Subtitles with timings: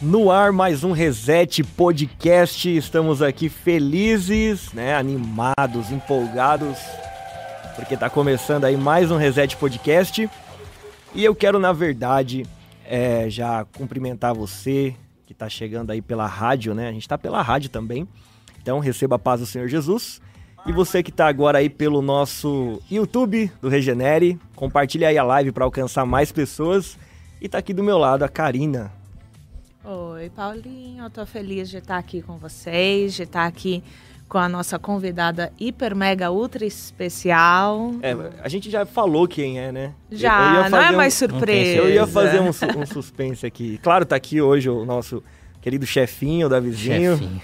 [0.00, 2.76] No ar, mais um Reset Podcast.
[2.76, 4.94] Estamos aqui felizes, né?
[4.94, 6.78] Animados, empolgados,
[7.74, 10.30] porque tá começando aí mais um Reset Podcast.
[11.12, 12.46] E eu quero, na verdade,
[12.86, 14.94] é, já cumprimentar você
[15.26, 16.88] que tá chegando aí pela rádio, né?
[16.88, 18.06] A gente tá pela rádio também.
[18.62, 20.20] Então, receba a paz do Senhor Jesus.
[20.64, 25.50] E você que tá agora aí pelo nosso YouTube do Regenere, compartilhe aí a live
[25.50, 26.96] para alcançar mais pessoas.
[27.40, 28.96] E tá aqui do meu lado a Karina.
[29.84, 33.82] Oi, Paulinho, eu tô feliz de estar aqui com vocês, de estar aqui
[34.28, 37.92] com a nossa convidada hiper mega ultra especial.
[38.02, 39.94] É, a gente já falou quem é, né?
[40.10, 41.80] Já, não é mais um, surpresa.
[41.80, 43.78] Eu ia fazer um, um, suspense aqui.
[43.78, 45.22] Claro, tá aqui hoje o nosso
[45.62, 47.16] querido chefinho da vizinho.
[47.16, 47.40] Chefinho.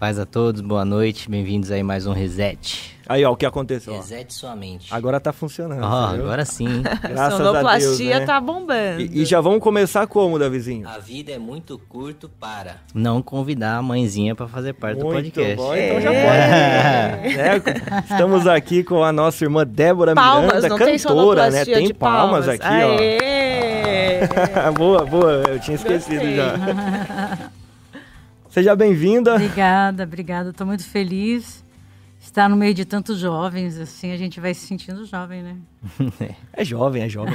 [0.00, 2.97] Paz a todos, boa noite, bem-vindos aí mais um Reset.
[3.08, 3.94] Aí, ó, o que aconteceu?
[3.94, 4.92] Reset sua mente.
[4.92, 5.82] Agora tá funcionando.
[5.82, 6.82] Ó, agora sim.
[7.02, 8.26] Graças a Deus, né?
[8.26, 9.00] tá bombando.
[9.00, 10.86] E, e, já vamos começar como, Davizinho?
[10.86, 15.14] A vida é muito curto para não convidar a mãezinha para fazer parte muito do
[15.14, 15.56] podcast.
[15.56, 17.36] Bom, então já pode.
[17.36, 17.62] né?
[18.10, 21.64] Estamos aqui com a nossa irmã Débora palmas, Miranda, não cantora, tem né?
[21.64, 24.20] Tem palmas, palmas aqui, Aê!
[24.68, 24.72] ó.
[24.76, 25.42] boa, boa.
[25.48, 26.36] Eu tinha esquecido Gostei.
[26.36, 27.50] já.
[28.50, 29.34] Seja bem-vinda.
[29.36, 30.50] Obrigada, obrigada.
[30.50, 31.66] Estou muito feliz.
[32.28, 35.56] Estar no meio de tantos jovens, assim, a gente vai se sentindo jovem, né?
[36.52, 37.34] É jovem, é jovem.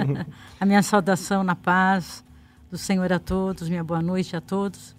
[0.58, 2.24] a minha saudação na paz
[2.70, 4.96] do Senhor a todos, minha boa noite a todos.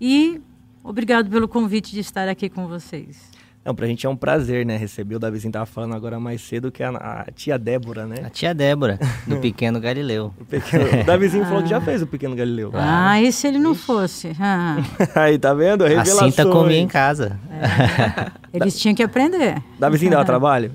[0.00, 0.40] E
[0.82, 3.30] obrigado pelo convite de estar aqui com vocês.
[3.62, 4.76] Não, pra gente é um prazer, né?
[4.76, 8.16] Receber o Davizinho tava falando agora mais cedo que a, a tia Débora, né?
[8.24, 10.32] A tia Débora, do Pequeno Galileu.
[10.40, 11.46] O, pequeno, o Davizinho ah.
[11.46, 12.70] falou que já fez o Pequeno Galileu.
[12.74, 14.34] Ah, e se ele não fosse?
[14.40, 14.78] Ah.
[15.14, 15.84] Aí, tá vendo?
[15.84, 16.32] Revelações.
[16.32, 17.38] Assim tá comia em casa.
[17.50, 18.30] É.
[18.52, 19.62] Eles tinham que aprender.
[19.78, 20.72] Davizinho dava trabalho?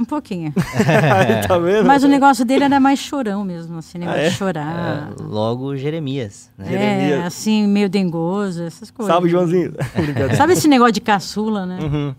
[0.00, 0.52] Um pouquinho.
[0.56, 1.84] Aí, tá vendo?
[1.86, 4.28] Mas o negócio dele era mais chorão mesmo, assim, negócio Ah, é?
[4.30, 5.12] de chorar.
[5.18, 6.50] É, logo Jeremias.
[6.56, 6.70] Né?
[6.70, 7.20] Jeremias.
[7.20, 9.12] É, assim, meio dengoso, essas coisas.
[9.12, 9.74] Salve, Joãozinho.
[10.36, 11.78] Sabe esse negócio de caçula, né?
[11.82, 12.14] Uhum.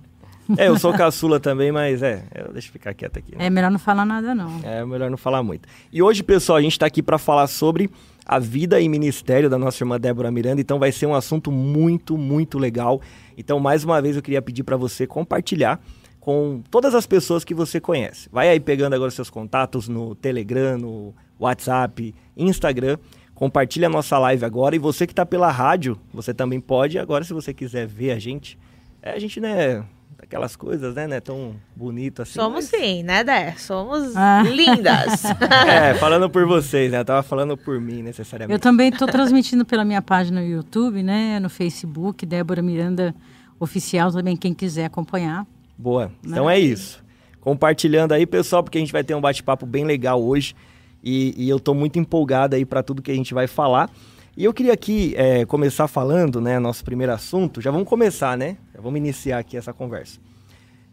[0.57, 3.35] É, eu sou caçula também, mas é, deixa eu ficar quieto aqui.
[3.35, 3.45] né?
[3.45, 4.59] É melhor não falar nada, não.
[4.63, 5.67] É melhor não falar muito.
[5.93, 7.89] E hoje, pessoal, a gente está aqui para falar sobre
[8.25, 12.17] a vida e ministério da nossa irmã Débora Miranda, então vai ser um assunto muito,
[12.17, 13.01] muito legal.
[13.37, 15.79] Então, mais uma vez, eu queria pedir para você compartilhar
[16.21, 18.29] com todas as pessoas que você conhece.
[18.31, 22.97] Vai aí pegando agora seus contatos no Telegram, no WhatsApp, Instagram.
[23.33, 24.75] Compartilha a nossa live agora.
[24.75, 26.99] E você que está pela rádio, você também pode.
[26.99, 28.55] Agora, se você quiser ver a gente,
[29.01, 29.83] é, a gente, né,
[30.21, 32.33] aquelas coisas, né, não é tão bonito assim.
[32.33, 33.53] Somos mas- sim, né, Dé?
[33.57, 34.43] Somos Ah.
[34.47, 35.25] lindas.
[35.67, 36.99] É, falando por vocês, né?
[36.99, 38.53] Eu tava falando por mim, necessariamente.
[38.53, 41.39] Eu também estou transmitindo pela minha página no YouTube, né?
[41.39, 43.15] No Facebook, Débora Miranda
[43.59, 45.47] Oficial, também quem quiser acompanhar.
[45.81, 46.11] Boa.
[46.23, 47.03] Então é isso.
[47.39, 50.55] Compartilhando aí, pessoal, porque a gente vai ter um bate-papo bem legal hoje.
[51.03, 53.89] E, e eu tô muito empolgado aí para tudo que a gente vai falar.
[54.37, 56.59] E eu queria aqui é, começar falando, né?
[56.59, 57.59] Nosso primeiro assunto.
[57.59, 58.57] Já vamos começar, né?
[58.75, 60.19] Já vamos iniciar aqui essa conversa.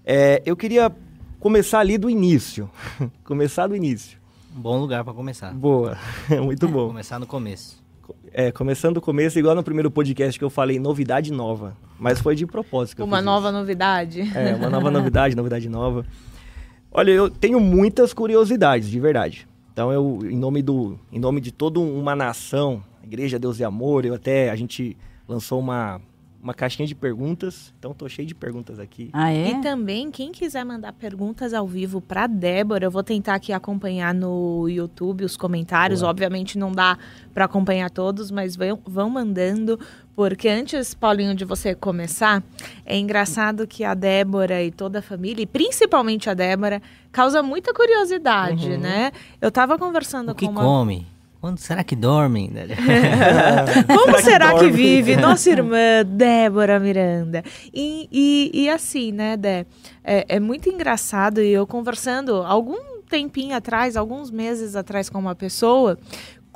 [0.06, 0.90] É, eu queria
[1.38, 2.70] começar ali do início.
[3.22, 4.18] começar do início.
[4.56, 5.52] Um bom lugar para começar.
[5.52, 5.98] Boa.
[6.42, 6.88] muito bom.
[6.88, 7.82] Começar no começo.
[8.32, 11.76] É, começando do começo, igual no primeiro podcast que eu falei, novidade nova.
[11.98, 12.96] Mas foi de propósito.
[12.96, 13.58] que eu Uma fiz nova isso.
[13.58, 14.20] novidade.
[14.34, 16.06] É, uma nova novidade, novidade nova.
[16.92, 19.46] Olha, eu tenho muitas curiosidades, de verdade.
[19.72, 24.04] Então, eu, em nome do, em nome de toda uma nação, Igreja Deus e Amor,
[24.04, 24.96] eu até a gente
[25.28, 26.00] lançou uma
[26.42, 27.74] uma caixinha de perguntas.
[27.78, 29.10] Então, tô cheio de perguntas aqui.
[29.12, 29.50] Ah, é?
[29.50, 34.14] E também, quem quiser mandar perguntas ao vivo para Débora, eu vou tentar aqui acompanhar
[34.14, 36.00] no YouTube os comentários.
[36.00, 36.10] Boa.
[36.10, 36.96] Obviamente não dá
[37.34, 39.78] para acompanhar todos, mas vão, vão mandando.
[40.18, 42.42] Porque antes, Paulinho, de você começar,
[42.84, 47.72] é engraçado que a Débora e toda a família, e principalmente a Débora, causa muita
[47.72, 48.78] curiosidade, Uhum.
[48.78, 49.12] né?
[49.40, 51.06] Eu tava conversando O que com uma come?
[51.40, 52.50] Quando será que dormem?
[52.50, 52.66] né?
[53.86, 57.44] Como Será será, que que, vive nossa irmã Débora Miranda?
[57.72, 59.66] E, e, e assim, né, Dé?
[60.02, 65.34] É, é muito engraçado e eu conversando algum tempinho atrás, alguns meses atrás com uma
[65.36, 65.96] pessoa,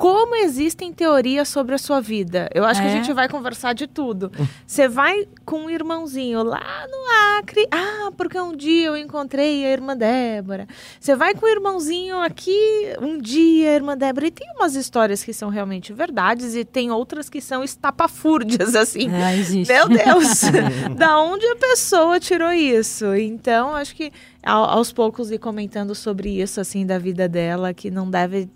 [0.03, 2.51] como existem teorias sobre a sua vida.
[2.53, 2.93] Eu acho que a É?
[2.93, 4.33] gente vai conversar de tudo.
[4.67, 6.61] Você vai com um irmãozinho lá
[6.91, 7.69] no Acre.
[7.71, 10.67] Ah, porque um dia eu encontrei a irmã Débora.
[10.99, 12.59] Você vai com o irmãozinho aqui
[13.01, 14.27] um dia, a irmã Débora.
[14.27, 19.09] E tem umas histórias que são realmente verdades e tem outras que são estapafúrdias, assim.
[19.09, 19.73] É, existe.
[19.73, 20.41] Meu Deus!
[20.99, 23.15] da onde a pessoa tirou isso?
[23.15, 24.11] Então, acho que
[24.43, 28.49] ao- aos poucos ir comentando sobre isso, assim, da vida dela, que não deve.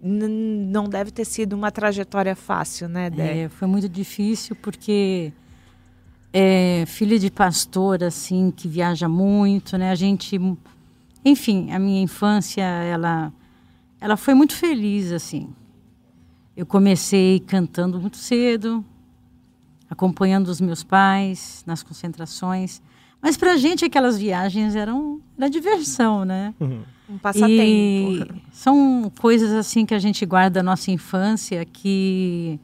[0.00, 3.44] Não deve ter sido uma trajetória fácil, né, Dé?
[3.44, 5.32] É, foi muito difícil porque
[6.32, 9.90] é, filha de pastor, assim, que viaja muito, né?
[9.90, 10.38] A gente,
[11.24, 13.32] enfim, a minha infância, ela,
[14.00, 15.48] ela foi muito feliz, assim.
[16.56, 18.84] Eu comecei cantando muito cedo,
[19.88, 22.82] acompanhando os meus pais nas concentrações.
[23.20, 26.54] Mas para a gente aquelas viagens eram da diversão, né?
[26.60, 26.82] Uhum.
[27.10, 28.34] Um passatempo.
[28.34, 32.60] E são coisas assim que a gente guarda da nossa infância que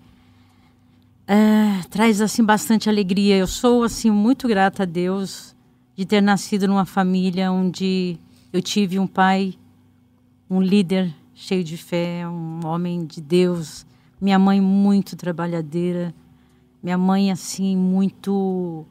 [1.27, 3.37] é, traz assim bastante alegria.
[3.37, 5.57] Eu sou assim muito grata a Deus
[5.97, 8.19] de ter nascido numa família onde
[8.53, 9.55] eu tive um pai,
[10.49, 13.87] um líder cheio de fé, um homem de Deus.
[14.21, 16.15] Minha mãe muito trabalhadeira.
[16.83, 18.87] Minha mãe assim muito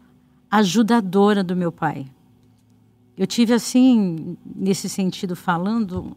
[0.53, 2.05] ajudadora do meu pai.
[3.17, 6.15] Eu tive assim, nesse sentido falando,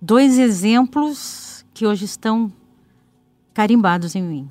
[0.00, 2.50] dois exemplos que hoje estão
[3.52, 4.50] carimbados em mim.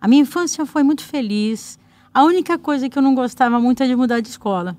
[0.00, 1.78] A minha infância foi muito feliz.
[2.12, 4.76] A única coisa que eu não gostava muito é de mudar de escola.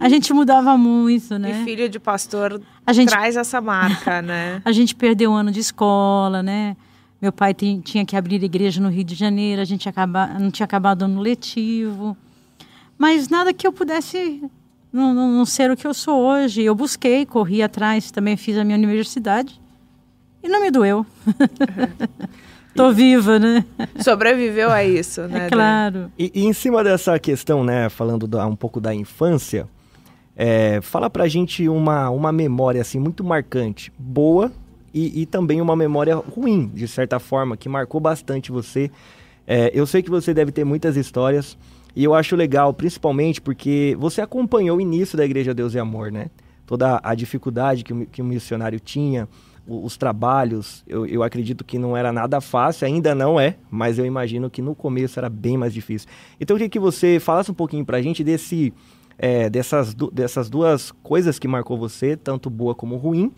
[0.00, 1.62] A gente mudava muito, né?
[1.62, 4.62] E filho de pastor A gente, traz essa marca, né?
[4.64, 6.78] a gente perdeu um ano de escola, né?
[7.20, 10.64] Meu pai tinha que abrir igreja no Rio de Janeiro, a gente acaba, não tinha
[10.64, 12.16] acabado ano letivo.
[12.98, 14.42] Mas nada que eu pudesse
[14.92, 16.62] não, não- não ser o que eu sou hoje.
[16.62, 19.60] Eu busquei, corri atrás, também fiz a minha universidade.
[20.42, 21.04] E não me doeu.
[22.74, 23.64] Tô viva, né?
[24.02, 25.36] Sobreviveu a isso, né?
[25.36, 25.50] É Dani?
[25.50, 26.12] claro.
[26.18, 29.68] E, e em cima dessa questão, né, falando da- um pouco da infância,
[30.36, 34.50] é, fala pra gente uma, uma memória assim muito marcante, boa
[34.92, 38.90] e, e também uma memória ruim, de certa forma, que marcou bastante você.
[39.46, 41.56] É, eu sei que você deve ter muitas histórias
[41.94, 46.10] e eu acho legal, principalmente porque você acompanhou o início da Igreja Deus e Amor,
[46.10, 46.26] né?
[46.66, 49.28] Toda a dificuldade que o, que o missionário tinha,
[49.66, 53.98] o- os trabalhos, eu, eu acredito que não era nada fácil, ainda não é, mas
[53.98, 56.08] eu imagino que no começo era bem mais difícil.
[56.40, 58.72] Então eu queria que você falasse um pouquinho pra gente desse,
[59.18, 63.30] é, dessas, dessas duas coisas que marcou você, tanto boa como ruim,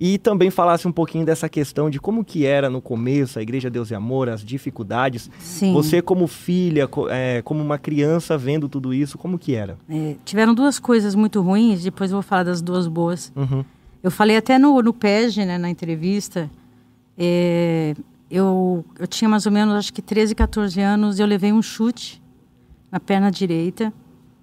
[0.00, 3.68] e também falasse um pouquinho dessa questão de como que era no começo, a Igreja
[3.68, 5.30] Deus e Amor, as dificuldades.
[5.38, 5.74] Sim.
[5.74, 9.76] Você como filha, é, como uma criança vendo tudo isso, como que era?
[9.90, 13.30] É, tiveram duas coisas muito ruins, depois eu vou falar das duas boas.
[13.36, 13.62] Uhum.
[14.02, 16.50] Eu falei até no, no PEG, né, na entrevista,
[17.18, 17.94] é,
[18.30, 22.22] eu, eu tinha mais ou menos, acho que 13, 14 anos, eu levei um chute
[22.90, 23.92] na perna direita,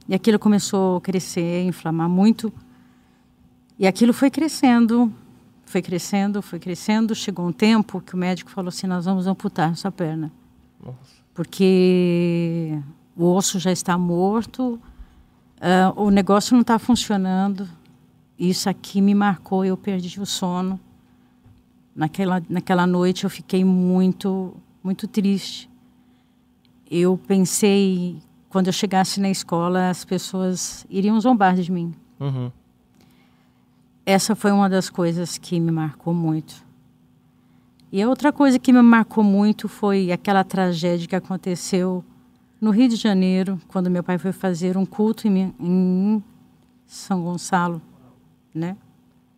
[0.07, 2.53] e aquilo começou a crescer, inflamar muito,
[3.79, 5.11] e aquilo foi crescendo,
[5.67, 9.75] foi crescendo, foi crescendo, chegou um tempo que o médico falou assim, nós vamos amputar
[9.75, 10.31] sua perna.
[11.33, 12.79] Porque
[13.15, 14.79] o osso já está morto,
[15.59, 17.67] ah, o negócio não está funcionando,
[18.39, 20.79] isso aqui me marcou, eu perdi o sono.
[21.95, 25.69] Naquela, naquela noite eu fiquei muito, muito triste.
[26.89, 31.93] Eu pensei, quando eu chegasse na escola, as pessoas iriam zombar de mim.
[32.19, 32.51] Uhum.
[34.09, 36.65] Essa foi uma das coisas que me marcou muito.
[37.91, 42.03] E a outra coisa que me marcou muito foi aquela tragédia que aconteceu
[42.61, 46.23] no Rio de Janeiro, quando meu pai foi fazer um culto em, em
[46.85, 47.81] São Gonçalo,
[48.53, 48.77] né?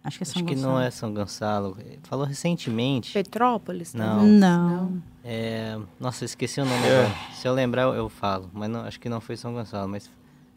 [0.03, 0.73] Acho que é São Acho que Gonçalo.
[0.73, 1.77] não é São Gonçalo.
[2.03, 3.11] Falou recentemente.
[3.11, 3.93] Petrópolis?
[3.95, 4.05] Não.
[4.17, 4.39] talvez?
[4.39, 5.03] Não.
[5.23, 5.77] É...
[5.99, 7.11] Nossa, esqueci o nome É.
[7.33, 8.49] Se eu lembrar, eu, eu falo.
[8.53, 9.89] Mas não, acho que não foi São Gonçalo.
[9.89, 10.09] Mas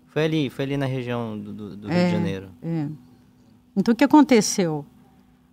[0.08, 2.04] foi ali, foi ali na região do, do- do Rio É.
[2.06, 2.48] de Janeiro.
[2.62, 2.86] É.
[3.76, 4.84] Então, o que aconteceu?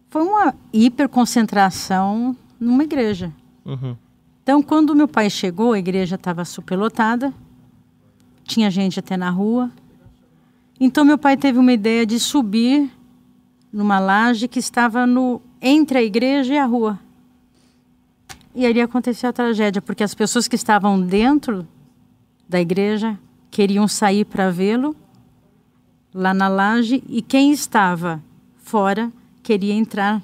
[0.10, 3.32] Foi uma hiperconcentração numa igreja.
[3.66, 3.96] Uhum.
[4.44, 7.34] Então, quando meu pai chegou, a igreja estava superlotada,
[8.44, 9.72] tinha gente até na rua.
[10.80, 12.92] Então, meu pai teve uma ideia de subir
[13.72, 17.00] numa laje que estava no entre a igreja e a rua.
[18.56, 21.68] E ali aconteceu a tragédia, porque as pessoas que estavam dentro
[22.48, 23.18] da igreja
[23.52, 24.96] queriam sair para vê-lo
[26.20, 28.22] lá na laje e quem estava
[28.58, 29.12] fora
[29.42, 30.22] queria entrar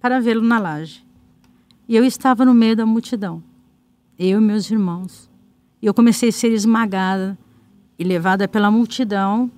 [0.00, 1.04] para vê-lo na laje.
[1.88, 3.42] E eu estava no meio da multidão,
[4.18, 5.30] eu e meus irmãos.
[5.80, 7.38] E eu comecei a ser esmagada
[7.98, 9.50] e levada pela multidão,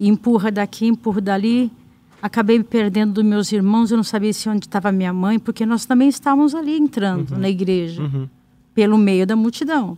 [0.00, 1.70] e empurra daqui, empurra dali.
[2.20, 5.64] Acabei me perdendo dos meus irmãos, eu não sabia se onde estava minha mãe, porque
[5.64, 8.28] nós também estávamos ali entrando na igreja, Uhum.
[8.74, 9.96] pelo meio da multidão.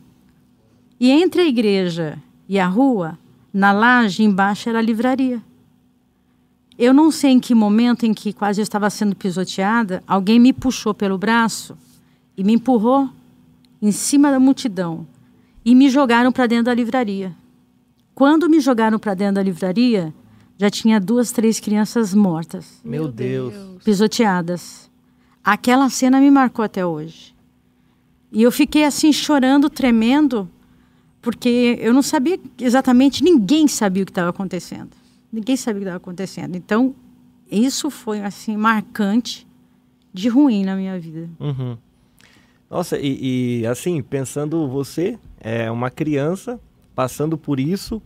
[1.00, 3.19] E entre a igreja e a rua,
[3.55, 5.41] na laje embaixo era a livraria.
[6.77, 10.53] Eu não sei em que momento em que quase eu estava sendo pisoteada, alguém me
[10.53, 11.79] puxou pelo braço
[12.37, 13.09] e me empurrou
[13.81, 15.07] em cima da multidão
[15.65, 17.33] e me jogaram para dentro da livraria.
[18.13, 20.13] Quando me jogaram para dentro da livraria,
[20.59, 23.55] já tinha duas, três crianças mortas, Meu Deus.
[23.85, 24.91] pisoteadas.
[25.45, 27.33] Aquela cena me marcou até hoje.
[28.33, 30.49] E eu fiquei assim chorando, tremendo,
[31.25, 34.90] porque eu não sabia exatamente, ninguém sabia o que estava acontecendo.
[35.33, 36.54] Ninguém sabia o que estava acontecendo.
[36.54, 36.95] Então,
[37.50, 39.47] isso foi assim marcante
[40.12, 41.31] de ruim na minha vida.
[41.40, 41.78] Uhum.
[42.71, 46.61] Nossa, e, e, assim, pensando você, é uma criança
[46.95, 48.02] passando por isso,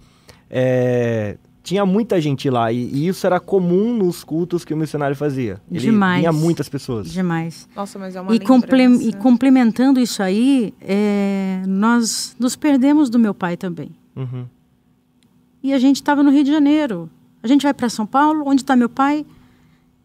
[0.49, 1.37] é,
[1.69, 5.61] tinha muita gente lá e, e, isso era comum nos cultos que o missionário fazia.
[5.71, 6.21] Ele Demais.
[6.21, 7.11] Tinha muitas pessoas.
[7.11, 7.69] Demais.
[7.77, 13.19] Nossa, mas é uma E, comple- e complementando isso aí, é, nós nos perdemos do
[13.19, 13.91] meu pai também.
[14.17, 14.47] Uhum.
[15.63, 17.11] E a gente estava no Rio de Janeiro.
[17.43, 19.27] A gente vai para São Paulo, onde está meu pai?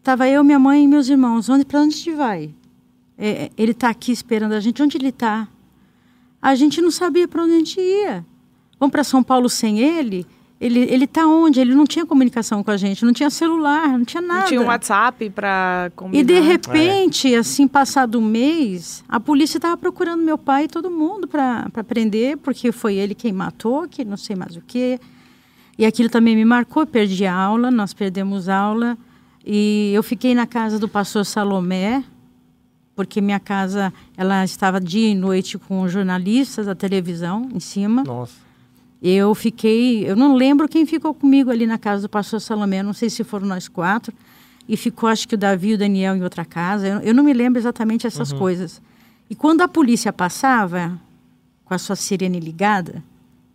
[0.02, 1.48] Tava eu, minha mãe e meus irmãos.
[1.48, 2.50] Onde para onde a gente vai?
[3.16, 4.82] É, ele está aqui esperando a gente.
[4.82, 5.48] Onde ele está?
[6.42, 8.24] A gente não sabia para onde a gente ia.
[8.78, 10.26] Vamos para São Paulo sem ele?
[10.64, 11.60] Ele ele está onde?
[11.60, 14.40] Ele não tinha comunicação com a gente, não tinha celular, não tinha nada.
[14.40, 16.18] Não tinha um WhatsApp pra combinar.
[16.18, 20.90] E de repente, assim, passado um mês, a polícia estava procurando meu pai e todo
[20.90, 24.98] mundo para prender, porque foi ele quem matou, que não sei mais o quê.
[25.76, 28.96] E aquilo também me marcou, eu perdi a aula, nós perdemos aula.
[29.44, 32.02] E eu fiquei na casa do pastor Salomé,
[32.96, 38.02] porque minha casa ela estava dia e noite com jornalistas da televisão em cima.
[38.02, 38.44] Nossa.
[39.06, 42.94] Eu fiquei, eu não lembro quem ficou comigo ali na casa do pastor Salomé, não
[42.94, 44.14] sei se foram nós quatro,
[44.66, 47.22] e ficou acho que o Davi e o Daniel em outra casa, eu, eu não
[47.22, 48.80] me lembro exatamente essas coisas.
[49.28, 50.98] E quando a polícia passava,
[51.66, 53.04] com a sua sirene ligada,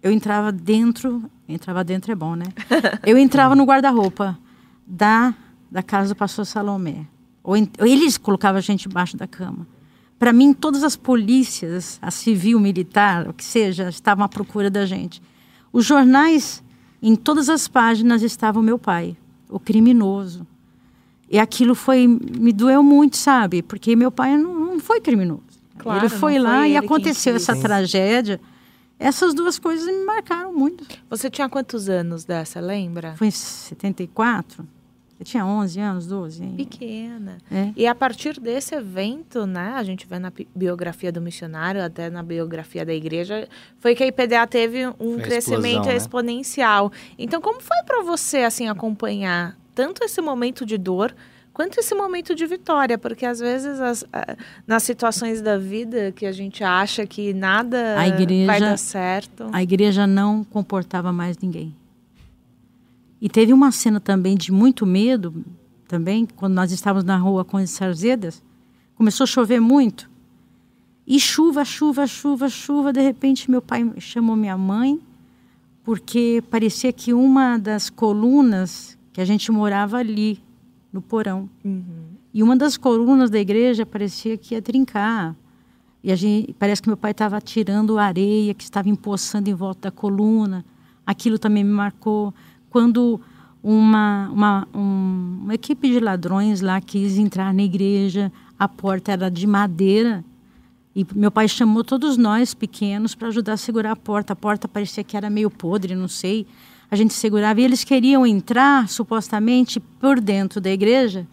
[0.04, 2.46] eu entrava dentro, entrava dentro é bom, né?
[3.04, 4.38] Eu entrava no guarda-roupa
[4.86, 5.34] da,
[5.72, 7.06] da casa do pastor Salomé.
[7.44, 9.66] Ou, en- ou eles colocavam a gente embaixo da cama.
[10.20, 14.86] Para mim, todas as polícias, a civil, militar, o que seja, estavam à procura da
[14.86, 15.22] gente.
[15.72, 16.64] Os jornais,
[17.02, 19.16] em todas as páginas, estava o meu pai,
[19.50, 20.46] o criminoso.
[21.30, 23.62] E aquilo foi me doeu muito, sabe?
[23.62, 25.44] Porque meu pai não, não foi criminoso.
[25.78, 28.40] Claro, ele foi lá foi e aconteceu essa tragédia.
[28.98, 30.86] Essas duas coisas me marcaram muito.
[31.10, 33.16] Você tinha quantos anos dessa, lembra?
[33.16, 34.68] Foi em 74.
[35.20, 36.42] Eu tinha 11 anos, 12.
[36.44, 36.54] hein?
[36.56, 37.40] Pequena.
[37.52, 37.72] É.
[37.76, 42.24] E a partir desse evento, né, a gente vê na biografia do missionário, até na
[42.24, 43.46] biografia da igreja,
[43.80, 45.96] foi que a IPDA teve um Foi crescimento explosão, né?
[45.98, 46.92] exponencial.
[47.18, 51.14] Então, como foi para você assim acompanhar tanto esse momento de dor
[51.54, 52.98] quanto esse momento de vitória?
[52.98, 54.06] Porque às vezes as-
[54.66, 59.48] nas situações da vida que a gente acha que nada A igreja- vai dar certo.
[59.52, 61.76] A igreja não comportava mais ninguém.
[63.22, 65.44] E teve uma cena também de muito medo,
[65.88, 68.44] também, quando nós estávamos na rua com as Sarzedas,
[68.96, 70.10] começou a chover muito.
[71.06, 72.94] E chuva, chuva, chuva, chuva.
[72.94, 75.00] De repente, meu pai chamou minha mãe,
[75.84, 80.40] porque parecia que uma das colunas que a gente morava ali,
[80.94, 81.50] no porão.
[81.66, 81.84] Uhum.
[82.34, 85.36] E uma das colunas da igreja parecia que ia trincar.
[86.04, 89.90] E a gente, parece que meu pai estava tirando areia que estava empoçando em volta
[89.90, 90.64] da coluna.
[91.06, 92.34] Aquilo também me marcou.
[92.70, 93.20] Quando
[93.64, 99.30] uma, uma, um- uma equipe de ladrões lá quis entrar na igreja, a porta era
[99.30, 100.24] de madeira.
[100.96, 104.34] E meu pai chamou todos nós pequenos para ajudar a segurar a porta.
[104.34, 106.46] A porta parecia que era meio podre, não sei.
[106.92, 111.28] A gente segurava e eles queriam entrar, supostamente, por dentro da igreja,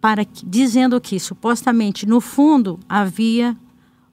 [0.00, 3.56] para que, dizendo que supostamente no fundo havia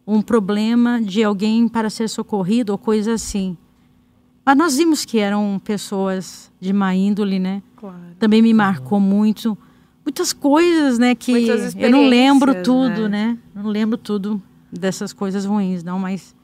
[0.05, 3.55] um problema de alguém para ser socorrido ou coisa assim.
[4.45, 7.61] Mas nós vimos que eram pessoas de má índole, né?
[7.77, 7.97] Claro.
[8.19, 9.57] Também me marcou muito.
[10.05, 11.15] Muitas coisas, né?
[11.15, 13.37] Que Muitas eu não lembro tudo, né?
[13.55, 16.35] Não lembro tudo dessas coisas ruins, não, mas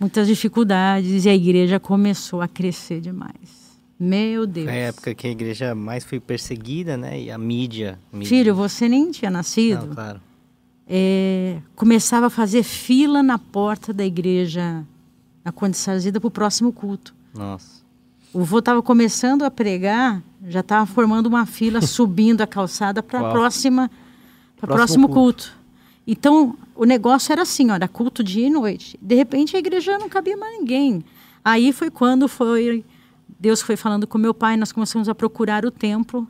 [0.00, 3.68] muitas dificuldades e a igreja começou a crescer demais.
[4.00, 4.66] Meu Deus.
[4.66, 7.20] Foi a época que a igreja mais foi perseguida, né?
[7.20, 7.98] E a mídia.
[8.12, 9.86] mídia- Filho, você nem tinha nascido.
[9.86, 10.20] Não, claro.
[10.86, 14.82] é, começava a fazer fila na porta da igreja
[15.44, 17.14] na Conde Sarzida para o próximo culto.
[17.38, 17.82] Nossa.
[18.32, 23.20] O vô estava começando a pregar, já estava formando uma fila, subindo a calçada para
[23.20, 23.90] a próxima,
[24.56, 25.56] para Próximo próximo culto.
[26.06, 28.98] Então, o negócio era assim, ó, era culto dia e noite.
[29.00, 31.04] De repente, a igreja não cabia mais ninguém.
[31.44, 32.84] Aí foi quando foi
[33.38, 36.26] Deus foi falando com meu pai, nós começamos a procurar o templo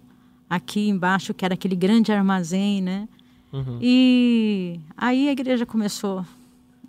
[0.48, 3.08] aqui embaixo, que era aquele grande armazém, né?
[3.52, 3.78] Uhum.
[3.80, 6.26] E aí a igreja começou a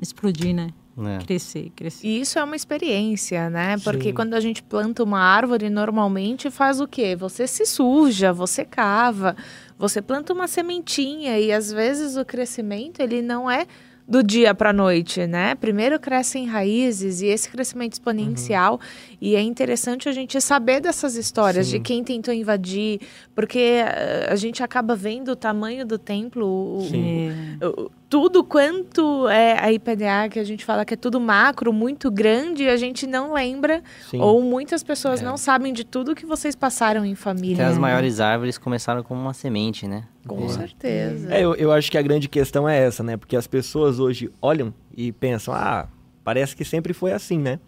[0.01, 0.71] explodir, né?
[1.00, 1.20] Né?
[1.25, 2.06] Crescer, crescer.
[2.06, 3.77] E isso é uma experiência, né?
[3.84, 4.13] Porque Sim.
[4.13, 7.15] quando a gente planta uma árvore, normalmente faz o quê?
[7.15, 9.36] Você se suja, você cava,
[9.77, 13.65] você planta uma sementinha e às vezes o crescimento ele não é
[14.10, 15.53] do dia para noite, né?
[15.53, 18.79] Primeiro crescem raízes e esse crescimento exponencial
[19.21, 21.77] e é interessante a gente saber dessas histórias Sim.
[21.77, 23.01] de quem tentou invadir,
[23.35, 26.81] porque eh, a gente acaba vendo o tamanho do templo, o-
[27.85, 32.09] o- tudo quanto é a IPDA, que a gente fala que é tudo macro, muito
[32.09, 34.19] grande, a gente não lembra, Sim.
[34.19, 35.25] ou muitas pessoas É.
[35.25, 37.67] não sabem de tudo que vocês passaram em Até família.
[37.67, 37.81] as né?
[37.81, 40.05] maiores árvores começaram como uma semente, né?
[40.27, 40.49] Com É.
[40.49, 41.33] certeza.
[41.33, 43.15] É, eu, eu acho que a grande questão é essa, né?
[43.15, 45.88] Porque as pessoas hoje olham e pensam, ah,
[46.23, 47.59] parece que sempre foi assim, né?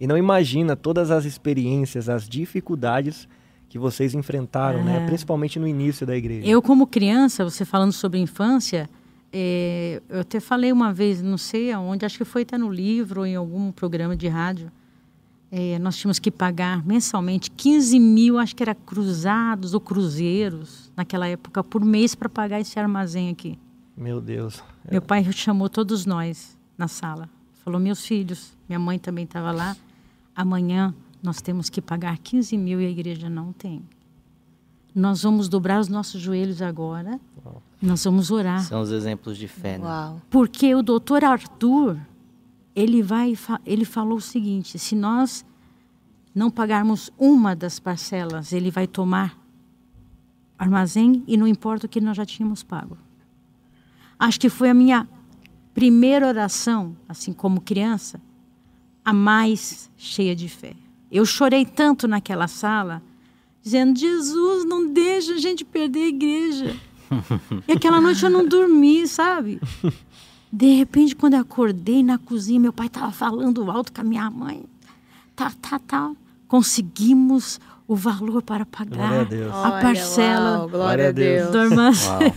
[0.00, 3.28] E não imagina todas as experiências, as dificuldades
[3.68, 5.04] que vocês enfrentaram, né?
[5.04, 5.06] É.
[5.06, 6.46] Principalmente no início da igreja.
[6.46, 8.88] Eu, como criança, você falando sobre infância,
[9.32, 13.20] é, eu até falei uma vez, não sei aonde, acho que foi até no livro
[13.20, 14.72] ou em algum programa de rádio.
[15.52, 21.26] é, nós tínhamos que pagar mensalmente 15 mil, acho que era cruzados ou cruzeiros, naquela
[21.26, 23.58] época, por mês para pagar esse armazém aqui.
[23.96, 24.62] Meu Deus.
[24.90, 27.28] Meu pai chamou todos nós na sala.
[27.64, 29.76] Falou, meus filhos, minha mãe também estava lá.
[30.34, 33.82] Amanhã nós temos que pagar 15 mil e a igreja não tem.
[34.94, 37.20] Nós vamos dobrar os nossos joelhos agora.
[37.80, 38.62] Nós vamos orar.
[38.64, 39.84] São os exemplos de fé, né?
[39.84, 40.20] Uau.
[40.28, 41.98] Porque o doutor Arthur,
[42.74, 43.34] ele vai,
[43.64, 45.44] ele falou o seguinte: se nós
[46.34, 49.38] não pagarmos uma das parcelas, ele vai tomar
[50.58, 52.98] armazém e não importa o que nós já tínhamos pago.
[54.18, 55.08] Acho que foi a minha
[55.72, 58.20] primeira oração, assim como criança,
[59.10, 60.74] a mais cheia de fé.
[61.10, 63.02] Eu chorei tanto naquela sala,
[63.62, 66.76] dizendo: Jesus, não deixa a gente perder a igreja.
[67.66, 69.60] E aquela noite eu não dormi, sabe?
[70.52, 74.30] De repente, quando eu acordei na cozinha, meu pai estava falando alto com a minha
[74.30, 74.62] mãe.
[75.34, 76.12] Tá, tá, tá.
[76.46, 77.58] Conseguimos
[77.90, 79.52] o valor para Glória a pagar Deus.
[79.52, 81.50] a parcela uau, glória a Deus.
[81.50, 82.32] do armazém.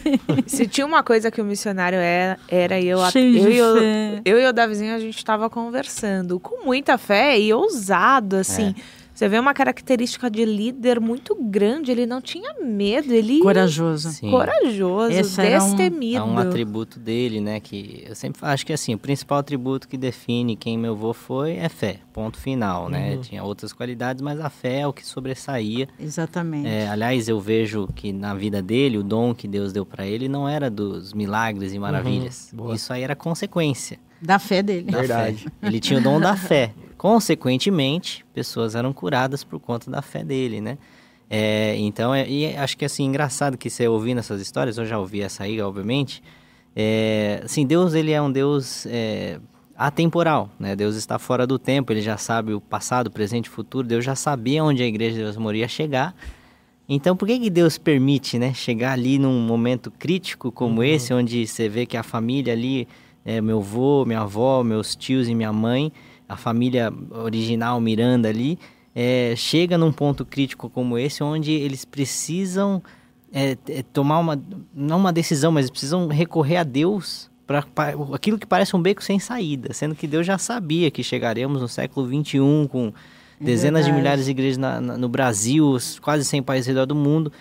[0.48, 4.22] Se tinha uma coisa que o missionário era, era eu, eu, e fé.
[4.26, 8.74] eu e o Davizinho, a gente estava conversando com muita fé e ousado, assim.
[9.24, 13.40] Você vê uma característica de líder muito grande, ele não tinha medo, ele...
[13.40, 14.10] Corajoso.
[14.10, 14.30] Sim.
[14.30, 16.18] Corajoso, Esse era um- destemido.
[16.18, 17.62] É um atributo dele, né?
[17.62, 21.54] Que eu sempre acho que assim, o principal atributo que define quem meu avô foi
[21.54, 22.00] é fé.
[22.12, 23.16] Ponto final, né?
[23.22, 25.88] Tinha outras qualidades, mas a fé é o que sobressaía.
[25.98, 26.68] Exatamente.
[26.68, 30.28] É, aliás, eu vejo que na vida dele, o dom que Deus deu para ele
[30.28, 32.50] não era dos milagres e maravilhas.
[32.52, 32.76] boa.
[32.76, 34.92] Isso aí era consequência Da fé dele.
[34.92, 35.38] da Verdade.
[35.38, 35.50] fé.
[35.68, 36.74] Ele tinha o dom da fé.
[37.04, 40.78] Consequentemente, pessoas eram curadas por conta da fé dele, né?
[41.30, 44.98] É, então, é, e acho que assim, engraçado que você ouvindo essas histórias, eu já
[44.98, 46.24] ouvi essa aí, obviamente.
[46.74, 49.38] É, assim, Deus, ele é um Deus é,
[49.76, 50.78] atemporal, né?
[50.78, 53.86] Deus está fora do tempo, ele já sabe o passado, o presente e o futuro.
[53.86, 56.16] Deus já sabia onde a igreja de Deus moria chegar.
[56.88, 61.46] Então, por que, que Deus permite, né, chegar ali num momento crítico como esse, onde
[61.46, 62.88] você vê que a família ali,
[63.26, 65.92] é, meu avô, minha avó, meus tios e minha mãe,
[66.34, 68.60] a família original Miranda ali,
[68.96, 72.82] é, chega num ponto crítico como esse, onde eles precisam
[73.32, 74.40] é, é, tomar uma,
[74.74, 77.66] não uma decisão, mas precisam recorrer a Deus para
[78.14, 81.68] aquilo que parece um beco sem saída, sendo que Deus já sabia que chegaremos no
[81.68, 82.38] século XXI
[82.70, 82.94] com
[83.42, 86.96] dezenas de milhares de igrejas na- na- no Brasil, quase 100 países ao redor do
[86.96, 87.32] mundo.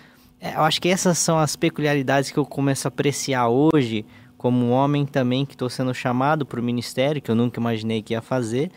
[0.41, 4.03] É, eu acho que essas são as peculiaridades que eu começo a apreciar hoje,
[4.43, 8.01] como um homem também que estou sendo chamado para o ministério, que eu nunca imaginei
[8.01, 8.69] que ia fazer.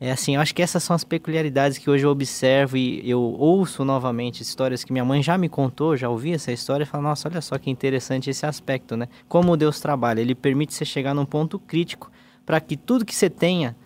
[0.00, 3.20] É assim, eu acho que essas são as peculiaridades que hoje eu observo e eu
[3.20, 7.04] ouço novamente histórias que minha mãe já me contou, já ouvi essa história e falo,
[7.04, 9.06] nossa, olha só que interessante esse aspecto, né?
[9.28, 12.10] Como Deus trabalha, Ele permite você chegar num ponto crítico
[12.44, 13.76] para que tudo que você tenha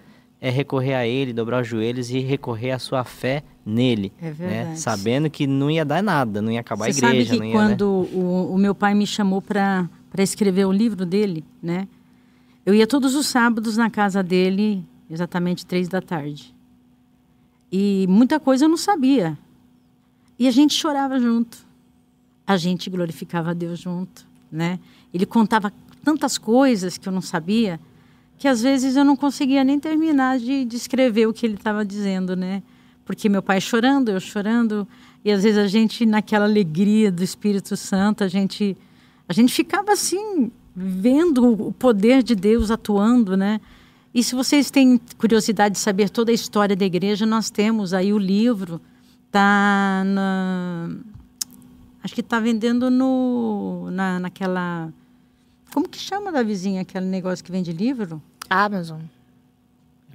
[0.41, 4.33] é recorrer a Ele, dobrar os joelhos e recorrer à sua fé nele, É né?
[4.33, 4.81] verdade.
[4.81, 7.53] Sabendo que não ia dar nada, não ia acabar Você a igreja, sabe que ia,
[7.53, 7.53] né?
[7.53, 11.87] quando o, o meu pai me chamou para escrever o livro dele, né?
[12.64, 16.55] Eu ia todos os sábados na casa dele, exatamente três da tarde.
[17.71, 19.38] E muita coisa eu não sabia.
[20.38, 21.59] E a gente chorava junto.
[22.47, 24.79] A gente glorificava a Deus junto, né?
[25.12, 27.79] Ele contava tantas coisas que eu não sabia
[28.38, 32.37] que às vezes eu não conseguia nem terminar de escrever o que ele estava dizendo,
[32.37, 32.62] né?
[33.05, 34.87] Porque meu pai chorando, eu chorando,
[35.25, 38.77] e às vezes a gente naquela alegria do Espírito Santo, a gente
[39.29, 43.61] a gente ficava assim vendo o poder de Deus atuando, né?
[44.14, 48.12] E se vocês têm curiosidade de saber toda a história da igreja, nós temos aí
[48.12, 48.81] o livro,
[49.31, 50.91] tá na
[52.03, 54.91] acho que está vendendo no na, naquela
[55.73, 58.23] como que chama da vizinha aquele negócio que vende livro?
[58.49, 59.01] Amazon.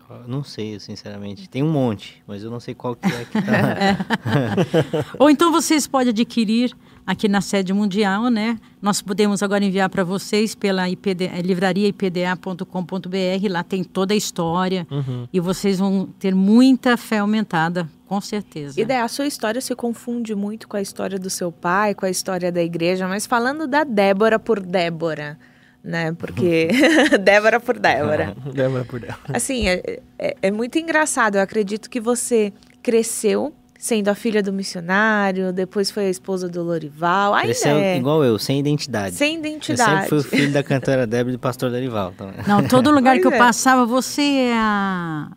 [0.09, 1.49] Eu não sei, sinceramente.
[1.49, 5.05] Tem um monte, mas eu não sei qual que é que tá.
[5.17, 8.57] Ou então vocês podem adquirir aqui na sede mundial, né?
[8.81, 14.87] Nós podemos agora enviar para vocês pela IPD, eh, livrariaipda.com.br, lá tem toda a história
[14.89, 15.27] Uhum.
[15.31, 18.79] e vocês vão ter muita fé aumentada, com certeza.
[18.79, 22.05] E daí a sua história se confunde muito com a história do seu pai, com
[22.05, 25.37] a história da igreja, mas falando da Débora por Débora.
[25.83, 26.13] né?
[26.13, 26.69] Porque
[27.21, 28.35] Débora por Débora.
[28.53, 29.17] Débora por Débora.
[29.33, 31.35] Assim, é, é, é muito engraçado.
[31.35, 36.63] Eu acredito que você cresceu sendo a filha do missionário, depois foi a esposa do
[36.63, 37.33] Lorival.
[37.33, 37.97] Ainda Cresceu é.
[37.97, 39.13] igual eu, sem identidade.
[39.13, 39.91] Sem Eu identidade.
[39.91, 42.13] sempre fui o filho da cantora Débora e do pastor Dorival.
[42.15, 43.37] Então, Não, todo lugar que eu é.
[43.37, 45.29] passava, você é a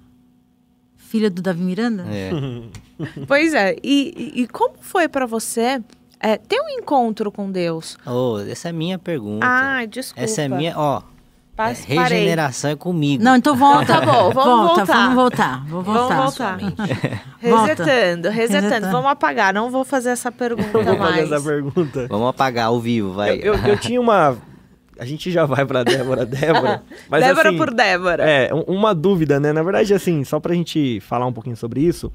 [0.96, 2.04] filha do Davi Miranda?
[2.08, 2.30] é.
[3.26, 3.76] Pois é.
[3.82, 5.82] E, e- como foi pra você
[6.20, 7.98] é, ter um encontro com Deus?
[8.06, 9.44] Oh, essa é a minha pergunta.
[9.44, 10.22] Ai, desculpa.
[10.22, 11.02] essa é minha, ó.
[11.56, 12.18] Pa- é, parei.
[12.18, 13.24] regeneração é comigo.
[13.24, 13.86] Não, então volta.
[13.86, 14.94] Tá bom, vamos volta, voltar.
[15.02, 15.64] Vamos voltar.
[15.66, 16.22] Vou Vamos voltar.
[16.22, 16.58] voltar.
[16.58, 16.82] Volta.
[17.40, 18.30] Resetando, resetando.
[18.30, 18.90] Resetando.
[18.92, 19.54] Vamos apagar.
[19.54, 21.32] Não vou fazer essa pergunta vou fazer mais.
[21.32, 22.06] essa pergunta.
[22.08, 23.36] Vamos apagar ao vivo, vai.
[23.36, 24.36] Eu, eu- eu tinha uma.
[24.98, 26.82] A gente já vai pra Débora, Débora.
[27.08, 28.22] Mas Débora assim, por Débora.
[28.24, 29.52] É, um- uma dúvida, né?
[29.52, 32.10] Na verdade, assim, só pra gente falar um pouquinho sobre isso,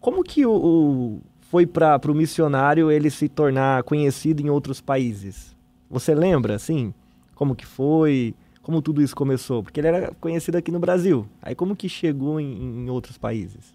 [0.00, 5.54] como que o, o- foi para o missionário ele se tornar conhecido em outros países?
[5.90, 6.94] Você lembra, assim,
[7.34, 9.62] como que foi, como tudo isso começou?
[9.62, 11.26] Porque ele era conhecido aqui no Brasil.
[11.42, 13.74] Aí como que chegou em, em outros países?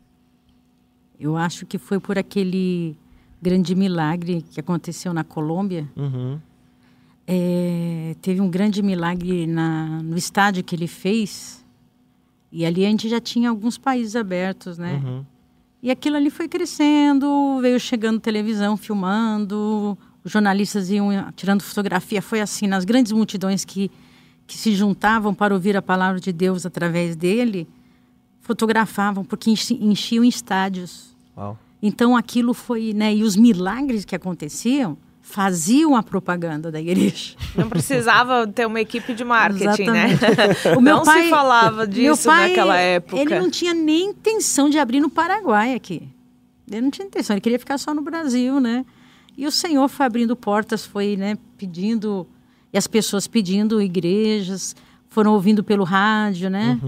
[1.20, 2.96] Eu acho que foi por aquele
[3.42, 5.88] grande milagre que aconteceu na Colômbia.
[5.96, 6.40] Uhum.
[7.26, 11.66] É, teve um grande milagre na, no estádio que ele fez.
[12.52, 15.02] E ali a gente já tinha alguns países abertos, né?
[15.04, 15.26] Uhum.
[15.82, 22.22] E aquilo ali foi crescendo, veio chegando televisão, filmando, os jornalistas iam tirando fotografia.
[22.22, 23.92] Foi assim, nas grandes multidões que,
[24.48, 27.68] que se juntavam para ouvir a palavra de Deus através dele,
[28.42, 31.16] fotografavam, porque enchi- enchiam estádios.
[31.38, 31.58] Uau.
[31.82, 33.14] Então aquilo foi, né?
[33.14, 37.36] E os milagres que aconteciam faziam a propaganda da igreja.
[37.54, 40.08] Não precisava ter uma equipe de marketing, né?
[40.78, 43.22] O meu não pai- se falava Meu disso pai, naquela época.
[43.22, 46.08] Ele não tinha nem intenção de abrir no Paraguai aqui.
[46.72, 48.86] Ele não tinha intenção, ele queria ficar só no Brasil, né?
[49.38, 52.26] E o Senhor foi abrindo portas, foi, né, pedindo,
[52.74, 54.76] e as pessoas pedindo igrejas,
[55.10, 56.80] foram ouvindo pelo rádio, né?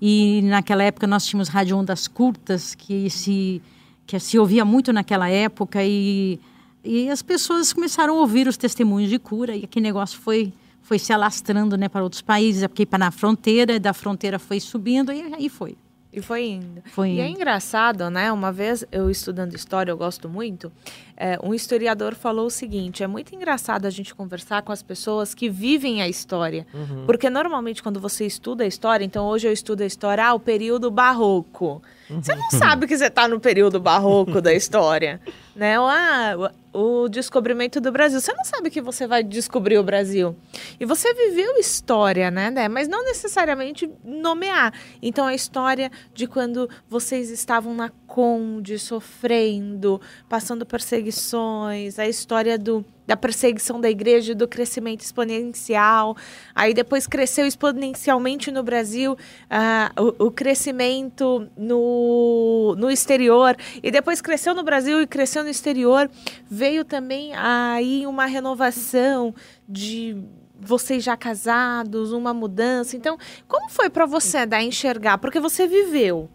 [0.00, 3.60] E naquela época nós tínhamos rádio ondas curtas, que se,
[4.06, 6.40] que se ouvia muito naquela época, e,
[6.82, 10.98] e as pessoas começaram a ouvir os testemunhos de cura, e aquele negócio foi, foi
[10.98, 15.22] se alastrando né, para outros países, porque para na fronteira, da fronteira foi subindo, e
[15.34, 15.76] aí foi.
[16.12, 16.82] E foi indo.
[16.86, 17.36] Foi E é indo.
[17.36, 18.32] engraçado, né?
[18.32, 20.72] Uma vez eu estudando história, eu gosto muito,
[21.16, 25.34] é, um historiador falou o seguinte: é muito engraçado a gente conversar com as pessoas
[25.34, 26.66] que vivem a história.
[27.06, 30.40] Porque normalmente quando você estuda a história, então hoje eu estudo a história, ah, o
[30.40, 31.82] período barroco.
[32.10, 35.20] Você não sabe que você está no período barroco da história.
[35.54, 35.78] Né?
[35.78, 38.20] Ou, ah, o descobrimento do Brasil.
[38.20, 40.36] Você não sabe que você vai descobrir o Brasil.
[40.78, 42.68] E você viveu história, né, né?
[42.68, 44.72] Mas não necessariamente nomear.
[45.02, 52.84] Então, a história de quando vocês estavam na Conde, sofrendo, passando perseguições, a história do,
[53.10, 56.16] da perseguição da igreja, do crescimento exponencial.
[56.54, 59.16] Aí depois cresceu exponencialmente no Brasil,
[59.50, 63.56] ah, o, o crescimento no, no exterior.
[63.82, 66.08] E depois cresceu no Brasil e cresceu no exterior.
[66.48, 69.34] Veio também aí uma renovação
[69.68, 70.16] de
[70.60, 72.96] vocês já casados, uma mudança.
[72.96, 73.18] Então,
[73.48, 75.18] como foi para você dar a enxergar?
[75.18, 76.30] Porque você viveu.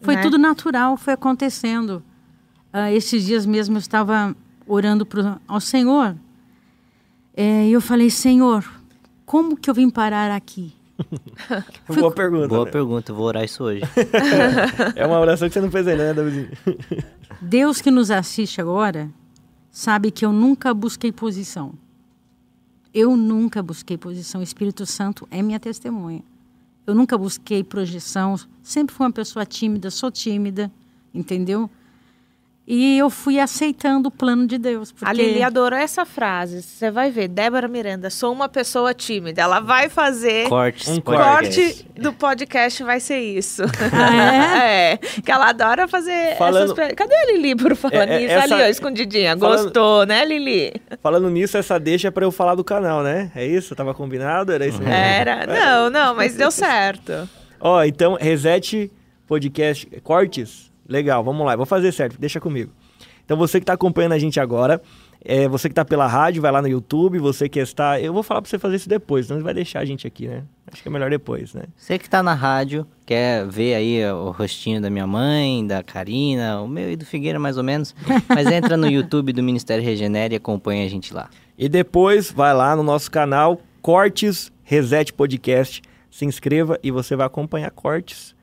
[0.00, 0.22] Foi né?
[0.22, 2.02] tudo natural, foi acontecendo.
[2.72, 4.34] Ah, esses dias mesmo eu estava
[4.66, 6.16] orando pro, ao Senhor.
[7.36, 8.64] É, eu falei, Senhor,
[9.26, 10.72] como que eu vim parar aqui?
[11.86, 12.48] Fui- Boa pergunta.
[12.48, 12.70] Boa né?
[12.70, 13.82] pergunta, vou orar isso hoje.
[14.94, 16.48] É uma oração que você não fez ainda, né, Davizinho?
[17.42, 19.10] Deus que nos assiste agora
[19.70, 21.72] sabe que eu nunca busquei posição.
[22.92, 24.40] Eu nunca busquei posição.
[24.40, 26.22] O Espírito Santo é minha testemunha.
[26.86, 28.36] Eu nunca busquei projeção.
[28.62, 30.70] Sempre fui uma pessoa tímida, sou tímida,
[31.12, 31.68] entendeu?
[32.66, 34.90] E eu fui aceitando o plano de Deus.
[34.90, 35.04] Porque...
[35.04, 36.62] A Lili adorou essa frase.
[36.62, 39.42] Você vai ver, Débora Miranda, sou uma pessoa tímida.
[39.42, 40.48] Ela vai fazer.
[40.48, 41.60] Cortes, Um podcast.
[41.60, 43.62] Corte do podcast vai ser isso.
[43.92, 44.96] Ah, é?
[45.22, 46.94] Que ela adora fazer Falando- essas...
[46.94, 48.32] Cadê a Lili por falar É, é, nisso?
[48.32, 49.36] essa- Ali, ó, escondidinha.
[49.36, 50.72] Falando- Gostou, né, Lili?
[51.02, 53.30] Falando nisso, essa deixa é pra eu falar do canal, né?
[53.34, 53.74] É isso?
[53.74, 54.50] Tava combinado?
[54.52, 54.92] Era isso mesmo?
[54.94, 55.44] Era.
[55.46, 57.28] Não, não, mas deu certo.
[57.60, 58.90] Ó, então, Reset
[59.26, 60.72] Podcast Cortes.
[60.88, 61.56] Legal, vamos lá.
[61.56, 62.72] Vou fazer certo, deixa comigo.
[63.24, 64.82] Então, você que tá acompanhando a gente agora,
[65.24, 67.98] é, você que tá pela rádio, vai lá no YouTube, você que está...
[67.98, 70.28] Eu vou falar pra você fazer isso depois, senão você vai deixar a gente aqui,
[70.28, 70.42] né?
[70.70, 71.62] Acho que é melhor depois, né?
[71.74, 76.60] Você que tá na rádio, quer ver aí o rostinho da minha mãe, da Karina,
[76.60, 77.94] o meu e do Figueira mais ou menos,
[78.28, 81.30] mas entra no YouTube do Ministério Regenera e acompanha a gente lá.
[81.56, 85.80] E depois, vai lá no nosso canal, Cortes Reset Podcast.
[86.10, 88.33] Se inscreva e você vai acompanhar cortes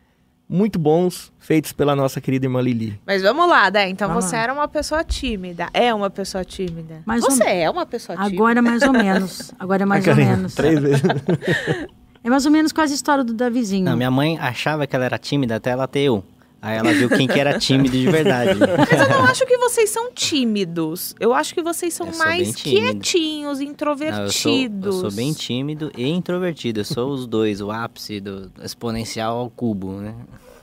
[0.52, 3.00] muito bons feitos pela nossa querida irmã Lili.
[3.08, 3.88] Mas vamos lá, Dé.
[3.88, 4.42] Então Vamos você lá.
[4.44, 5.68] era uma pessoa tímida.
[5.74, 7.02] É uma pessoa tímida.
[7.06, 7.62] Mais ou você menos.
[7.64, 8.36] é uma pessoa tímida.
[8.36, 9.52] Agora mais ou menos.
[9.58, 10.54] Agora é mais ou menos.
[10.54, 11.02] Três vezes.
[12.24, 13.84] É mais ou menos quase a história do Davizinho.
[13.86, 16.24] Não, minha mãe achava que ela era tímida até ela ter eu.
[16.62, 18.60] Aí ela viu quem que era tímido de verdade.
[18.78, 21.16] Mas eu não acho que vocês são tímidos.
[21.20, 24.96] Eu acho que vocês são mais quietinhos, Não, eu, sou, introvertidos.
[24.96, 26.82] eu sou bem tímido e introvertido.
[26.82, 30.14] Eu sou os dois, o ápice do exponencial ao cubo, né?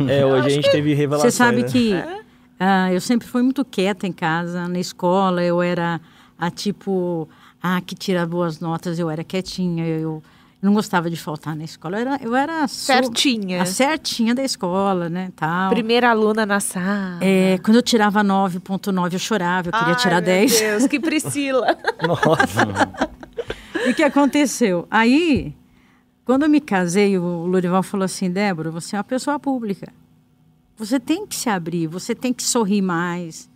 [0.06, 1.28] É, hoje a gente teve revelação.
[1.28, 1.68] Você sabe né?
[1.68, 2.20] que É?
[2.60, 6.00] ah, eu sempre fui muito quieta em casa, na escola, eu era
[6.38, 7.28] a tipo,
[7.60, 10.22] ah, que tira boas notas, eu era quietinha, eu
[10.60, 13.62] não gostava de faltar na escola, eu era, eu era Certinha.
[13.62, 15.70] a certinha da escola, né, tal.
[15.70, 17.18] Primeira aluna na sala.
[17.20, 20.60] É, quando eu tirava 9.9 eu chorava, eu queria Ai, tirar meu 10.
[20.60, 21.76] Deus, que Priscila.
[22.06, 23.08] Nossa.
[23.86, 24.86] E o que aconteceu?
[24.90, 25.54] Aí,
[26.24, 29.92] quando eu me casei, o Lorival falou assim: Débora, você é uma pessoa pública.
[30.76, 33.48] Você tem que se abrir, você tem que sorrir mais,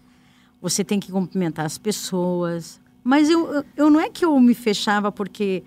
[0.60, 2.80] você tem que cumprimentar as pessoas.
[3.02, 5.64] Mas eu, eu, eu não é que eu me fechava porque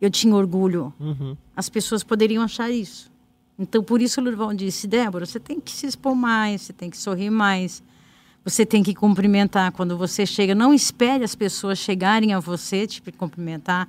[0.00, 0.92] eu tinha orgulho.
[0.98, 1.36] Uhum.
[1.54, 3.10] As pessoas poderiam achar isso.
[3.58, 6.88] Então, por isso o Lorival disse: Débora, você tem que se expor mais, você tem
[6.88, 7.82] que sorrir mais.
[8.42, 10.54] Você tem que cumprimentar quando você chega.
[10.54, 13.86] Não espere as pessoas chegarem a você te cumprimentar.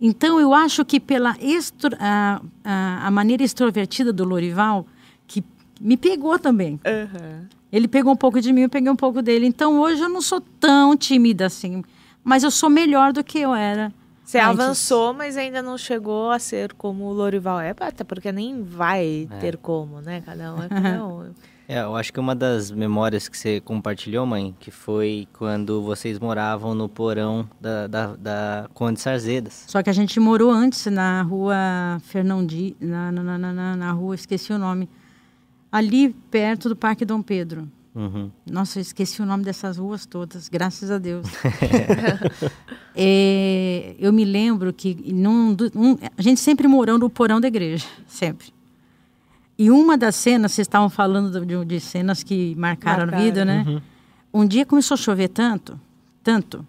[0.00, 4.86] Então, eu acho que pela extro, a, a, a maneira extrovertida do Lorival,
[5.26, 5.42] que
[5.80, 6.78] me pegou também.
[6.86, 7.48] Aham.
[7.72, 9.46] Ele pegou um pouco de mim, eu peguei um pouco dele.
[9.46, 11.82] Então, hoje eu não sou tão tímida assim.
[12.22, 13.92] Mas eu sou melhor do que eu era.
[14.28, 14.60] Você antes.
[14.60, 19.26] avançou, mas ainda não chegou a ser como o Lorival é, até porque nem vai
[19.30, 19.36] É.
[19.38, 20.20] ter como, né?
[20.20, 21.30] Cada um é cada um.
[21.66, 26.18] É, eu acho que uma das memórias que você compartilhou, mãe, que foi quando vocês
[26.18, 29.64] moravam no porão da, da, da Conde Sarzedas.
[29.66, 31.54] Só que a gente morou antes na rua
[32.02, 34.90] Fernandi, na, na, na, na, na rua, esqueci o nome.
[35.72, 37.66] Ali perto do Parque Dom Pedro.
[37.94, 38.30] Uhum.
[38.48, 41.26] Nossa, eu esqueci o nome dessas ruas todas, graças a Deus.
[43.00, 47.86] É, eu me lembro que num, um- a gente sempre morou no porão da igreja,
[48.08, 48.48] sempre.
[49.56, 53.24] E uma das cenas, vocês estavam falando de, de cenas que marcaram, a Marcaram.
[53.24, 53.80] vida, né?
[54.34, 55.78] Um dia começou a chover tanto,
[56.24, 56.66] tanto,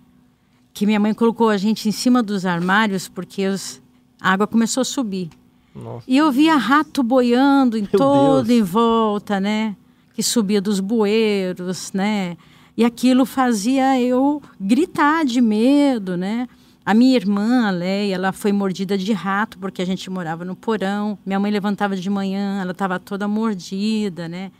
[0.73, 3.81] que minha mãe colocou a gente em cima dos armários porque os-
[4.21, 5.29] a água começou a subir.
[5.75, 6.03] Nossa.
[6.07, 8.59] E eu via rato boiando em Meu todo Deus.
[8.59, 9.75] em volta, né?
[10.19, 12.35] Que subia dos bueiros, né?
[12.75, 16.45] E aquilo fazia eu gritar de medo, né?
[16.85, 20.57] A minha irmã, a Leia, ela foi mordida de rato porque a gente morava no
[20.57, 21.17] porão.
[21.25, 24.51] Minha mãe levantava de manhã, ela estava toda mordida, né?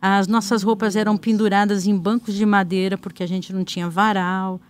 [0.00, 4.60] As nossas roupas eram penduradas em bancos de madeira porque a gente não tinha varal.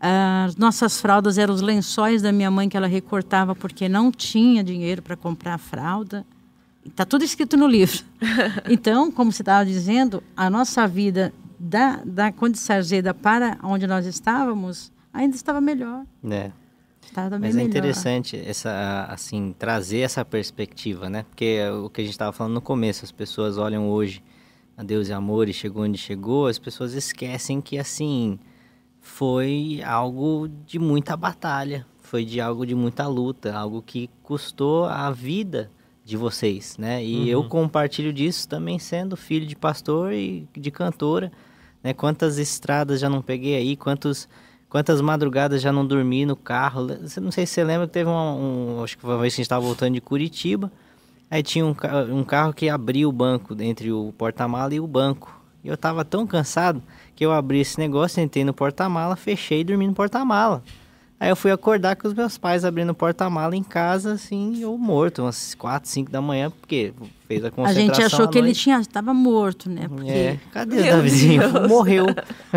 [0.00, 4.64] As nossas fraldas eram os lençóis da minha mãe que ela recortava porque não tinha
[4.64, 6.24] dinheiro para comprar fralda.
[6.84, 8.04] Está tudo escrito no livro.
[8.68, 14.06] Então, como você estava dizendo, a nossa vida da, da Conde Sarzeda para onde nós
[14.06, 16.04] estávamos ainda estava melhor.
[16.24, 16.50] É.
[17.02, 17.68] Estava bem Mas é melhor.
[17.70, 21.24] interessante essa, assim, trazer essa perspectiva, né?
[21.24, 24.22] Porque é o que a gente estava falando no começo, as pessoas olham hoje
[24.76, 28.38] a Deus e amor e chegou onde chegou, as pessoas esquecem que, assim,
[29.00, 35.10] foi algo de muita batalha, foi de algo de muita luta, algo que custou a
[35.10, 35.70] vida
[36.10, 37.02] de vocês, né?
[37.04, 41.30] E eu compartilho disso também sendo filho de pastor e de cantora,
[41.82, 41.94] né?
[41.94, 44.28] Quantas estradas já não peguei aí, quantos
[44.68, 46.86] quantas madrugadas já não dormi no carro.
[47.20, 49.40] Não sei se você lembra que teve um, um acho que foi uma vez que
[49.40, 50.70] a gente estava voltando de Curitiba,
[51.30, 51.74] aí tinha um,
[52.12, 55.40] um carro que abria o banco entre o porta-mala e o banco.
[55.62, 56.82] E eu tava tão cansado
[57.14, 60.62] que eu abri esse negócio, entrei no porta-mala, fechei e dormi no porta-mala.
[61.20, 65.20] Aí eu fui acordar com os meus pais abrindo porta-mala em casa, assim, eu morto,
[65.20, 66.94] umas 4, 5 da manhã, porque
[67.28, 69.86] fez a A concentração gente achou à que ele tinha estava morto, né?
[69.86, 70.10] Porque...
[70.10, 71.42] É, cadê o Davizinho?
[71.68, 72.06] Morreu.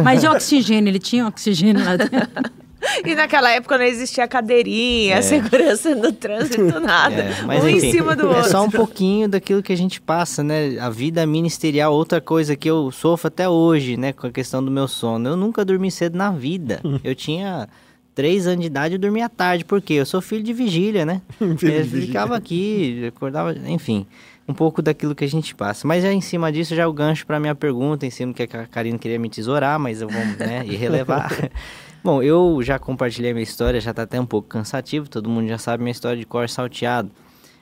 [0.02, 0.90] Mas e oxigênio?
[0.90, 2.18] Ele tinha oxigênio lá dentro.
[3.06, 5.22] E naquela época não existia cadeirinha, É.
[5.22, 7.16] segurança no trânsito, nada.
[7.16, 8.52] É, mas um enfim, em cima do é outro.
[8.52, 10.78] só um pouquinho daquilo que a gente passa, né?
[10.80, 14.12] A vida ministerial, outra coisa que eu sofro até hoje, né?
[14.12, 15.30] Com a questão do meu sono.
[15.30, 16.82] Eu nunca dormi cedo na vida.
[17.06, 17.70] Eu tinha
[18.16, 19.66] três anos de idade e dormia tarde.
[19.66, 19.94] Por quê?
[19.96, 21.22] Eu sou filho de vigília, né?
[21.40, 21.86] Eu vigília.
[22.08, 24.06] ficava aqui, acordava, enfim.
[24.48, 25.88] Um pouco daquilo que a gente passa.
[25.88, 28.48] Mas em cima disso, já é o gancho para minha pergunta, em cima que a
[28.68, 31.32] Karina queria me tesourar, mas eu vou né, ir relevar.
[32.04, 35.58] Bom, eu já compartilhei minha história, já tá até um pouco cansativo, todo mundo já
[35.58, 37.10] sabe minha história de cor salteado.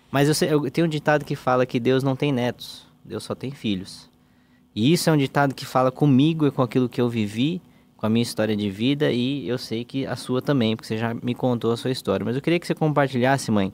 [0.10, 3.24] Mas eu, sei- eu tenho um ditado que fala que Deus não tem netos, Deus
[3.24, 4.10] só tem filhos.
[4.76, 7.62] E isso é um ditado que fala comigo e com aquilo que eu vivi,
[8.02, 10.98] com a minha história de vida, e eu sei que a sua também, porque você
[10.98, 12.26] já me contou a sua história.
[12.26, 13.72] Mas eu queria que você compartilhasse, mãe,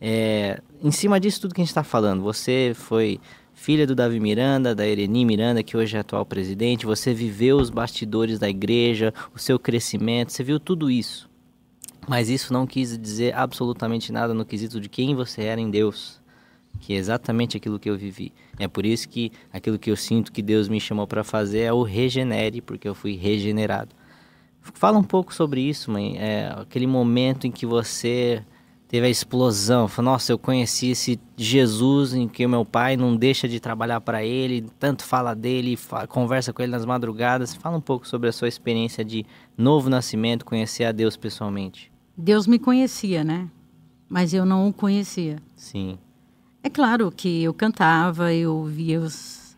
[0.00, 2.22] é, em cima disso tudo que a gente está falando.
[2.22, 3.18] Você foi
[3.52, 7.68] filha do Davi Miranda, da Ereni Miranda, que hoje é atual presidente, você viveu os
[7.68, 11.28] bastidores da igreja, o seu crescimento, você viu tudo isso.
[12.06, 16.20] Mas isso não quis dizer absolutamente nada no quesito de quem você era em Deus,
[16.78, 18.32] que é exatamente aquilo que eu vivi.
[18.58, 21.72] É por isso que aquilo que eu sinto que Deus me chamou para fazer é
[21.72, 23.94] o regenere, porque eu fui regenerado.
[24.60, 26.16] Fala um pouco sobre isso, mãe.
[26.18, 28.42] É aquele momento em que você
[28.88, 29.88] teve a explosão.
[29.88, 34.00] Falou, nossa, eu conheci esse Jesus em que o meu pai não deixa de trabalhar
[34.00, 37.54] para ele, tanto fala dele, fala, conversa com ele nas madrugadas.
[37.54, 39.24] Fala um pouco sobre a sua experiência de
[39.56, 41.92] novo nascimento, conhecer a Deus pessoalmente.
[42.16, 43.48] Deus me conhecia, né?
[44.08, 45.36] Mas eu não o conhecia.
[45.54, 45.98] Sim.
[46.66, 49.56] É claro que eu cantava, eu ouvia, os,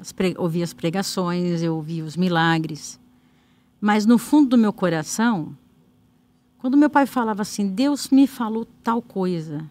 [0.00, 2.98] as, ouvia as pregações, eu ouvia os milagres.
[3.78, 5.54] Mas no fundo do meu coração,
[6.56, 9.68] quando meu pai falava assim, Deus me falou tal coisa,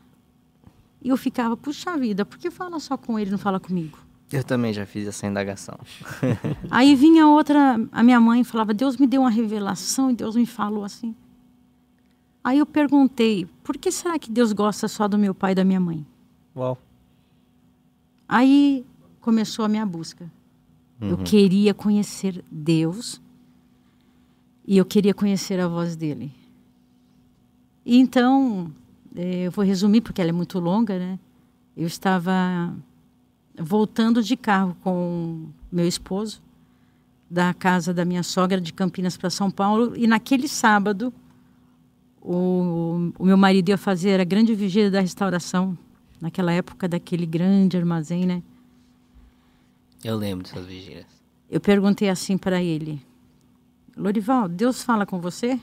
[1.02, 3.98] e eu ficava, puxa vida, por que fala só com ele, não fala comigo?
[4.32, 5.80] Eu também já fiz essa indagação.
[6.69, 10.45] Aí vinha outra, a minha mãe falava, Deus me deu uma revelação e Deus me
[10.45, 11.15] falou assim.
[12.43, 15.63] Aí eu perguntei, por que será que Deus gosta só do meu pai e da
[15.63, 16.06] minha mãe?
[16.56, 16.78] Uau.
[18.28, 18.86] Aí
[19.20, 20.32] começou a minha busca.
[21.02, 21.10] Uhum.
[21.10, 23.22] Eu queria conhecer Deus
[24.65, 26.32] e eu queria conhecer a voz dele.
[27.86, 28.72] E então,
[29.15, 31.20] é, eu vou resumir porque ela é muito longa, né?
[31.76, 32.74] Eu estava
[33.58, 36.41] voltando de carro com meu esposo
[37.30, 41.13] da casa da minha sogra de Campinas para São Paulo e naquele sábado
[42.22, 45.78] o, o meu marido ia fazer a grande vigília da restauração
[46.19, 48.41] naquela época daquele grande armazém, né?
[50.04, 51.06] Eu lembro dessas vigílias.
[51.49, 53.01] Eu perguntei assim para ele:
[53.97, 55.60] Lorival, Deus fala com você?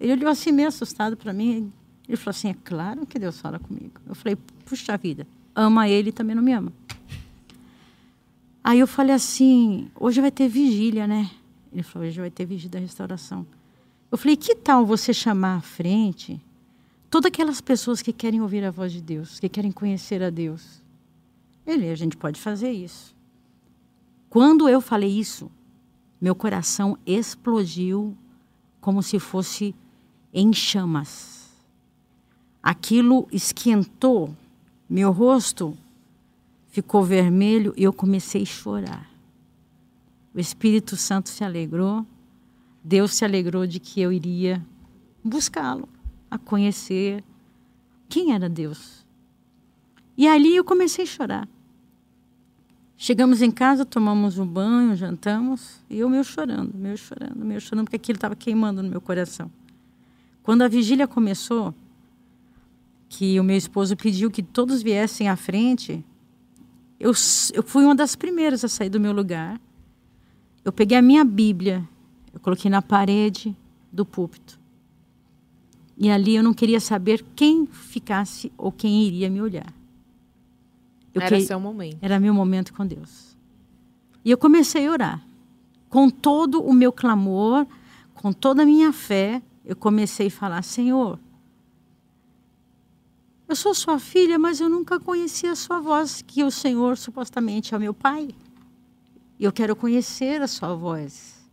[0.00, 1.72] Ele olhou assim meio assustado para mim.
[2.08, 4.00] Ele falou assim: É claro que Deus fala comigo.
[4.06, 6.72] Eu falei: Puxa vida, ama ele e também não me ama.
[8.64, 11.30] Aí eu falei assim: Hoje vai ter vigília, né?
[11.72, 13.46] Ele falou: Hoje vai ter vigília da restauração.
[14.10, 16.40] Eu falei: Que tal você chamar à frente
[17.12, 20.82] todas aquelas pessoas que querem ouvir a voz de Deus, que querem conhecer a Deus?
[21.66, 23.14] Ele: A gente pode fazer isso.
[24.30, 25.52] Quando eu falei isso,
[26.18, 28.16] meu coração explodiu
[28.80, 29.74] como se fosse
[30.32, 31.50] em chamas.
[32.62, 34.34] Aquilo esquentou,
[34.88, 35.76] meu rosto
[36.68, 39.10] ficou vermelho e eu comecei a chorar.
[40.34, 42.06] O Espírito Santo se alegrou,
[42.82, 44.64] Deus se alegrou de que eu iria
[45.22, 45.86] buscá-lo,
[46.32, 47.22] a conhecer
[48.08, 49.04] quem era Deus.
[50.16, 51.48] E ali eu comecei a chorar.
[52.96, 57.84] Chegamos em casa, tomamos um banho, jantamos, e eu meio chorando, meio chorando, meio chorando,
[57.84, 59.50] porque aquilo estava queimando no meu coração.
[60.42, 61.74] Quando a vigília começou,
[63.10, 66.02] que o meu esposo pediu que todos viessem à frente,
[66.98, 67.12] eu,
[67.52, 69.60] eu fui uma das primeiras a sair do meu lugar.
[70.64, 71.86] Eu peguei a minha Bíblia,
[72.32, 73.54] eu coloquei na parede
[73.92, 74.61] do púlpito.
[76.02, 79.72] E ali eu não queria saber quem ficasse ou quem iria me olhar.
[81.14, 81.44] Eu era que...
[81.44, 81.98] seu momento.
[82.02, 83.36] Era meu momento com Deus.
[84.24, 85.26] E eu comecei a orar.
[85.88, 87.64] Com todo o meu clamor,
[88.14, 91.20] com toda a minha fé, eu comecei a falar: Senhor,
[93.48, 97.74] eu sou sua filha, mas eu nunca conheci a sua voz, que o Senhor supostamente
[97.74, 98.30] é o meu pai.
[99.38, 101.48] E eu quero conhecer a sua voz.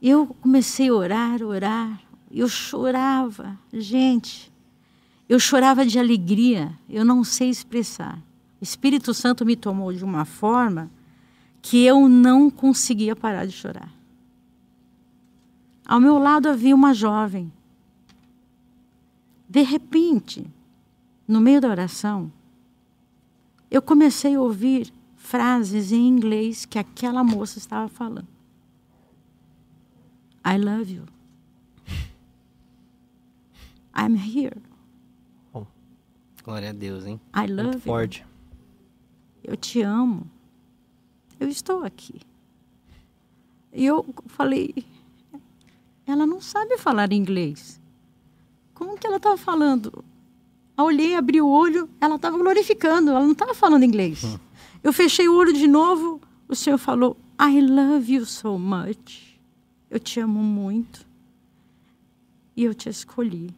[0.00, 2.09] Eu comecei a orar, orar.
[2.30, 4.52] Eu chorava, gente.
[5.28, 8.18] Eu chorava de alegria, eu não sei expressar.
[8.60, 10.90] O Espírito Santo me tomou de uma forma
[11.62, 13.92] que eu não conseguia parar de chorar.
[15.84, 17.52] Ao meu lado havia uma jovem.
[19.48, 20.46] De repente,
[21.26, 22.30] no meio da oração,
[23.70, 28.28] eu comecei a ouvir frases em inglês que aquela moça estava falando.
[30.44, 31.19] I love you.
[33.94, 34.60] I'm here.
[36.42, 37.20] Glória a Deus, hein?
[37.34, 38.20] I love Muito forte.
[38.20, 38.26] You.
[39.52, 40.30] Eu te amo.
[41.38, 42.20] Eu estou aqui.
[43.72, 44.74] E eu falei,
[46.06, 47.80] ela não sabe falar inglês.
[48.74, 50.04] Como que ela estava falando?
[50.76, 54.24] Eu olhei, abri o olho, ela estava glorificando, ela não estava falando inglês.
[54.24, 54.38] Hum.
[54.82, 59.38] Eu fechei o olho de novo, o Senhor falou, I love you so much.
[59.90, 61.06] Eu te amo muito.
[62.56, 63.54] E eu te escolhi.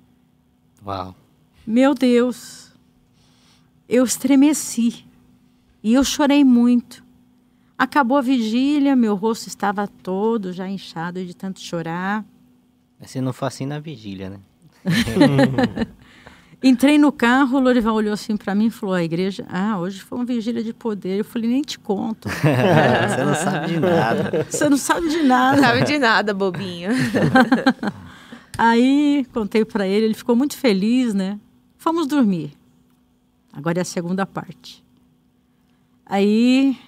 [0.85, 1.15] Uau.
[1.67, 2.63] Meu Deus
[3.93, 5.05] eu estremeci
[5.83, 7.05] e eu chorei muito.
[7.77, 12.25] Acabou a vigília, meu rosto estava todo já inchado de tanto chorar.
[12.99, 14.39] Você não foi assim na vigília, né?
[16.63, 20.01] Entrei no carro, o Lorival olhou assim para mim e falou: a igreja, ah, hoje
[20.01, 21.19] foi uma vigília de poder.
[21.19, 22.29] Eu falei: nem te conto.
[23.09, 24.47] Você não sabe de nada.
[24.49, 25.57] Você não sabe de nada.
[25.57, 26.91] Não sabe de nada, bobinho.
[28.57, 31.41] Aí contei para ele, ele ficou muito feliz, né?
[31.79, 32.53] Fomos dormir.
[33.53, 34.85] Agora é a segunda parte.
[36.05, 36.79] Aí,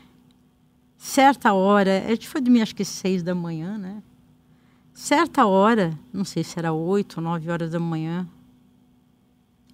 [0.97, 4.03] certa hora, a gente foi dormir acho que seis da manhã, né?
[4.93, 8.29] Certa hora, não sei se era oito ou nove horas da manhã,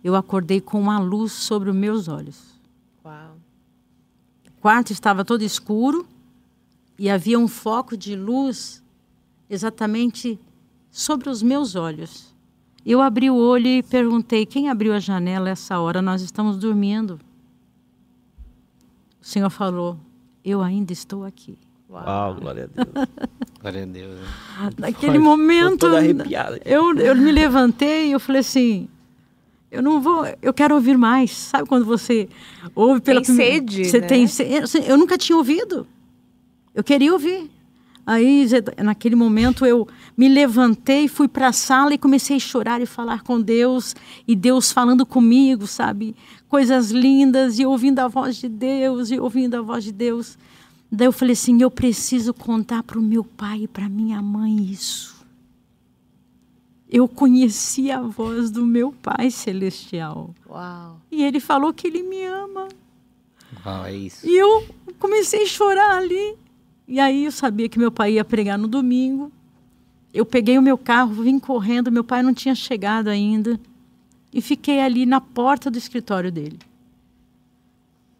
[0.02, 2.58] eu acordei com uma luz sobre os meus olhos.
[3.04, 3.36] Uau.
[4.48, 6.06] O quarto estava todo escuro
[6.98, 8.82] e havia um foco de luz
[9.48, 10.38] exatamente
[10.90, 12.34] sobre os meus olhos.
[12.84, 16.00] Eu abri o olho e perguntei: quem abriu a janela essa hora?
[16.00, 17.20] Nós estamos dormindo.
[19.20, 19.98] O Senhor falou:
[20.44, 21.58] eu ainda estou aqui.
[21.88, 23.08] Uau, glória a Deus.
[23.60, 24.14] Glória a Deus.
[24.18, 24.70] né?
[24.78, 25.86] Naquele Tô momento,
[26.64, 28.88] eu, eu me levantei e eu falei assim:
[29.70, 31.30] eu não vou, eu quero ouvir mais.
[31.32, 32.28] Sabe quando você
[32.74, 34.06] ouve pela Tem primeira- sede, Você né?
[34.06, 34.88] tem sede.
[34.88, 35.86] Eu nunca tinha ouvido.
[36.74, 37.50] Eu queria ouvir.
[38.10, 38.44] Aí,
[38.82, 39.86] naquele momento, eu
[40.16, 43.94] me levantei, fui para a sala e comecei a chorar e falar com Deus.
[44.26, 46.16] E Deus falando comigo, sabe?
[46.48, 50.36] Coisas lindas, e ouvindo a voz de Deus, e ouvindo a voz de Deus.
[50.90, 54.56] Daí eu falei assim: eu preciso contar para o meu pai e para minha mãe
[54.60, 55.24] isso.
[56.90, 60.34] Eu conheci a voz do meu pai celestial.
[60.48, 61.00] Uau.
[61.12, 62.66] E ele falou que ele me ama.
[63.64, 64.26] Uau, é isso.
[64.26, 64.66] E eu
[64.98, 66.39] comecei a chorar ali.
[66.90, 69.30] E aí eu sabia que meu pai ia pregar no domingo.
[70.12, 73.60] Eu peguei o meu carro, vim correndo, meu pai não tinha chegado ainda.
[74.34, 76.58] E fiquei ali na porta do escritório dele.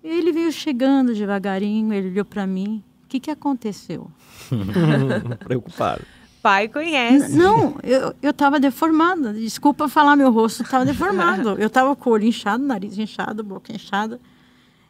[0.05, 2.81] Ele veio chegando devagarinho, ele olhou para mim.
[3.05, 4.09] O que, que aconteceu?
[5.45, 6.05] Preocupado.
[6.41, 7.37] Pai conhece.
[7.37, 9.35] Não, eu, eu tava deformada.
[9.35, 11.59] Desculpa falar, meu rosto estava deformado.
[11.59, 14.21] Eu tava com o olho inchado, nariz inchado, boca inchada.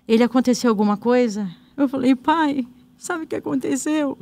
[0.06, 1.50] Ele aconteceu alguma coisa?
[1.78, 2.66] Eu falei, pai,
[3.00, 4.16] sabe o que aconteceu?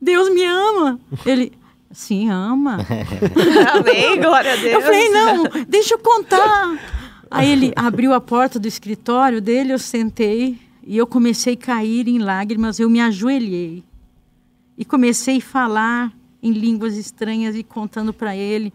[0.00, 1.00] Deus me ama.
[1.24, 1.52] Ele,
[1.90, 2.78] sim, ama.
[3.74, 4.74] Amém, glória a Deus.
[4.74, 6.78] Eu falei, não, deixa eu contar.
[7.30, 12.06] Aí ele abriu a porta do escritório dele, eu sentei e eu comecei a cair
[12.06, 13.82] em lágrimas, eu me ajoelhei.
[14.78, 18.72] E comecei a falar em línguas estranhas e contando para ele.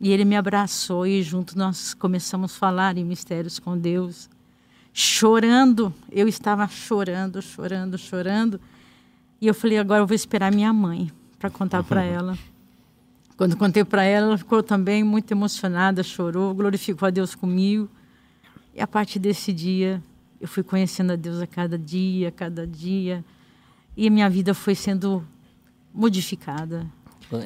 [0.00, 4.28] E ele me abraçou e junto nós começamos a falar em mistérios com Deus.
[5.00, 8.60] Chorando, eu estava chorando, chorando, chorando.
[9.40, 12.36] E eu falei, agora eu vou esperar minha mãe para contar para ela.
[13.36, 17.88] Quando contei para ela, ela ficou também muito emocionada, chorou, glorificou a Deus comigo.
[18.74, 20.02] E a partir desse dia,
[20.40, 23.24] eu fui conhecendo a Deus a cada dia, a cada dia.
[23.96, 25.24] E a minha vida foi sendo
[25.94, 26.84] modificada.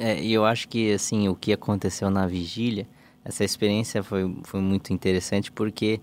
[0.01, 2.89] É, e eu acho que assim o que aconteceu na vigília,
[3.23, 6.01] essa experiência foi, foi muito interessante porque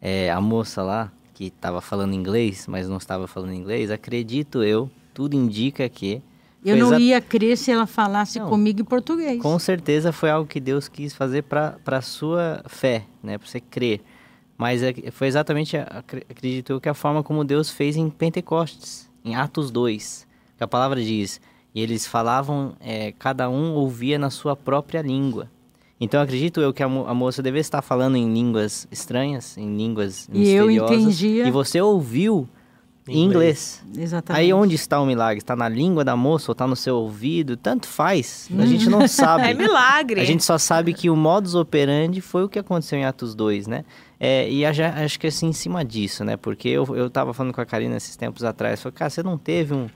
[0.00, 4.90] é, a moça lá que estava falando inglês, mas não estava falando inglês, acredito eu,
[5.14, 6.20] tudo indica que
[6.64, 8.48] Eu não ia crer se ela falasse Não.
[8.48, 9.40] comigo em português.
[9.40, 13.38] Com certeza foi algo que Deus quis fazer para a sua fé, né?
[13.38, 14.00] Para você crer.
[14.56, 19.08] Mas é- foi exatamente, acre- acredito eu, que a forma como Deus fez em Pentecostes,
[19.24, 20.26] em Atos 2.
[20.56, 21.40] Que a palavra diz,
[21.72, 25.48] e eles falavam, é, cada um ouvia na sua própria língua.
[26.00, 29.76] Então acredito eu que a, mo- a moça deve estar falando em línguas estranhas, em
[29.76, 30.96] línguas E eu misteriosas.
[31.02, 31.48] entendia.
[31.48, 32.48] E você ouviu
[33.08, 33.82] em Inglês.
[33.88, 34.04] inglês.
[34.06, 34.40] Exatamente.
[34.42, 35.38] Aí onde está o milagre?
[35.38, 37.56] Está na língua da moça ou está no seu ouvido?
[37.56, 38.48] Tanto faz.
[38.56, 39.44] A gente não sabe.
[39.48, 40.20] É milagre.
[40.20, 43.66] A gente só sabe que o modus operandi foi o que aconteceu em Atos 2,
[43.66, 43.84] né?
[44.20, 46.36] É, e já- acho que assim, em cima disso, né?
[46.36, 48.82] Porque eu, eu tava falando com a Karina esses tempos atrás.
[48.82, 49.88] Falei, cara, você não teve um,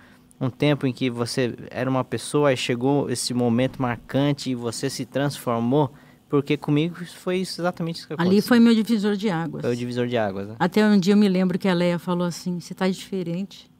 [0.42, 4.90] um tempo em que você era uma pessoa e chegou esse momento marcante e você
[4.90, 5.92] se transformou?
[6.28, 8.32] Porque comigo foi exatamente isso que aconteceu.
[8.32, 9.62] Ali foi meu divisor de águas.
[9.62, 10.56] Foi o divisor de águas, né?
[10.58, 13.70] Até um dia eu me lembro que a Leia falou assim: Você está diferente.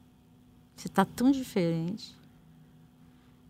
[0.75, 2.15] Você está tão diferente.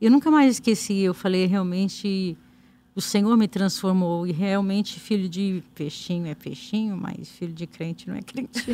[0.02, 1.02] Eu nunca mais esqueci.
[1.02, 2.38] Eu falei: Realmente,
[2.96, 4.28] o Senhor me transformou.
[4.28, 8.64] E realmente, filho de peixinho é peixinho, mas filho de crente não é crente.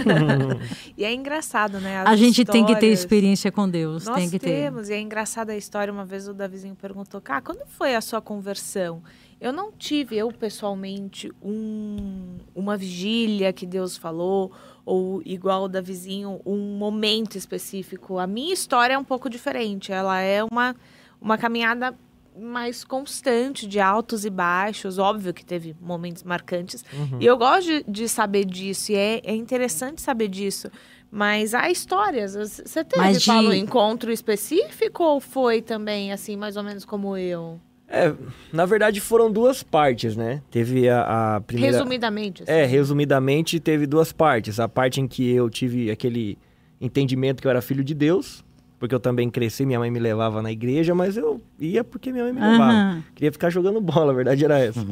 [0.98, 2.00] E é engraçado, né?
[2.02, 3.00] As a gente tem que ter histórias.
[3.00, 4.06] experiência com Deus.
[4.06, 4.64] Nós tem que ter.
[4.64, 5.94] temos, e é engraçada a história.
[5.94, 9.02] Uma vez o Davizinho perguntou, cara, quando foi a sua conversão?
[9.40, 14.52] Eu não tive, eu pessoalmente, um, uma vigília que Deus falou,
[14.86, 18.20] ou igual o Davizinho, um momento específico.
[18.20, 19.94] A minha história é um pouco diferente.
[19.94, 20.76] Ela é uma,
[21.22, 21.96] uma caminhada
[22.40, 24.98] mais constante de altos e baixos.
[24.98, 26.84] Óbvio que teve momentos marcantes.
[27.20, 30.70] E eu gosto de, de saber disso, e é, é interessante saber disso.
[31.12, 32.36] Mas há histórias.
[32.36, 36.86] Você teve, Mas de- Paulo, um encontro específico ou foi também, assim, mais ou menos
[36.86, 37.60] como eu?
[37.92, 38.14] É,
[38.54, 40.44] na verdade foram duas partes, né?
[40.52, 41.76] Teve a, a primeira.
[41.78, 42.44] Resumidamente.
[42.44, 42.52] assim.
[42.52, 44.60] É, resumidamente teve duas partes.
[44.60, 46.38] A parte em que eu tive aquele
[46.80, 48.46] entendimento que eu era filho de Deus,
[48.80, 52.24] porque eu também cresci, minha mãe me levava na igreja, mas eu ia porque minha
[52.24, 52.72] mãe me levava.
[52.72, 53.04] Aham.
[53.14, 54.86] Queria ficar jogando bola, a verdade era essa.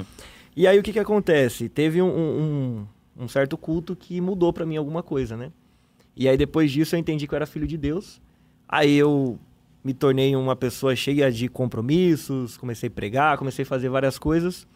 [0.55, 1.69] E aí o que que acontece?
[1.69, 2.87] Teve um, um,
[3.23, 5.51] um certo culto que mudou pra mim alguma coisa, né?
[6.15, 8.19] E aí depois disso eu entendi que eu era filho de Deus.
[8.67, 9.39] Aí eu
[9.83, 14.67] me tornei uma pessoa cheia de compromissos, comecei a pregar, comecei a fazer várias coisas.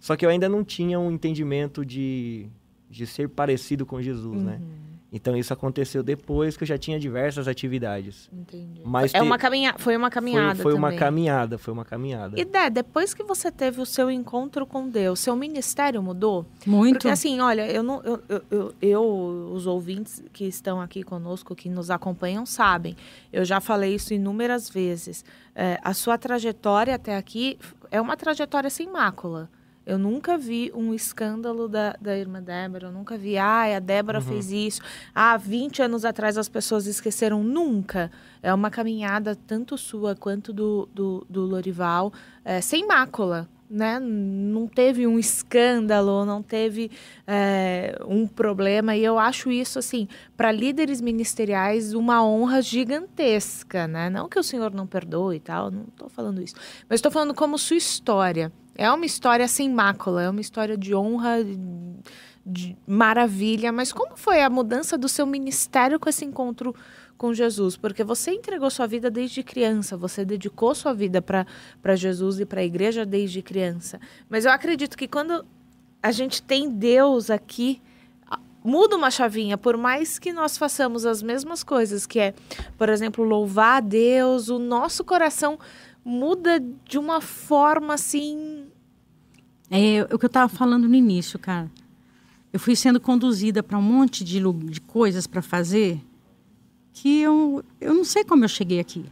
[0.00, 2.46] Só que eu ainda não tinha um entendimento de,
[2.90, 4.60] de ser parecido com Jesus, né?
[5.12, 8.28] Então isso aconteceu depois que eu já tinha diversas atividades.
[8.32, 8.80] Entendi.
[8.84, 9.74] Mas é te- uma caminha...
[9.78, 12.38] Foi uma caminhada foi, foi uma caminhada, foi uma caminhada.
[12.38, 16.44] E Dé, depois que você teve o seu encontro com Deus, seu ministério mudou?
[16.66, 16.94] Muito.
[16.94, 21.54] Porque assim, olha, eu não, eu, eu, eu, eu- os ouvintes que estão aqui conosco,
[21.54, 22.96] que nos acompanham, sabem.
[23.32, 25.24] Eu já falei isso inúmeras vezes.
[25.54, 27.58] É, a sua trajetória até aqui
[27.90, 29.48] é uma trajetória sem mácula.
[29.86, 34.20] Eu nunca vi um escândalo da, da irmã Débora, eu nunca vi, ah, a Débora
[34.20, 34.80] fez isso.
[35.14, 37.44] Ah, 20 anos atrás as pessoas esqueceram.
[37.44, 38.10] Nunca.
[38.42, 42.12] É uma caminhada tanto sua quanto do, do, do Lorival,
[42.44, 43.48] é, sem mácula.
[43.70, 44.00] Né?
[44.00, 46.90] Não teve um escândalo, não teve
[47.24, 48.96] é, um problema.
[48.96, 53.86] E eu acho isso, assim, para líderes ministeriais, uma honra gigantesca.
[53.86, 54.10] Né?
[54.10, 56.56] Não que o senhor não perdoe e tal, não estou falando isso.
[56.88, 58.52] Mas estou falando como sua história.
[58.76, 61.38] É uma história sem mácula, é uma história de honra,
[62.44, 63.72] de maravilha.
[63.72, 66.74] Mas como foi a mudança do seu ministério com esse encontro
[67.16, 67.76] com Jesus?
[67.76, 72.60] Porque você entregou sua vida desde criança, você dedicou sua vida para Jesus e para
[72.60, 73.98] a igreja desde criança.
[74.28, 75.44] Mas eu acredito que quando
[76.02, 77.80] a gente tem Deus aqui,
[78.62, 82.34] muda uma chavinha, por mais que nós façamos as mesmas coisas, que é,
[82.76, 85.56] por exemplo, louvar a Deus, o nosso coração
[86.06, 88.66] muda de uma forma assim.
[89.68, 91.68] É o que eu estava falando no início, cara.
[92.52, 96.00] Eu fui sendo conduzida para um monte de, de coisas para fazer
[96.92, 99.04] que eu, eu não sei como eu cheguei aqui.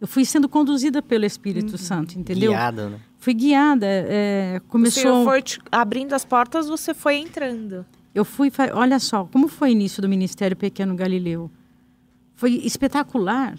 [0.00, 2.50] Eu fui sendo conduzida pelo Espírito Santo, entendeu?
[2.50, 3.00] Guiado, né?
[3.16, 3.86] Fui guiada.
[3.88, 5.02] é, O começou.
[5.02, 7.86] Senhor foi te abrindo as portas, você foi entrando.
[8.12, 11.50] Eu fui, olha só, como foi o início do Ministério Pequeno Galileu?
[12.34, 13.56] Foi espetacular.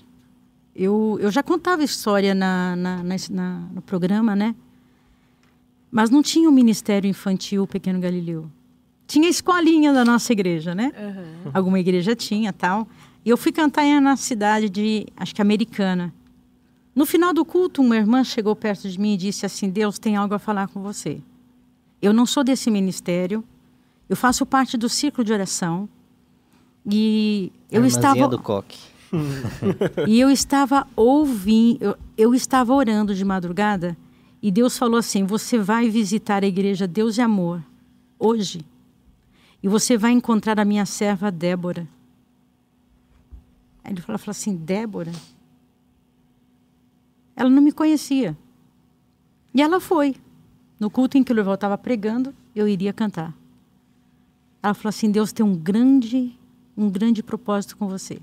[0.76, 4.53] Eu, eu já contava história na, na, na- na- no programa, né?
[5.89, 8.49] Mas não tinha o Ministério Infantil Pequeno Galileu.
[9.07, 10.91] Tinha a escolinha da nossa igreja, né?
[11.53, 12.88] Alguma igreja tinha tal.
[13.23, 16.13] E eu fui cantar na cidade de, acho que americana.
[16.93, 20.15] No final do culto, uma irmã chegou perto de mim e disse assim: Deus tem
[20.15, 21.21] algo a falar com você.
[22.01, 23.43] Eu não sou desse ministério,
[24.09, 25.88] eu faço parte do círculo de oração.
[26.86, 28.78] E eu irmãzinha estava do coque.
[30.07, 33.97] E eu estava ouvindo, eu, eu estava orando de madrugada
[34.41, 37.63] e Deus falou assim: "Você vai visitar a igreja Deus e Amor
[38.19, 38.65] hoje.
[39.61, 41.87] E você vai encontrar a minha serva Débora."
[43.83, 45.11] Aí ele falou, falou assim: "Débora?"
[47.35, 48.37] Ela não me conhecia.
[49.53, 50.15] E ela foi.
[50.79, 53.33] No culto em que o Louvor estava pregando, eu iria cantar.
[54.61, 56.37] Ela falou assim: Deus tem um grande,
[56.75, 58.19] um grande propósito com você.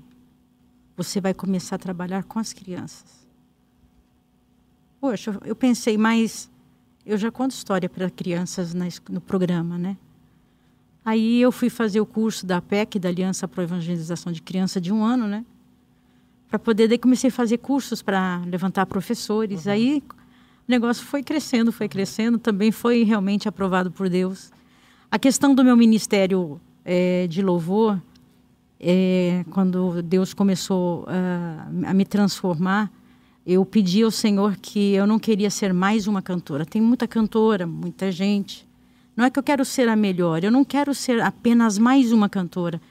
[0.95, 3.27] Você vai começar a trabalhar com as crianças.
[5.01, 6.49] Poxa, eu- pensei, mas
[7.05, 8.73] eu já conto história para crianças
[9.09, 9.97] no programa, né?
[11.03, 14.79] Aí eu fui fazer o curso da PEC, da Aliança para a Evangelização de Criança,
[14.79, 15.45] de um ano, né?
[16.47, 19.67] Para poder, daí comecei a fazer cursos para levantar professores.
[19.67, 24.51] Aí o negócio foi crescendo, foi crescendo, também foi realmente aprovado por Deus.
[25.11, 28.01] A questão do meu ministério eh, de louvor,
[28.85, 32.91] eh, quando Deus começou ah, a me transformar,
[33.45, 36.65] eu pedi ao Senhor que eu não queria ser mais uma cantora.
[36.65, 38.67] Tem muita cantora, muita gente.
[39.15, 42.27] Não é que eu quero ser a melhor, eu não quero ser apenas mais uma
[42.27, 42.81] cantora.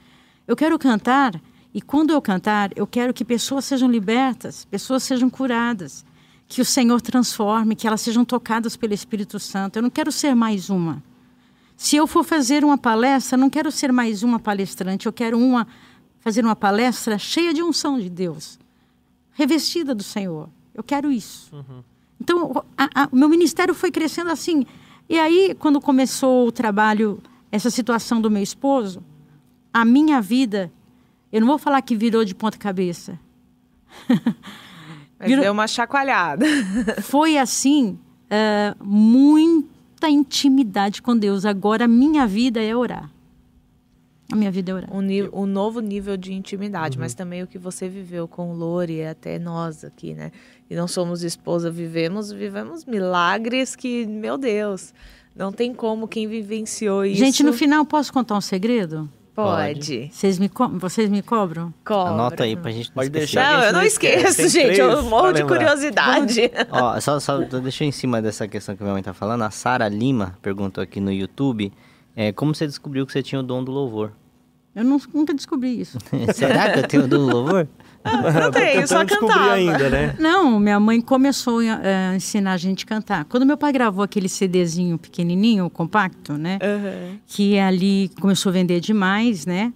[0.47, 1.39] Eu quero cantar
[1.73, 6.05] e quando eu cantar, eu quero que pessoas sejam libertas, pessoas sejam curadas,
[6.47, 9.77] que o Senhor transforme, que elas sejam tocadas pelo Espírito Santo.
[9.77, 11.01] Eu não quero ser mais uma.
[11.83, 15.67] Se eu for fazer uma palestra, não quero ser mais uma palestrante, eu quero uma
[16.21, 18.57] fazer uma palestra cheia de unção de Deus,
[19.33, 20.47] revestida do Senhor.
[20.73, 21.51] Eu quero isso.
[22.21, 24.65] Então, o- a- a- o meu ministério foi crescendo assim.
[25.09, 27.21] E aí, quando começou o trabalho,
[27.51, 29.03] essa situação do meu esposo,
[29.73, 30.71] a minha vida,
[31.33, 33.19] eu não vou falar que virou de ponta cabeça.
[35.19, 36.45] Mas Virou- deu uma chacoalhada.
[37.01, 38.73] Foi assim, eh,
[40.03, 41.45] muita intimidade com Deus.
[41.45, 43.09] Agora, a minha vida é orar.
[44.31, 44.89] A minha vida é orar.
[44.93, 48.93] um, um novo nível de intimidade, mas também o que você viveu com o Lore
[48.93, 50.31] e até nós aqui, né?
[50.69, 54.93] E não somos esposa, vivemos, vivemos milagres que, meu Deus,
[55.35, 57.19] não tem como quem vivenciou isso.
[57.19, 59.09] Gente, no final, posso contar um segredo?
[59.35, 60.09] Pode.
[60.11, 61.73] Vocês me, co vocês me cobram?
[61.85, 62.13] Cobra.
[62.13, 63.35] Anota aí pra gente não Pode esquecer.
[63.35, 63.57] deixar.
[63.57, 64.17] Não, eu não esquece.
[64.27, 64.79] esqueço, Tem gente.
[64.79, 65.57] Eu morro de lembrar.
[65.57, 66.51] curiosidade.
[66.71, 69.41] Ó, só, só deixa eu em cima dessa questão que minha mãe tá falando.
[69.43, 71.71] A Sara Lima perguntou aqui no YouTube
[72.15, 74.11] é, como você descobriu que você tinha o dom do louvor.
[74.75, 75.97] Eu não- nunca descobri isso.
[76.33, 77.67] Será que eu tenho o dom do louvor?
[78.41, 79.53] Não tem, só cantava.
[79.53, 80.15] ainda, né?
[80.19, 81.71] Não, minha mãe começou eh,
[82.11, 83.25] a ensinar a gente a cantar.
[83.25, 86.59] Quando meu pai gravou aquele CDzinho pequenininho, compacto, né?
[86.61, 87.17] Aham.
[87.27, 89.71] que ali começou a vender demais, né?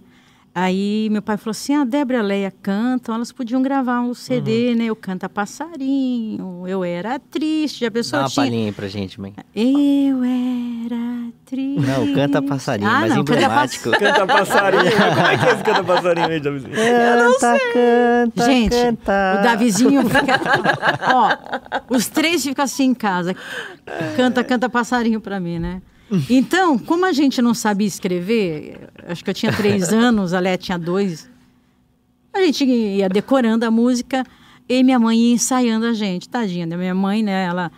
[0.60, 4.16] Aí meu pai falou assim: a Débora e a Leia cantam, elas podiam gravar um
[4.16, 4.86] CD, né?
[4.86, 8.18] Eu canta passarinho, eu era triste, já Dá pensou?
[8.18, 8.44] uma tinha...
[8.44, 9.36] palhinha pra gente, mãe.
[9.54, 11.86] Eu era triste.
[11.86, 13.92] Não, canta passarinho, ah, mais não, canta emblemático.
[13.92, 14.82] Canta passarinho.
[14.98, 16.74] Como é que é esse canta passarinho aí, Davizinho?
[16.74, 19.36] Canta, canta, Gente, canta.
[19.40, 20.42] o Davizinho fica.
[21.14, 23.36] Ó, os três ficam assim em casa.
[24.16, 25.84] Canta, canta passarinho pra mim, né?
[26.30, 30.58] Então, como a gente não sabia escrever, acho que eu tinha três anos, a Léa
[30.58, 31.30] tinha dois,
[32.34, 34.24] a gente ia decorando a música
[34.70, 36.30] e minha mãe ia ensaiando a gente.
[36.30, 37.46] Tadinha da minha mãe, né?
[37.46, 37.72] Ela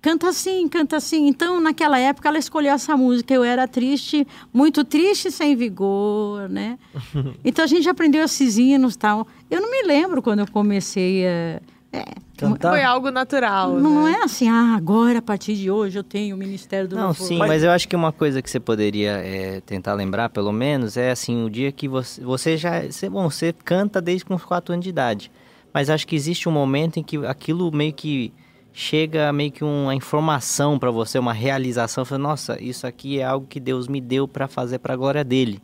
[0.00, 1.26] canta assim, canta assim.
[1.26, 3.34] Então, naquela época, ela escolheu essa música.
[3.34, 6.78] Eu era triste, muito triste, sem vigor, né?
[7.44, 9.26] Então, a gente aprendeu esses hinos e tal.
[9.50, 11.60] Eu não me lembro quando eu comecei a...
[11.92, 12.04] É,
[12.36, 12.70] Cantar?
[12.70, 13.72] Foi algo natural.
[13.78, 14.12] não né?
[14.20, 17.26] é assim, ah, agora, a partir de hoje, eu tenho o Ministério do Não, Louvor.
[17.26, 17.62] sim, Mas- mas...
[17.62, 21.44] eu acho que uma coisa que você poderia é, tentar lembrar, pelo menos, é assim,
[21.44, 22.82] o dia que você, você já...
[22.82, 25.30] Você, bom, você canta desde com uns 4 anos de idade,
[25.72, 28.32] mas acho que existe um momento em que aquilo meio que
[28.72, 33.46] chega meio que uma informação pra você, uma realização, fala, nossa, isso aqui é algo
[33.46, 35.62] que Deus me deu pra fazer pra glória dele.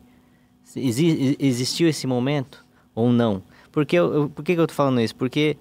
[0.75, 2.65] Exi- existiu esse momento
[2.95, 3.43] ou não?
[3.71, 5.15] Porque eu, eu- por que, que eu tô falando isso?
[5.15, 5.57] Porque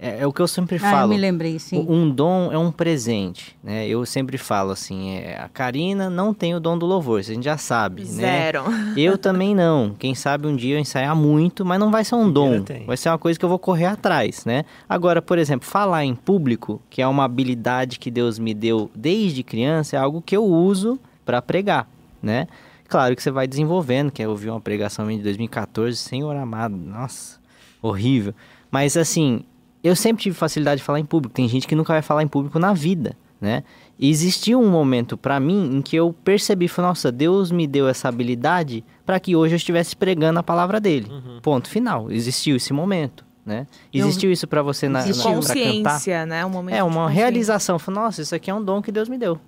[0.00, 1.08] é, é o que eu sempre Ah, eu falo.
[1.12, 1.84] me lembrei, sim.
[1.88, 3.86] Um dom é um presente, né?
[3.88, 7.34] Eu sempre falo assim, é, a Karina não tem o dom do louvor, isso a
[7.34, 8.08] gente já sabe, né?
[8.08, 8.62] Zero.
[8.96, 9.94] Eu também não.
[9.98, 12.64] Quem sabe um dia eu ensaiar muito, mas não vai ser um dom.
[12.86, 14.64] Vai ser uma coisa que eu vou correr atrás, né?
[14.88, 19.42] Agora, por exemplo, falar em público, que é uma habilidade que Deus me deu desde
[19.42, 21.88] criança, é algo que eu uso para pregar,
[22.22, 22.46] né?
[22.88, 26.76] Claro que você vai desenvolvendo, que eu ouvi uma pregação minha de 2014, Senhor amado,
[26.76, 27.38] nossa,
[27.82, 28.34] horrível.
[28.70, 29.42] Mas assim,
[29.82, 31.34] eu sempre tive facilidade de falar em público.
[31.34, 33.62] Tem gente que nunca vai falar em público na vida, né?
[33.98, 37.88] E existiu um momento pra mim em que eu percebi, falei, nossa, Deus me deu
[37.88, 41.08] essa habilidade para que hoje eu estivesse pregando a palavra dele.
[41.42, 42.10] Ponto final.
[42.10, 43.66] Existiu esse momento, né?
[43.92, 45.30] Eu- Existiu isso pra você na, na Existiu.
[45.40, 45.92] pra cantar?
[45.94, 46.44] Consciência, né?
[46.46, 47.78] Um momento É uma realização.
[47.78, 49.40] Falei, nossa, isso aqui é um dom que Deus me deu.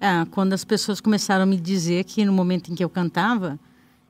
[0.00, 3.58] Ah, quando as pessoas começaram a me dizer que no momento em que eu cantava,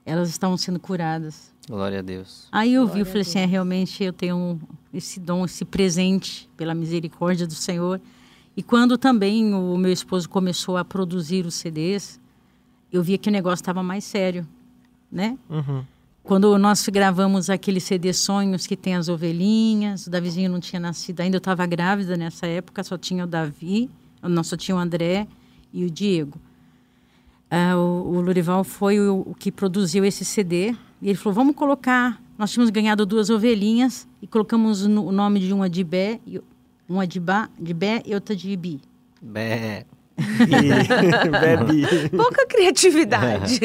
[0.05, 1.51] elas estavam sendo curadas.
[1.67, 2.47] Glória a Deus.
[2.49, 4.57] Aí eu vi, eu falei assim, é, realmente eu tenho
[4.93, 8.01] esse dom, esse presente pela misericórdia do Senhor.
[8.55, 12.19] E quando também o meu esposo começou a produzir os CDs,
[12.91, 14.45] eu via que o negócio estava mais sério,
[15.11, 15.37] né?
[15.49, 15.83] Uhum.
[16.23, 21.21] Quando nós gravamos aquele CD Sonhos que tem as ovelhinhas, o Davizinho não tinha nascido
[21.21, 23.89] ainda, eu estava grávida nessa época, só tinha o Davi,
[24.21, 25.27] não, só tinha o André
[25.73, 26.37] e o Diego.
[27.49, 31.55] Ah, o, o Lurival foi o, o que produziu esse CD e ele falou: vamos
[31.55, 32.20] colocar.
[32.41, 36.41] Nós tínhamos ganhado duas ovelhinhas e colocamos no- o nome de uma de Bé, e-
[36.89, 38.81] uma de, ba, de Bé e outra de Ibi.
[39.35, 39.85] É,
[40.17, 42.09] E bebe.
[42.17, 43.59] Pouca criatividade.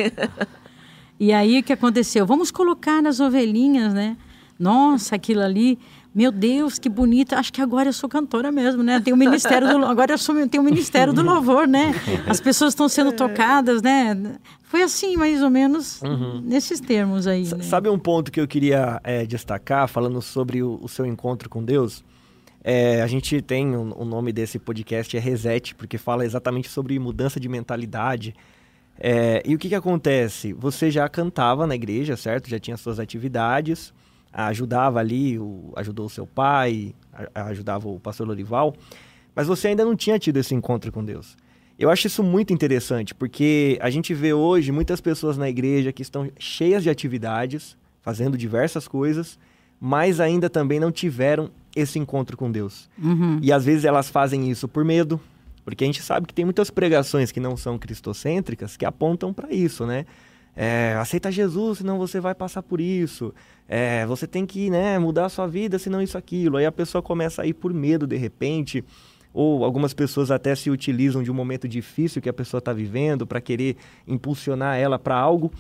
[1.19, 2.27] E aí o que aconteceu?
[2.27, 4.15] Vamos colocar nas ovelhinhas, né?
[4.59, 5.79] Nossa, aquilo ali,
[6.17, 7.35] meu Deus, que bonito.
[7.35, 8.99] Acho que agora eu sou cantora mesmo, né?
[8.99, 11.93] Tem o ministério do agora eu sou tenho o ministério do louvor, né?
[12.27, 14.17] As pessoas estão sendo tocadas, né?
[14.63, 16.01] Foi assim, mais ou menos,
[16.43, 17.43] nesses termos aí.
[17.43, 17.63] S- né?
[17.63, 21.63] Sabe um ponto que eu queria é, destacar, falando sobre o, o seu encontro com
[21.63, 22.03] Deus?
[22.65, 26.99] É, a gente tem o um, nome desse podcast é Reset, porque fala exatamente sobre
[26.99, 28.35] mudança de mentalidade.
[28.99, 30.55] É, e o que, que acontece?
[30.55, 32.49] Você já cantava na igreja, certo?
[32.49, 33.93] Já tinha suas atividades,
[34.45, 36.95] ajudava ali, o- ajudou o seu pai,
[37.35, 38.75] a- ajudava o pastor Lorival,
[39.35, 41.37] mas você ainda não tinha tido esse encontro com Deus.
[41.79, 46.01] Eu acho isso muito interessante, porque a gente vê hoje muitas pessoas na igreja que
[46.03, 49.39] estão cheias de atividades, fazendo diversas coisas,
[49.79, 52.89] mas ainda também não tiveram esse encontro com Deus.
[53.03, 53.39] Uhum.
[53.43, 55.21] E às vezes elas fazem isso por medo,
[55.67, 59.53] porque a gente sabe que tem muitas pregações que não são cristocêntricas que apontam para
[59.53, 60.07] isso, né?
[60.57, 63.35] É, aceita Jesus, senão você vai passar por isso.
[63.69, 66.57] É, você tem que né, mudar a sua vida, senão isso, aquilo.
[66.57, 68.83] Aí a pessoa começa a ir por medo de repente,
[69.35, 73.27] ou algumas pessoas até se utilizam de um momento difícil que a pessoa está vivendo
[73.27, 73.77] para querer
[74.09, 75.53] impulsionar ela para algo.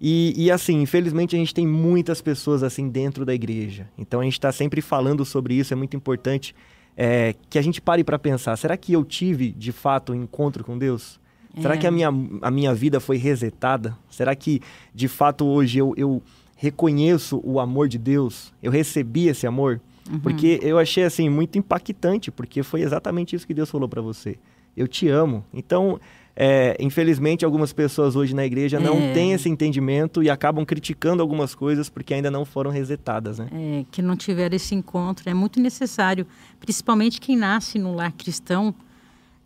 [0.00, 3.88] E, e, assim, infelizmente a gente tem muitas pessoas assim dentro da igreja.
[3.96, 6.54] Então a gente está sempre falando sobre isso, é muito importante
[6.96, 10.64] é, que a gente pare para pensar: será que eu tive de fato um encontro
[10.64, 11.19] com Deus?
[11.56, 11.62] É.
[11.62, 11.92] Será que a é.
[11.92, 12.08] minha,
[12.42, 13.96] a minha vida foi resetada?
[14.10, 14.60] Será que
[14.94, 16.22] de fato hoje eu, eu
[16.56, 18.52] reconheço o amor de Deus?
[18.62, 19.80] Eu recebi esse amor?
[20.10, 20.20] Uhum.
[20.20, 24.36] Porque eu achei assim muito impactante, porque foi exatamente isso que Deus falou para você.
[24.76, 25.44] Eu te amo.
[25.52, 26.00] Então,
[26.34, 28.80] é, infelizmente, algumas pessoas hoje na igreja é.
[28.80, 33.48] não têm esse entendimento e acabam criticando algumas coisas porque ainda não foram resetadas, né?
[33.52, 35.28] É, que não tiveram esse encontro.
[35.28, 36.26] É muito necessário,
[36.58, 38.74] principalmente quem nasce no lar cristão.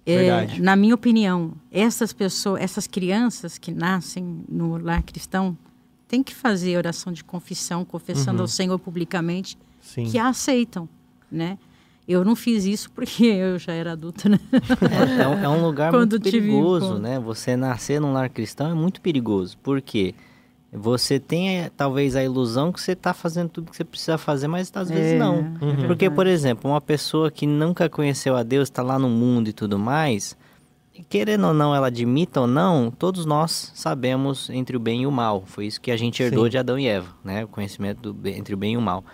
[0.06, 5.56] É, na minha opinião, essas pessoas, essas crianças que nascem no lar cristão,
[6.06, 8.42] têm que fazer oração de confissão, confessando uhum.
[8.42, 10.04] ao Senhor publicamente, Sim.
[10.04, 10.88] que a aceitam,
[11.30, 11.58] né?
[12.06, 14.38] Eu não fiz isso porque eu já era adulta, né?
[14.52, 17.18] É, é, um, é um, lugar muito perigoso, né?
[17.18, 19.56] Você nascer num lar cristão é muito perigoso.
[19.58, 20.14] Por quê?
[20.76, 24.48] Você tem eh, talvez a ilusão que você está fazendo tudo que você precisa fazer,
[24.48, 25.36] mas às vezes é, não.
[25.38, 25.86] Uhum.
[25.86, 29.52] Porque, por exemplo, uma pessoa que nunca conheceu a Deus, está lá no mundo e
[29.52, 30.36] tudo mais,
[31.08, 35.12] querendo ou não, ela admita ou não, todos nós sabemos entre o bem e o
[35.12, 35.44] mal.
[35.46, 36.50] Foi isso que a gente herdou Sim.
[36.50, 37.44] de Adão e Eva, né?
[37.44, 39.04] O conhecimento do, entre o bem e o mal.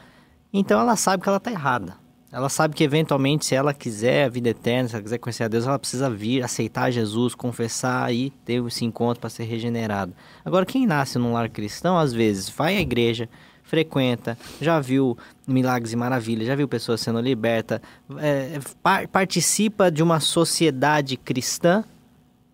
[0.52, 1.99] Então ela sabe que ela está errada.
[2.32, 5.48] Ela sabe que eventualmente, se ela quiser a vida eterna, se ela quiser conhecer a
[5.48, 10.12] Deus, ela precisa vir, aceitar Jesus, confessar e ter esse encontro para ser regenerado.
[10.44, 13.28] Agora, quem nasce num lar cristão, às vezes, vai à igreja,
[13.64, 17.80] frequenta, já viu milagres e maravilhas, já viu pessoas sendo libertas,
[18.18, 21.82] é, par participa de uma sociedade cristã,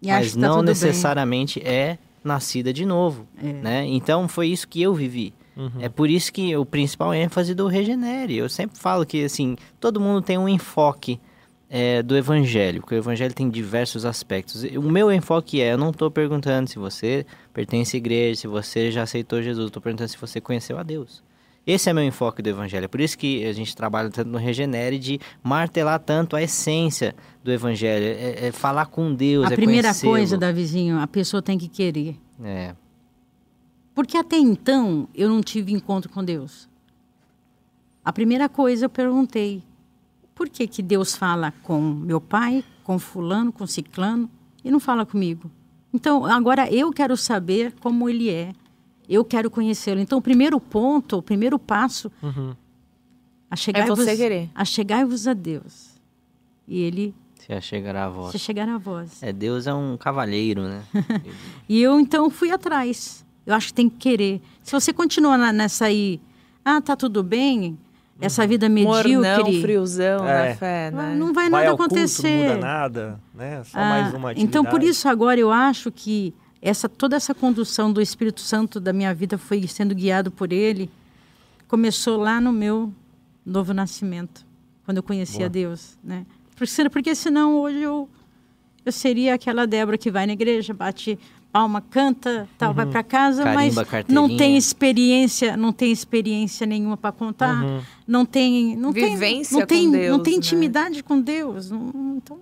[0.01, 1.69] e mas tá não necessariamente bem.
[1.71, 3.27] é nascida de novo.
[3.43, 3.53] É.
[3.53, 3.87] Né?
[3.87, 5.35] Então, foi isso que eu vivi.
[5.57, 5.71] Uhum.
[5.81, 8.37] É por isso que o principal ênfase do Regenere.
[8.37, 11.19] Eu sempre falo que, assim, todo mundo tem um enfoque
[11.69, 14.63] é, do evangelho, porque o evangelho tem diversos aspectos.
[14.77, 18.91] O meu enfoque é, eu não estou perguntando se você pertence à igreja, se você
[18.91, 21.25] já aceitou Jesus, estou perguntando se você conheceu a Deus.
[21.67, 22.85] Esse é meu enfoque do evangelho.
[22.85, 27.13] É por isso que a gente trabalha tanto no Regenere de martelar tanto a essência
[27.43, 31.43] do evangelho, é, é falar com Deus, a é primeira coisa, da vizinho, a pessoa
[31.43, 32.17] tem que querer.
[32.45, 32.75] É.
[33.97, 36.69] Porque até então eu não tive encontro com Deus.
[38.05, 39.63] A primeira coisa eu perguntei:
[40.35, 44.31] por que, que Deus fala com meu pai, com fulano, com ciclano
[44.63, 45.51] e não fala comigo?
[45.95, 48.53] Então, agora eu quero saber como ele é.
[49.09, 49.99] Eu quero conhecê-lo.
[49.99, 52.55] Então, o primeiro ponto, o primeiro passo, uhum.
[53.51, 54.51] a chegar é você querer.
[54.55, 55.99] A chegar-vos a Deus.
[56.69, 58.33] E ele se achegará a voz.
[58.33, 59.23] Se chegar a voz.
[59.23, 60.83] É, Deus é um cavalheiro, né?
[61.67, 63.25] e eu então fui atrás.
[63.47, 64.43] Eu acho que tem que querer.
[64.63, 66.21] Se você continua nessa aí,
[66.65, 67.79] ah, tá tudo bem,
[68.21, 68.49] essa uhum.
[68.49, 69.17] vida medíocre.
[69.17, 70.49] Mornão, friozão é.
[70.49, 71.15] na fé, né?
[71.15, 72.23] Não vai, vai nada acontecer.
[72.23, 73.63] Culto, não muda nada, né?
[73.65, 74.43] Só ah, mais uma atividade.
[74.43, 78.93] Então, por isso, agora eu acho que essa, toda essa condução do Espírito Santo da
[78.93, 80.91] minha vida foi sendo guiado por ele.
[81.69, 82.93] Começou lá no meu
[83.45, 84.45] novo nascimento,
[84.85, 85.47] quando eu conheci Boa.
[85.47, 86.27] a Deus, né?
[86.57, 88.09] Porque, porque senão hoje eu,
[88.85, 91.19] eu seria aquela Débora que vai na igreja, bate
[91.57, 92.75] palma, canta, tal, uhum.
[92.75, 97.81] vai para casa, Carimba, mas não tem experiência, não tem experiência nenhuma para contar, uhum.
[98.07, 100.37] não tem, não Vivência tem, não tem, Deus, não tem né?
[100.37, 102.39] intimidade com Deus, não, então.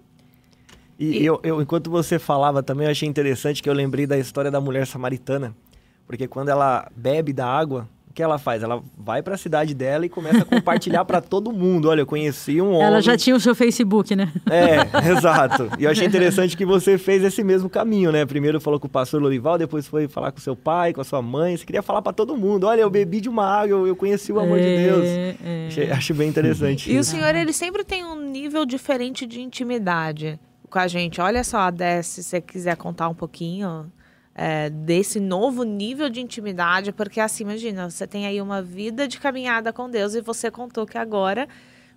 [0.99, 1.25] E, e...
[1.25, 4.61] Eu, eu, enquanto você falava também, eu achei interessante que eu lembrei da história da
[4.61, 5.55] mulher samaritana,
[6.09, 8.62] porque quando ela bebe da água, que ela faz?
[8.62, 11.89] Ela vai para a cidade dela e começa a compartilhar para todo mundo.
[11.89, 12.83] Olha, eu conheci um homem.
[12.83, 14.33] Ela já tinha o seu Facebook, né?
[14.49, 14.79] É,
[15.11, 15.69] exato.
[15.79, 18.25] E eu achei interessante que você fez esse mesmo caminho, né?
[18.25, 21.21] Primeiro falou com o pastor Lorival, depois foi falar com seu pai, com a sua
[21.21, 21.57] mãe.
[21.57, 22.69] Você queria falar para todo mundo.
[22.69, 25.05] Olha, eu bebi de uma água, eu, eu conheci o amor é, de Deus.
[25.05, 25.67] É.
[25.67, 26.93] Achei, acho bem interessante.
[26.93, 30.39] E o senhor, ele sempre tem um nível diferente de intimidade
[30.71, 31.21] com a gente.
[31.21, 33.91] Olha só, Dé, se você quiser contar um pouquinho
[34.35, 39.18] é, desse novo nível de intimidade, porque assim, imagina, você tem aí uma vida de
[39.20, 41.49] caminhada com Deus e você contou que agora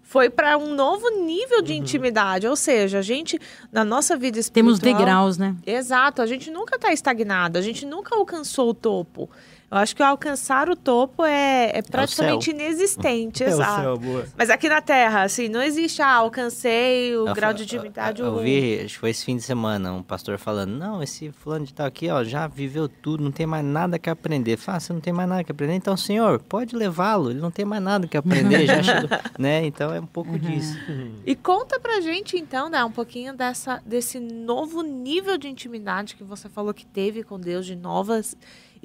[0.07, 1.79] foi para um novo nível de uhum.
[1.79, 2.47] intimidade.
[2.47, 3.37] Ou seja, a gente,
[3.69, 4.77] na nossa vida espiritual...
[4.77, 5.53] Temos degraus, né?
[5.65, 6.21] Exato.
[6.21, 7.57] A gente nunca está estagnado.
[7.57, 9.29] A gente nunca alcançou o topo.
[9.69, 13.81] Eu acho que alcançar o topo é, é praticamente é inexistente, é exato.
[13.81, 14.25] Céu, boa.
[14.37, 18.21] Mas aqui na Terra, assim, não existe, ah, alcancei o eu grau de intimidade.
[18.21, 21.03] Eu, eu, eu vi, acho que foi esse fim de semana, um pastor falando, não,
[21.03, 24.55] esse fulano de tal aqui, ó, já viveu tudo, não tem mais nada que aprender.
[24.55, 25.73] Fala, ah, você não tem mais nada que aprender?
[25.73, 29.65] Então, senhor, pode levá-lo, ele não tem mais nada que aprender, já chegou, né?
[29.65, 30.37] Então, é um pouco uhum.
[30.37, 30.77] disso.
[31.25, 36.23] E conta pra gente, então, né, um pouquinho dessa, desse novo nível de intimidade que
[36.23, 38.37] você falou que teve com Deus, de novas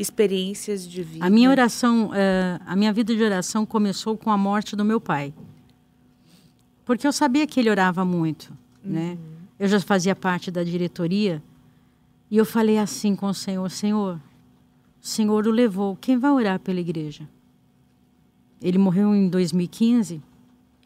[0.02, 1.24] experiências de vida?
[1.24, 5.00] A minha oração, uh, a minha vida de oração começou com a morte do meu
[5.00, 5.32] pai.
[6.84, 8.52] Porque eu sabia que ele orava muito,
[8.84, 9.10] né?
[9.10, 9.14] uhum.
[9.14, 9.18] né?
[9.58, 11.40] Eu já fazia parte da diretoria
[12.28, 14.20] e eu falei assim com o Senhor, Senhor,
[15.00, 15.96] o Senhor o levou.
[15.96, 17.28] Quem vai orar pela igreja?
[18.60, 20.22] Ele morreu em 2015.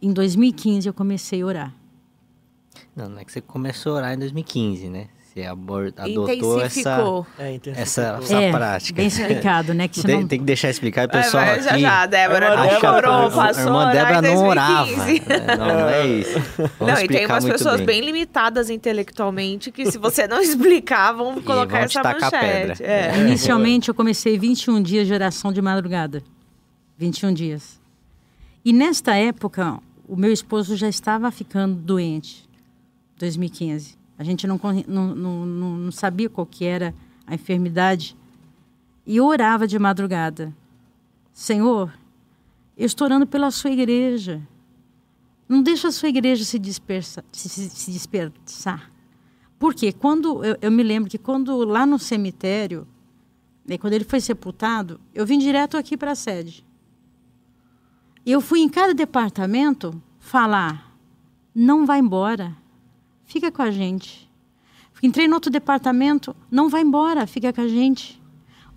[0.03, 1.75] Em 2015 eu comecei a orar.
[2.95, 5.09] Não, não é que você começou a orar em 2015, né?
[5.37, 6.31] Você abor- adotou
[6.63, 7.27] essa, Intensificou.
[7.39, 7.83] É, intensificou.
[7.83, 8.97] essa, É, essa É, prática.
[8.97, 9.87] Bem explicado, né?
[9.87, 10.27] Que você Tem, não...
[10.29, 11.81] tem que deixar explicar, o Vai, pessoal vai, já aqui...
[11.83, 14.49] já, a Débora A não demorou, passou irmã a orar Débora não 2015.
[14.49, 15.11] orava.
[15.13, 16.39] É, Não, não é isso.
[16.79, 17.87] Vamos Não, e tem umas pessoas bem.
[17.87, 18.01] bem.
[18.01, 22.31] limitadas intelectualmente que se você não explicar, vão colocar vão essa manchete.
[22.39, 22.77] pedra.
[22.81, 23.19] É.
[23.19, 26.23] Inicialmente eu comecei 21 dias de oração de madrugada.
[26.97, 27.79] 21 dias.
[28.65, 29.79] E nesta época,
[30.09, 32.49] o meu esposo já estava ficando doente.
[33.19, 33.97] 2015.
[34.19, 36.95] A gente não, não, não, não, sabia qual que era
[37.27, 38.17] a enfermidade.
[39.07, 40.55] E orava de madrugada.
[41.33, 41.93] Senhor,
[42.77, 44.41] eu estou orando pela sua igreja.
[45.49, 48.91] Não deixa a sua igreja se, dispersa, se, se, dispersar.
[49.59, 52.87] Porque quando eu, eu me lembro que quando lá no cemitério,
[53.67, 56.65] né, quando ele foi sepultado, eu vim direto aqui para a sede.
[58.25, 60.93] Eu fui em cada departamento falar:
[61.55, 62.57] não vai embora,
[63.27, 64.31] fica com a gente.
[65.03, 68.21] Entrei no outro departamento, não vai embora, fica com a gente.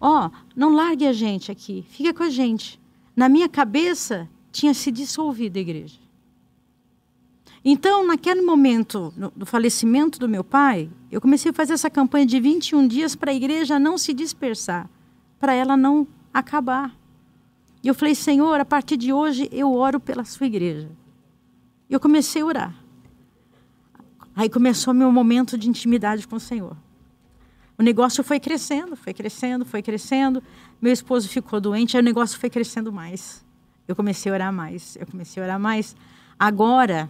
[0.01, 2.79] Ó, não largue a gente aqui, fica com a gente.
[3.15, 5.97] Na minha cabeça tinha se dissolvido a igreja.
[7.63, 12.39] Então, naquele momento do falecimento do meu pai, eu comecei a fazer essa campanha de
[12.39, 14.89] 21 dias para a igreja não se dispersar,
[15.39, 16.95] para ela não acabar.
[17.83, 20.89] E eu falei, Senhor, a partir de hoje eu oro pela sua igreja.
[21.89, 22.88] Eu comecei a orar.
[24.39, 26.77] Aí começou meu momento de intimidade com o Senhor.
[27.77, 30.41] O negócio foi crescendo, foi crescendo, foi crescendo.
[30.81, 33.43] Meu esposo ficou doente, aí o negócio foi crescendo mais.
[33.85, 35.93] Eu comecei a orar mais, eu comecei a orar mais.
[36.39, 37.09] Agora,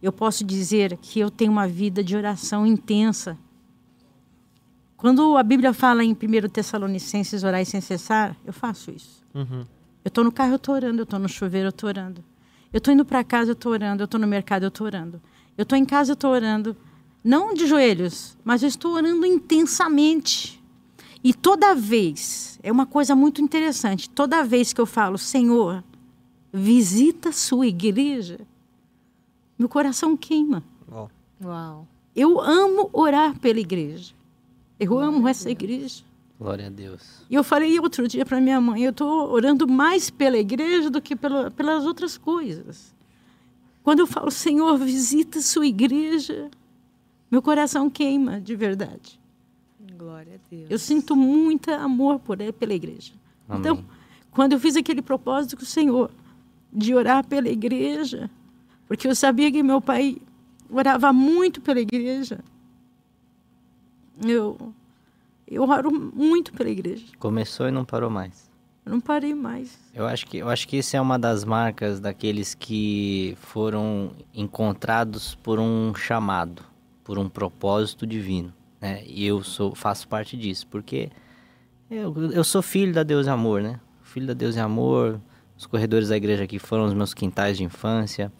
[0.00, 3.36] eu posso dizer que eu tenho uma vida de oração intensa.
[4.96, 9.22] Quando a Bíblia fala em 1 Tessalonicenses, orar sem cessar, eu faço isso.
[9.34, 9.66] Uhum.
[10.02, 11.00] Eu estou no carro, eu estou orando.
[11.00, 12.24] Eu estou no chuveiro, eu estou orando.
[12.72, 14.02] Eu estou indo para casa, eu estou orando.
[14.02, 15.20] Eu estou no mercado, eu estou orando.
[15.60, 16.74] Eu estou em casa, eu estou orando.
[17.22, 20.58] Não de joelhos, mas eu estou orando intensamente.
[21.22, 25.84] E toda vez, é uma coisa muito interessante, toda vez que eu falo, Senhor,
[26.50, 28.40] visita a sua igreja,
[29.58, 30.64] meu coração queima.
[30.90, 31.08] Ó,
[31.44, 31.86] Uau.
[32.16, 34.14] Eu amo orar pela igreja.
[34.78, 36.02] Eu amo essa igreja.
[36.38, 37.22] Glória a Deus.
[37.28, 41.02] E eu falei outro dia para minha mãe, eu estou orando mais pela igreja do
[41.02, 42.98] que pela, pelas outras coisas.
[43.90, 46.48] Quando eu falo, Senhor, visita a sua igreja,
[47.28, 49.18] meu coração queima de verdade.
[49.98, 50.70] Glória a Deus.
[50.70, 53.12] Eu sinto muito amor por, pela igreja.
[53.48, 53.58] Amém.
[53.58, 53.84] Então,
[54.30, 56.08] quando eu fiz aquele propósito com o Senhor,
[56.72, 58.30] de orar pela igreja,
[58.86, 60.18] porque eu sabia que meu pai
[60.70, 62.44] orava muito pela igreja,
[64.24, 64.72] eu,
[65.48, 67.06] eu oro muito pela igreja.
[67.18, 68.48] Começou e não parou mais.
[68.84, 69.78] Eu não parei mais.
[69.94, 75.34] Eu acho que eu acho que isso é uma das marcas daqueles que foram encontrados
[75.36, 76.62] por um chamado,
[77.04, 79.02] por um propósito divino, né?
[79.06, 81.10] E eu sou faço parte disso, porque
[81.90, 83.80] eu, eu sou filho da Deus e Amor, né?
[84.02, 85.20] Filho da Deus e Amor.
[85.56, 88.32] Os corredores da igreja aqui foram os meus quintais de infância.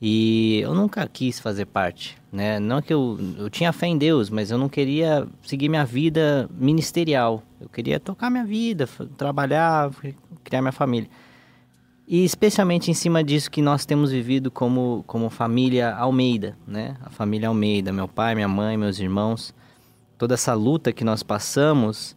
[0.00, 2.58] E eu nunca quis fazer parte, né?
[2.58, 6.48] Não que eu, eu tinha fé em Deus, mas eu não queria seguir minha vida
[6.58, 7.42] ministerial.
[7.60, 9.90] Eu queria tocar minha vida, trabalhar,
[10.42, 11.08] criar minha família.
[12.06, 16.96] E especialmente em cima disso que nós temos vivido como, como família Almeida, né?
[17.02, 19.54] A família Almeida, meu pai, minha mãe, meus irmãos.
[20.18, 22.14] Toda essa luta que nós passamos.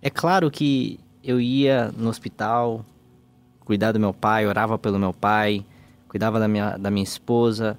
[0.00, 2.84] É claro que eu ia no hospital,
[3.64, 5.64] cuidar do meu pai, orava pelo meu pai,
[6.08, 7.78] cuidava da minha, da minha esposa.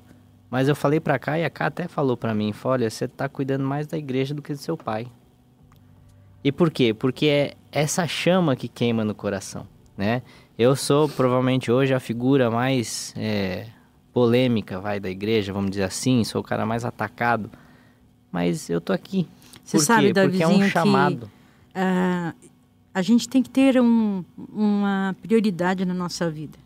[0.50, 3.30] Mas eu falei pra cá e a Cá até falou pra mim, olha, você tá
[3.30, 5.08] cuidando mais da igreja do que do seu pai.
[6.44, 6.94] E por quê?
[6.94, 9.68] Porque é essa chama que queima no coração,
[9.98, 10.22] né?
[10.58, 13.68] Eu sou provavelmente hoje a figura mais é,
[14.14, 17.50] polêmica, vai, da igreja, vamos dizer assim, sou o cara mais atacado.
[18.32, 19.28] Mas eu tô aqui.
[19.64, 20.14] Você por sabe, quê?
[20.14, 21.32] Porque é um Davizinho, que- chamado.
[21.76, 22.34] Ah,
[22.94, 26.58] a gente tem que ter um- uma prioridade na nossa vida.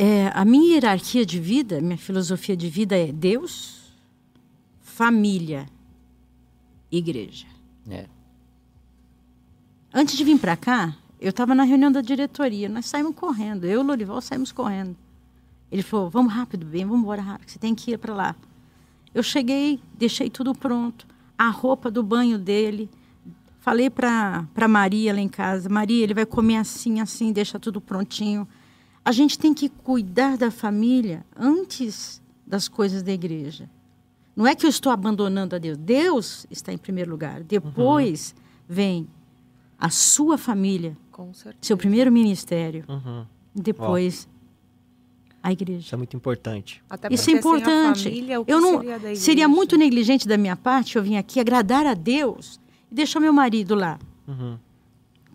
[0.00, 3.92] É, a minha hierarquia de vida, minha filosofia de vida é Deus,
[4.80, 5.66] família,
[6.90, 7.48] igreja.
[7.90, 8.06] É.
[9.92, 12.68] Antes de vir para cá, eu estava na reunião da diretoria.
[12.68, 13.64] Nós saímos correndo.
[13.64, 14.96] Eu e o Lorival saímos correndo.
[15.70, 18.36] Ele falou: Vamos rápido, bem, vamos embora rápido, você tem que ir para lá.
[19.12, 22.88] Eu cheguei, deixei tudo pronto, a roupa do banho dele.
[23.58, 28.46] Falei para Maria lá em casa: Maria, ele vai comer assim, assim, deixa tudo prontinho.
[29.04, 33.68] A gente tem que cuidar da família antes das coisas da igreja.
[34.36, 35.76] Não é que eu estou abandonando a Deus.
[35.78, 37.42] Deus está em primeiro lugar.
[37.42, 38.34] Depois
[38.68, 39.08] vem
[39.78, 41.58] a sua família, Com certeza.
[41.62, 43.24] seu primeiro ministério, Uhum.
[43.54, 44.28] depois
[45.42, 45.94] a Isso igreja.
[45.94, 46.82] é muito importante.
[46.90, 48.04] Até Isso é porque sem a importante.
[48.04, 51.16] família, o que Eu não seria, da seria muito negligente da minha parte eu vim
[51.16, 53.98] aqui agradar a Deus e deixar meu marido lá.
[54.26, 54.58] Uhum.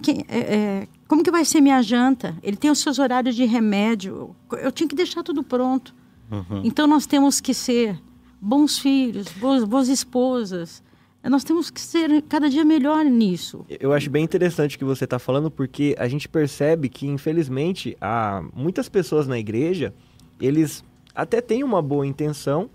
[0.03, 2.35] Quem- é, é, como que vai ser minha janta?
[2.43, 4.35] Ele tem os seus horários de remédio.
[4.51, 5.95] Eu tinha que deixar tudo pronto.
[6.31, 6.61] Uhum.
[6.63, 7.99] Então nós temos que ser
[8.39, 10.83] bons filhos, boas, boas esposas.
[11.23, 13.65] Nós temos que ser cada dia melhor nisso.
[13.79, 17.95] Eu acho bem interessante o que você está falando, porque a gente percebe que, infelizmente,
[18.01, 19.93] há muitas pessoas na igreja,
[20.41, 20.83] eles
[21.15, 22.69] até têm uma boa intenção,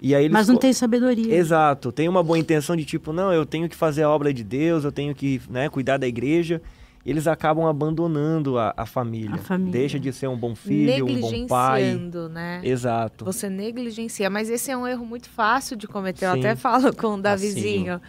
[0.00, 0.32] e aí eles...
[0.32, 1.34] Mas não tem sabedoria.
[1.34, 4.44] Exato, tem uma boa intenção de tipo, não, eu tenho que fazer a obra de
[4.44, 6.60] Deus, eu tenho que né, cuidar da igreja.
[7.04, 9.36] Eles acabam abandonando a, a família.
[9.36, 9.72] A família.
[9.72, 11.82] Deixa de ser um bom filho, um bom pai.
[11.82, 12.60] Negligenciando, né?
[12.64, 13.24] Exato.
[13.24, 16.26] Você negligencia, mas esse é um erro muito fácil de cometer.
[16.26, 16.40] Eu Sim.
[16.40, 18.00] até falo com o Davizinho.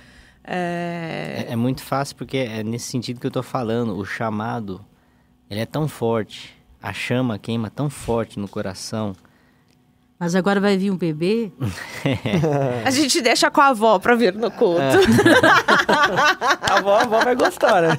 [0.43, 3.95] É, É, é muito fácil porque é nesse sentido que eu tô falando.
[3.95, 4.83] O chamado,
[5.47, 6.55] ele é tão forte.
[6.81, 9.15] A chama queima tão forte no coração.
[10.19, 11.51] Mas agora vai vir um bebê.
[12.83, 14.81] A gente deixa com a avó pra vir no culto.
[16.67, 17.97] A avó, a avó vai gostar, né?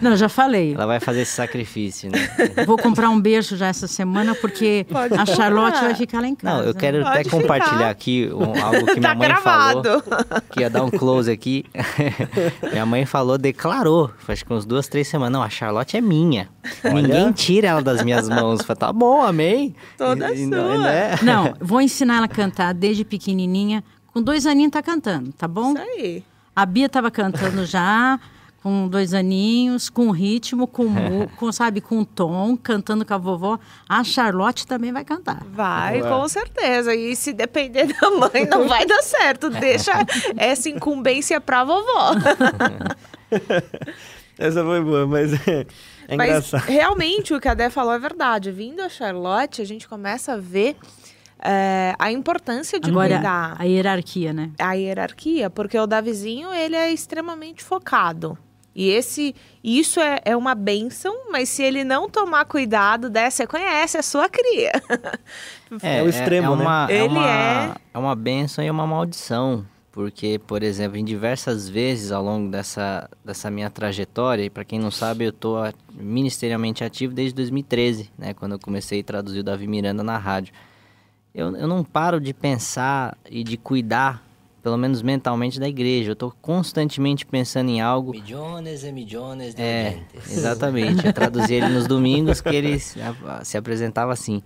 [0.00, 0.74] Não, já falei.
[0.74, 2.18] Ela vai fazer esse sacrifício, né?
[2.66, 5.86] Vou comprar um berço já essa semana, porque Pode a Charlotte comprar.
[5.86, 6.56] vai ficar lá em casa.
[6.58, 7.90] Não, eu quero até Pode compartilhar ficar.
[7.90, 9.82] aqui um- algo que minha Tá mãe gravado.
[10.02, 10.42] falou.
[10.50, 11.64] Que ia dar um close aqui.
[12.72, 15.32] minha mãe falou, declarou, faz que uns duas, três semanas.
[15.32, 16.48] Não, a Charlotte é minha.
[16.92, 18.62] Ninguém tira ela das minhas mãos.
[18.62, 19.74] Falei, tá bom, amém.
[19.96, 20.78] Toda E- sua.
[20.78, 21.16] né?
[21.22, 23.82] Não, vou ensinar ela a cantar desde pequenininha.
[24.12, 25.72] Com dois aninhos tá cantando, tá bom?
[25.72, 26.24] Isso aí.
[26.54, 28.18] A Bia tava cantando já,
[28.62, 33.58] com dois aninhos, com ritmo, com, mu- com sabe, com tom, cantando com a vovó.
[33.86, 35.42] A Charlotte também vai cantar.
[35.52, 36.08] Vai, Ué.
[36.08, 36.94] com certeza.
[36.94, 39.50] E se depender da mãe, não vai dar certo.
[39.50, 39.92] Deixa
[40.36, 42.14] essa incumbência pra vovó.
[44.38, 45.32] Essa foi boa, mas
[46.08, 46.64] é, é Mas engraçado.
[46.70, 48.50] realmente o que a Dé falou é verdade.
[48.50, 50.76] Vindo a Charlotte, a gente começa a ver
[51.42, 54.50] é, a importância de Agora, cuidar a hierarquia, né?
[54.58, 58.38] a hierarquia, porque o Davizinho ele é extremamente focado.
[58.78, 59.34] E esse,
[59.64, 64.02] isso é, é uma benção, mas se ele não tomar cuidado dessa, você conhece a
[64.02, 64.72] sua cria.
[65.82, 66.62] É o extremo, é né?
[66.62, 69.66] uma, é Ele uma, é- é uma benção e uma maldição.
[69.96, 74.78] Porque, por exemplo, em diversas vezes ao longo dessa, dessa minha trajetória, e para quem
[74.78, 75.56] não sabe, eu estou
[75.94, 80.52] ministerialmente ativo desde 2013, né, quando eu comecei a traduzir o Davi Miranda na rádio.
[81.34, 84.22] Eu, eu não paro de pensar e de cuidar,
[84.62, 86.10] pelo menos mentalmente, da igreja.
[86.10, 88.10] Eu estou constantemente pensando em algo.
[88.12, 90.28] Millones e millones de É, oyentes.
[90.36, 91.06] exatamente.
[91.06, 93.00] Eu traduzi ele nos domingos que ele se,
[93.44, 94.42] se apresentava assim.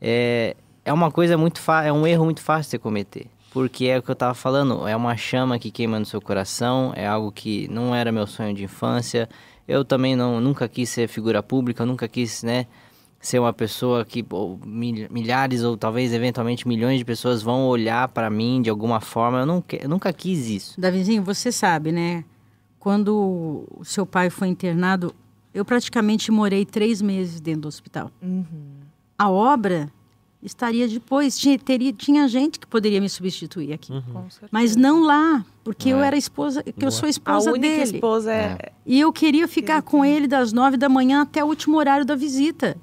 [0.00, 3.26] É, é uma coisa muito fa- é um erro muito fácil de você cometer.
[3.54, 6.92] Porque é o que eu tava falando, é uma chama que queima no seu coração,
[6.96, 9.28] é algo que não era meu sonho de infância.
[9.66, 12.66] Eu também não, nunca quis ser figura pública, eu nunca quis, né,
[13.20, 18.08] ser uma pessoa que ou, mil- milhares ou talvez eventualmente milhões de pessoas vão olhar
[18.08, 19.38] para mim de alguma forma.
[19.38, 20.80] Eu, nunca, eu nunca quis isso.
[20.80, 22.24] Davizinho, você sabe, né?
[22.80, 25.14] Quando o seu pai foi internado,
[25.54, 28.10] eu praticamente morei três meses dentro do hospital.
[29.16, 29.90] A obra
[30.44, 33.92] estaria depois, tinha, teria, tinha gente que poderia me substituir aqui.
[34.12, 34.48] Com certeza.
[34.52, 36.06] Mas não lá, porque eu É.
[36.08, 37.82] era esposa, que eu sou a esposa única dele.
[37.96, 41.78] esposa é, E eu queria ficar com ele das nove da manhã até o último
[41.78, 42.76] horário da visita.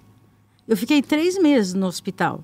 [0.67, 2.43] Eu fiquei três meses no hospital.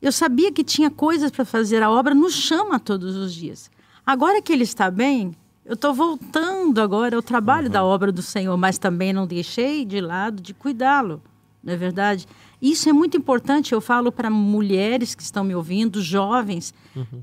[0.00, 3.70] Eu sabia que tinha coisas para fazer, a obra nos chama todos os dias.
[4.06, 5.34] Agora que ele está bem,
[5.66, 10.00] eu estou voltando agora ao trabalho da obra do Senhor, mas também não deixei de
[10.00, 11.20] lado de cuidá-lo,
[11.62, 12.26] não é verdade?
[12.60, 16.74] Isso é muito importante, eu falo para mulheres que estão me ouvindo, jovens,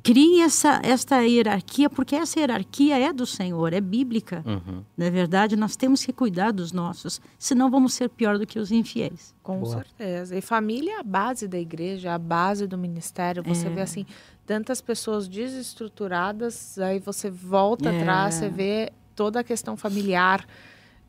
[0.01, 4.41] criem essa, esta hierarquia, porque essa hierarquia é do Senhor, é bíblica.
[4.45, 4.83] Uhum.
[4.97, 5.55] Não é verdade?
[5.57, 9.36] Nós temos que cuidar dos nossos, senão vamos ser pior do que os infiéis.
[9.43, 9.73] Com Boa.
[9.83, 10.38] certeza.
[10.38, 13.43] E família é a base da igreja, a base do ministério.
[13.43, 13.69] Você É.
[13.69, 14.05] vê assim,
[14.45, 17.99] tantas pessoas desestruturadas, aí você volta É.
[17.99, 20.45] atrás, você vê toda a questão familiar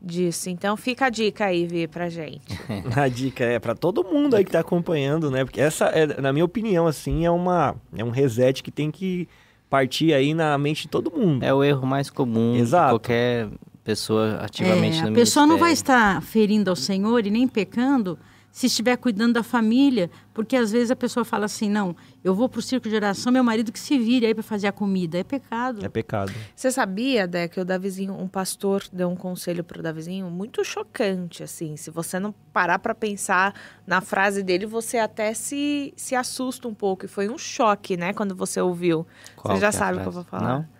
[0.01, 0.49] disso.
[0.49, 2.41] Então fica a dica aí, Vi, pra gente.
[2.95, 5.43] A dica é para todo mundo aí que tá acompanhando, né?
[5.43, 9.27] Porque essa, é, na minha opinião, assim, é, uma, é um reset que tem que
[9.69, 11.43] partir aí na mente de todo mundo.
[11.43, 12.85] É o erro mais comum Exato.
[12.85, 13.49] de qualquer
[13.83, 16.01] pessoa ativamente É, no a pessoa não vai ministério.
[16.07, 18.17] estar ferindo ao Senhor e nem pecando
[18.57, 22.49] se estiver cuidando da família, porque às vezes a pessoa fala assim: não, eu vou
[22.49, 25.19] para o circo de oração, meu marido que se vire aí para fazer a comida.
[25.19, 25.85] É pecado.
[25.85, 26.33] É pecado.
[26.55, 31.43] Você sabia, Dé, que o Davizinho, um pastor deu um conselho pro Davizinho muito chocante,
[31.43, 31.77] assim.
[31.77, 33.53] Se você não parar pra pensar
[33.85, 37.05] na frase dele, você até se, se assusta um pouco.
[37.05, 39.05] E foi um choque, né, quando você ouviu.
[39.35, 40.61] Qual você já que é sabe o que eu vou falar.
[40.61, 40.76] Não?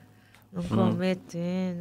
[0.51, 1.75] Não cometer.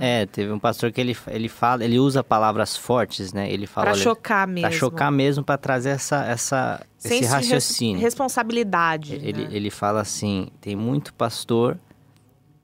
[0.00, 3.50] É, teve um pastor que ele, ele fala, ele usa palavras fortes, né?
[3.50, 4.68] Ele fala Pra olha, chocar mesmo.
[4.68, 8.00] pra chocar mesmo, pra trazer essa, essa, Sem esse raciocínio.
[8.00, 9.14] responsabilidade.
[9.14, 9.48] Ele, né?
[9.52, 11.78] ele fala assim: tem muito pastor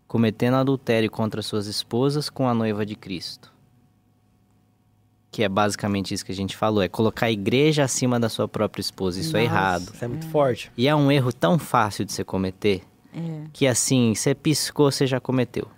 [0.08, 3.52] cometendo adultério contra suas esposas com a noiva de Cristo.
[5.30, 8.48] Que é basicamente isso que a gente falou: é colocar a igreja acima da sua
[8.48, 9.20] própria esposa.
[9.20, 9.54] Isso é Nossa.
[9.54, 9.90] errado.
[9.94, 10.72] Isso é muito forte.
[10.76, 12.82] E é um erro tão fácil de você cometer
[13.14, 13.42] É.
[13.52, 15.68] que assim, você piscou, você já cometeu.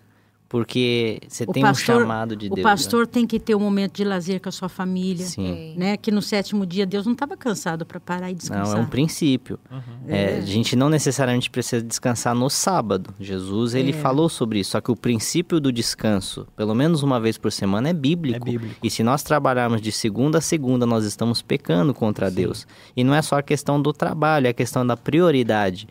[0.48, 2.58] Porque você O tem pastor- um chamado de o Deus.
[2.58, 2.62] né?
[2.62, 5.26] pastor tem que ter um momento de lazer com a sua família.
[5.26, 5.74] Sim.
[5.76, 5.96] Né?
[5.96, 8.74] Que no sétimo dia Deus não estava cansado para parar e descansar.
[8.76, 9.58] Não, é um princípio.
[10.06, 13.12] É, a gente não necessariamente precisa descansar no sábado.
[13.18, 13.94] Jesus, ele É.
[13.94, 14.72] falou sobre isso.
[14.72, 18.46] Só que o princípio do descanso, pelo menos uma vez por semana, é bíblico.
[18.48, 18.76] É bíblico.
[18.80, 22.64] E se nós trabalharmos de segunda a segunda, nós estamos pecando contra Deus.
[22.96, 25.88] E não é só a questão do trabalho, é a questão da prioridade.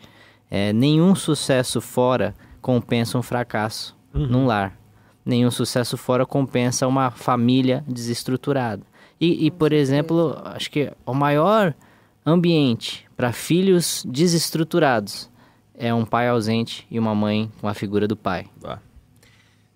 [0.56, 2.32] É, nenhum sucesso fora
[2.62, 4.78] compensa um fracasso num lar.
[5.26, 8.84] Nenhum sucesso fora compensa uma família desestruturada.
[9.20, 11.74] E, e, por exemplo, acho que o maior
[12.24, 15.28] ambiente para filhos desestruturados
[15.76, 18.46] é um pai ausente e uma mãe com a figura do pai.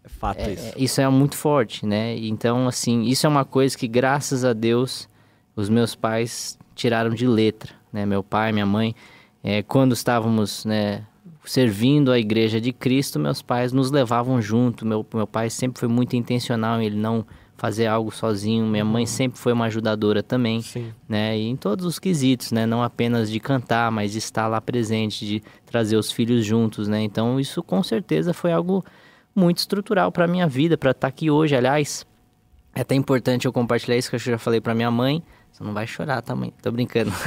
[0.04, 0.68] É fato É, isso.
[0.68, 2.16] é, isso é muito forte, né?
[2.16, 5.08] Então, assim, isso é uma coisa que, graças a Deus,
[5.56, 8.06] os meus pais tiraram de letra, né?
[8.06, 8.94] Meu pai, minha mãe,
[9.42, 11.04] é, quando estávamos, né,
[11.44, 14.84] servindo a igreja de Cristo, meus pais nos levavam junto.
[14.84, 17.24] Meu, meu pai sempre foi muito intencional em ele não
[17.56, 18.66] fazer algo sozinho.
[18.66, 20.92] Minha mãe sempre foi uma ajudadora também Sim.
[21.08, 21.36] né?
[21.36, 22.66] E em todos os quesitos, né?
[22.66, 27.02] Não apenas de cantar, mas de estar lá presente, de trazer os filhos juntos, né?
[27.02, 28.84] Então isso com certeza foi algo
[29.34, 31.56] muito estrutural para minha vida, para estar aqui hoje.
[31.56, 32.06] Aliás,
[32.74, 35.22] é até importante eu compartilhar isso que eu já falei para minha mãe.
[35.52, 36.52] Você não vai chorar, tá, mãe?
[36.62, 37.10] Tô brincando.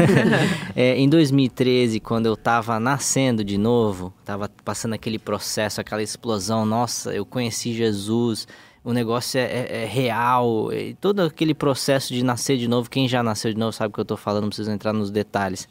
[0.76, 6.65] É, em 2013, quando eu tava nascendo de novo, tava passando aquele processo, aquela explosão,
[6.65, 8.47] nossa, eu conheci Jesus,
[8.84, 13.07] o negócio é, é- é real, e todo aquele processo de nascer de novo, quem
[13.07, 15.67] já nasceu de novo sabe o que eu tô falando, não preciso entrar nos detalhes.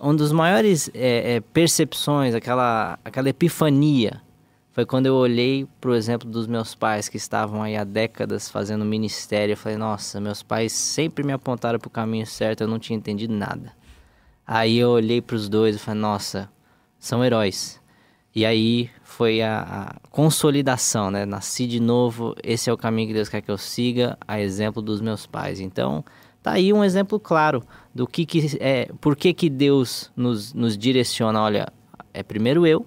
[0.00, 4.20] Um dos maiores é, é, percepções, aquela, aquela epifania,
[4.72, 8.86] foi quando eu olhei pro exemplo dos meus pais que estavam aí há décadas fazendo
[8.86, 9.52] ministério.
[9.52, 13.34] Eu falei, nossa, meus pais sempre me apontaram pro caminho certo, eu não tinha entendido
[13.34, 13.72] nada.
[14.46, 16.48] Aí eu olhei pros dois e falei, nossa,
[16.98, 17.80] são heróis.
[18.34, 21.26] E aí foi a, a consolidação, né?
[21.26, 24.80] Nasci de novo, esse é o caminho que Deus quer que eu siga, a exemplo
[24.80, 25.60] dos meus pais.
[25.60, 26.02] Então,
[26.42, 27.62] tá aí um exemplo claro
[27.94, 31.42] do que, que é, por que, que Deus nos, nos direciona.
[31.42, 31.68] Olha,
[32.14, 32.86] é primeiro eu,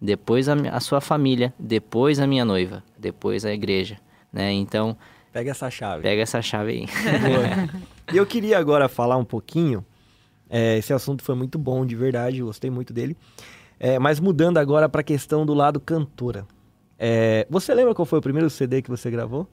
[0.00, 3.98] depois a, a sua família, depois a minha noiva, depois a igreja,
[4.32, 4.52] né?
[4.52, 4.96] Então,
[5.32, 6.02] Pega essa chave.
[6.02, 6.86] pega essa chave aí.
[8.12, 9.84] E eu queria agora falar um pouquinho.
[10.48, 13.16] é, esse assunto foi muito bom, de verdade, eu gostei muito dele.
[13.80, 16.46] É, mas mudando agora para a questão do lado cantora.
[16.96, 19.48] É, você lembra qual foi o primeiro CD que você gravou?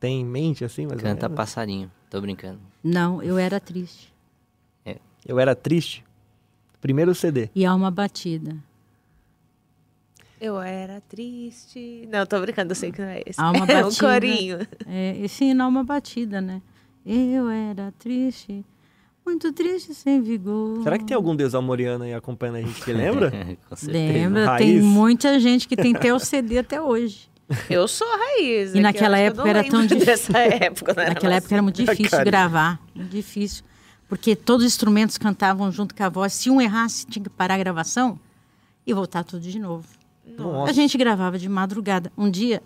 [0.00, 1.36] Tem em mente assim, mais ou Canta menos?
[1.36, 2.58] passarinho, tô brincando.
[2.82, 4.12] Não, eu era triste.
[5.26, 6.04] Eu era triste.
[6.80, 7.48] Primeiro CD.
[7.54, 8.56] E alma batida.
[10.44, 12.06] Eu era triste.
[12.12, 13.40] Não, tô brincando, eu sei que não é esse.
[13.40, 14.06] Alma é um batida.
[14.06, 14.58] corinho.
[14.86, 16.60] É, e sim, na alma batida, né?
[17.06, 18.62] Eu era triste,
[19.24, 20.82] muito triste, sem vigor.
[20.82, 23.30] Será que tem algum Deus amoriano aí acompanhando a gente que lembra?
[23.70, 24.12] Com certeza.
[24.12, 24.46] Lembra?
[24.48, 24.66] Raiz?
[24.66, 27.30] Tem muita gente que tem até o CD até hoje.
[27.70, 28.68] Eu sou a raiz.
[28.68, 30.04] E é que naquela época era tão difícil.
[30.04, 33.64] Dessa época, não era Naquela época era muito difícil gravar, muito difícil.
[34.06, 36.34] Porque todos os instrumentos cantavam junto com a voz.
[36.34, 38.20] Se um errasse, tinha que parar a gravação
[38.86, 39.93] e voltar tudo de novo.
[40.26, 40.70] Nossa.
[40.70, 42.12] A gente gravava de madrugada.
[42.16, 42.62] Um dia,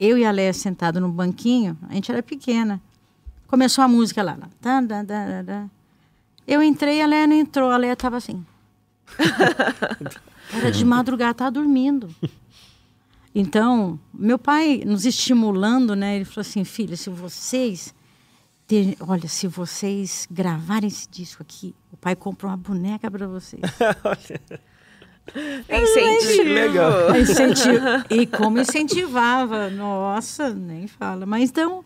[0.00, 2.80] eu e a Léa sentado no banquinho, a gente era pequena.
[3.46, 4.32] Começou a música lá.
[4.32, 4.48] lá.
[4.60, 5.70] Tá, tá, tá, tá, tá.
[6.46, 7.70] Eu entrei, a Léa não entrou.
[7.70, 8.44] A Léa estava assim.
[10.52, 12.08] Era de madrugada, estava dormindo.
[13.34, 16.16] Então, meu pai nos estimulando, né?
[16.16, 17.94] Ele falou assim, filha, se vocês...
[18.66, 23.60] ter- olha, se vocês gravarem esse disco aqui, o pai comprou uma boneca para vocês.
[25.68, 26.48] É incentivo.
[26.54, 27.16] Legal.
[27.16, 27.70] Incenti-
[28.10, 31.26] E como incentivava, nossa, nem fala.
[31.26, 31.84] Mas então,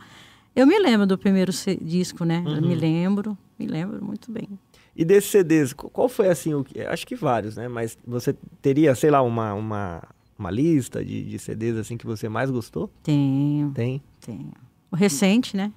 [0.54, 1.50] eu me lembro do primeiro
[1.80, 2.42] disco, né?
[2.46, 4.48] Eu me lembro, me lembro muito bem.
[4.94, 7.68] E desses CDs, qu- qual foi assim, o que, acho que vários, né?
[7.68, 10.02] Mas você teria, sei lá, uma, uma,
[10.38, 12.90] uma lista de, de CDs assim que você mais gostou?
[13.02, 14.02] Tenho, Tem.
[14.20, 14.52] tenho.
[14.90, 15.72] O recente, né?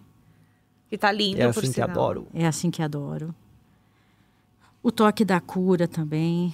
[0.89, 1.89] Que tá lindo, É por assim que sinal.
[1.89, 2.27] adoro.
[2.33, 3.33] É assim que adoro.
[4.81, 6.53] O Toque da Cura também.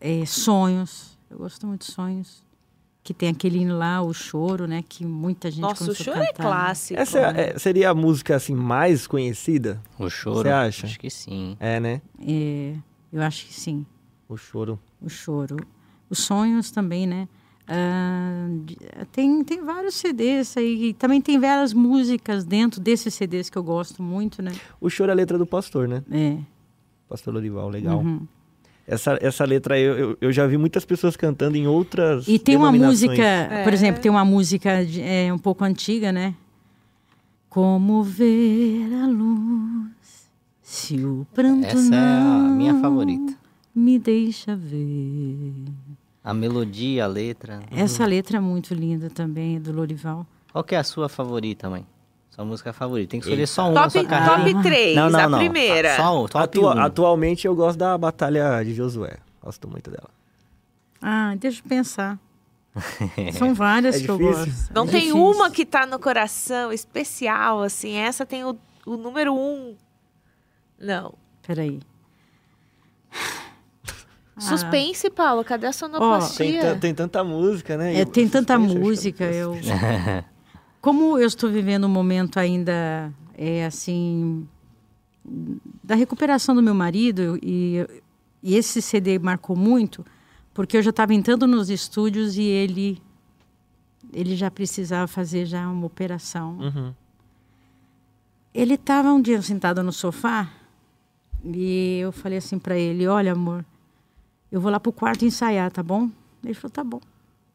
[0.00, 1.18] É, sonhos.
[1.30, 2.46] Eu gosto muito de Sonhos.
[3.02, 4.84] Que tem aquele hino lá, o choro, né?
[4.86, 6.42] Que muita gente Nossa, o choro é cantar.
[6.42, 7.00] clássico.
[7.00, 9.80] Essa é- é- seria a música assim mais conhecida?
[9.98, 10.42] O choro.
[10.42, 10.86] Você acha?
[10.86, 11.56] Acho que sim.
[11.58, 12.02] É, né?
[12.20, 12.74] É,
[13.12, 13.86] eu acho que sim.
[14.28, 14.78] O choro.
[15.00, 15.56] O choro.
[16.10, 17.28] Os sonhos também, né?
[18.64, 18.76] De-
[19.12, 20.88] tem, tem vários CDs aí.
[20.88, 24.52] E também tem várias músicas dentro desses CDs que eu gosto muito, né?
[24.80, 26.02] O choro é a letra do pastor, né?
[26.10, 26.38] É.
[27.08, 27.98] Pastor Lorival, legal.
[28.00, 28.26] Uhum.
[28.90, 32.56] Essa, essa letra eu, eu, eu já vi muitas pessoas cantando em outras E tem
[32.56, 36.34] uma música, por exemplo, tem uma música de- é, um pouco antiga, né?
[37.50, 40.30] Como ver a luz
[40.62, 43.34] se o pranto Essa é a não minha favorita.
[43.74, 45.52] me deixa ver.
[46.24, 47.60] A melodia, a letra.
[47.70, 50.26] Essa letra é muito linda também, é do Lorival.
[50.52, 51.86] Qual que é a sua favorita, mãe?
[52.38, 53.10] Sua música favorita.
[53.10, 54.52] Tem que escolher só uma Top, carreira.
[54.54, 55.38] top 3, não, não, a não.
[55.40, 55.96] primeira.
[55.96, 56.78] Só um, top Atua- um.
[56.80, 59.16] Atualmente eu gosto da Batalha de Josué.
[59.42, 60.08] Gosto muito dela.
[61.02, 62.16] Ah, deixa eu pensar.
[63.36, 64.52] São várias É que eu gosto.
[64.72, 65.20] Não É tem difícil.
[65.20, 67.94] uma que tá no coração especial, assim.
[67.94, 68.56] Essa tem o,
[68.86, 69.74] o número um.
[70.78, 71.14] Não.
[71.44, 71.80] Peraí.
[74.36, 74.40] Ah.
[74.40, 75.42] Suspense, Paulo.
[75.42, 76.62] Cadê a Tem, sonoplastia?
[76.62, 77.96] ta- tem tanta música, né?
[78.00, 79.56] É, tem tanta acho música, eu...
[80.80, 84.46] Como eu estou vivendo um momento ainda, é assim,
[85.82, 87.86] da recuperação do meu marido, e,
[88.42, 90.04] e esse CD marcou muito,
[90.54, 93.02] porque eu já estava entrando nos estúdios e ele,
[94.12, 96.58] ele já precisava fazer já uma operação.
[96.58, 96.94] Uhum.
[98.54, 100.50] Ele estava um dia sentado no sofá
[101.44, 103.64] e eu falei assim para ele: Olha, amor,
[104.50, 106.10] eu vou lá pro quarto ensaiar, tá bom?
[106.42, 107.00] Ele falou: Tá bom.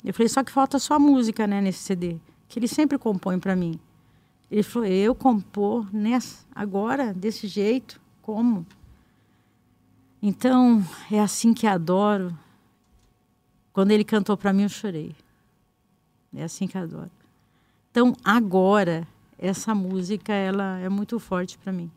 [0.03, 2.17] Eu falei: Só que falta só a música, né, nesse CD,
[2.53, 3.79] que ele sempre compõe para mim.
[4.51, 7.99] Ele falou: Eu compor nessa, agora, desse jeito?
[8.21, 8.63] Como?
[10.21, 12.37] Então, é assim que adoro.
[13.73, 15.15] Quando ele cantou para mim, eu chorei.
[16.31, 17.09] É assim que adoro.
[17.89, 19.07] Então, agora,
[19.39, 21.89] essa música, ela é muito forte para mim.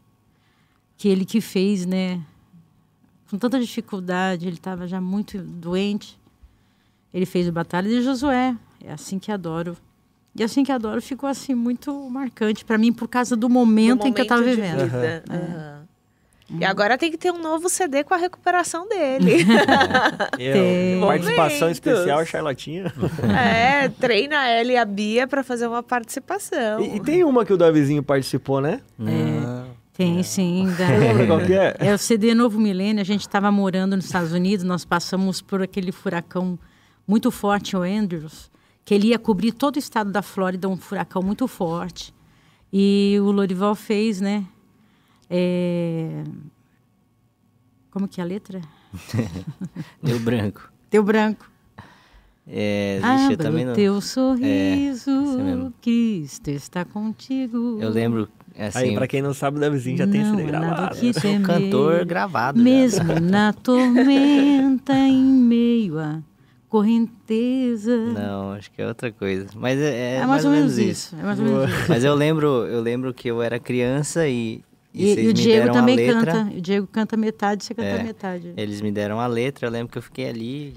[0.97, 2.25] Que ele que fez, né?
[3.29, 6.19] Com tanta dificuldade, ele estava já muito doente.
[7.13, 8.57] Ele fez o Batalha de Josué.
[8.83, 9.77] É assim que adoro.
[10.39, 14.09] E assim que adoro ficou assim muito marcante para mim por causa do momento, Do
[14.09, 14.85] em que eu estava momento de vivendo.
[14.85, 15.25] vida.
[15.31, 15.77] Aham.
[16.61, 19.45] E agora tem que ter um novo CD com a recuperação dele.
[20.39, 22.93] É, participação especial, Charlatinha.
[23.37, 26.81] é, treina ela e a Bia pra fazer uma participação.
[26.81, 28.81] E, e tem uma que o Davizinho participou, né?
[28.99, 29.67] Não.
[29.93, 30.69] Tem sim.
[30.79, 31.75] da- Lembra qual que é?
[31.81, 33.01] É o CD Novo Milênio.
[33.01, 36.59] A gente estava morando nos Estados Unidos, nós passamos por aquele furacão
[37.09, 38.51] muito forte, o Andrews,
[38.87, 42.15] que ele ia cobrir todo o estado da Flórida, um furacão muito forte.
[42.73, 44.45] E o Lorival fez, né?
[45.29, 46.23] é,
[47.91, 48.61] Como que é a letra?
[50.01, 50.71] Deu branco.
[50.89, 51.51] Teu branco.
[52.47, 53.75] É, eu Abra também o não.
[53.75, 55.75] teu sorriso, mesmo.
[55.83, 57.79] Cristo está contigo.
[57.81, 60.97] Eu lembro, assim, Aí, pra quem não sabe, o Davizinho já tem nada gravado.
[61.05, 61.47] eu sou um temer.
[61.47, 62.59] cantor gravado.
[62.59, 62.65] já.
[62.65, 66.21] Mesmo na tormenta, em meio à
[66.69, 67.97] correnteza.
[67.97, 69.47] Não, acho que é outra coisa.
[69.55, 71.15] Mas é, é É, mais, ou menos isso.
[71.19, 71.85] É mais ou menos isso.
[71.89, 74.63] Mas eu lembro, eu lembro que eu era criança e,
[74.95, 76.43] e, E, e o me Diego também canta.
[76.57, 78.03] O Diego canta metade, você canta É.
[78.03, 78.53] metade.
[78.57, 80.75] Eles me deram a letra, eu lembro que eu fiquei ali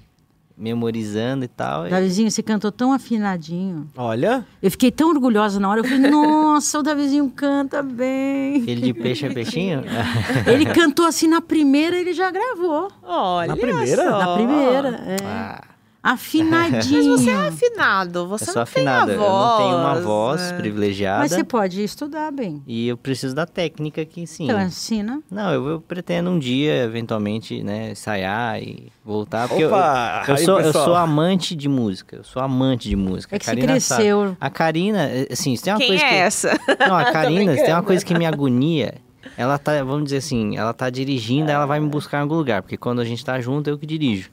[0.57, 1.87] memorizando e tal.
[1.87, 3.87] e- Davizinho, você cantou tão afinadinho.
[3.95, 5.79] Olha, Eu fiquei tão orgulhosa na hora.
[5.79, 8.61] Eu falei, nossa, o Davizinho canta bem.
[8.63, 9.81] Filho de peixe é peixinho?
[10.45, 12.91] Ele cantou assim na primeira, ele já gravou.
[13.01, 14.03] Olha Na primeira?
[14.03, 14.19] só.
[14.19, 15.15] Na primeira, é.
[15.23, 15.63] Ah,
[16.01, 17.17] Afinadinho.
[17.17, 19.11] Você é afinado, você eu sou não afinada.
[19.11, 19.81] tem a Eu não tenho voz.
[19.81, 20.57] uma voz né?
[20.57, 21.19] privilegiada.
[21.19, 22.63] Mas você pode estudar bem.
[22.65, 24.45] E eu preciso da técnica que sim.
[24.45, 25.21] Então, ensina.
[25.29, 29.47] Não, eu, eu pretendo um dia, eventualmente, né, ensaiar e voltar.
[29.49, 30.23] Porque Opa!
[30.27, 32.15] eu, eu Aí, sou, eu sou amante de música.
[32.15, 33.35] Eu sou amante de música.
[33.35, 34.01] É que A você Karina sabe.
[34.01, 34.37] cresceu.
[34.39, 36.15] A Karina, assim, se tem uma Quem coisa é que...
[36.15, 36.59] essa?
[36.87, 38.95] Não, a Karina, se tem uma coisa que me agonia.
[39.37, 42.61] Ela tá, vamos dizer assim, ela tá dirigindo, ela vai me buscar em algum lugar.
[42.61, 44.29] Porque quando a gente tá junto, eu que dirijo.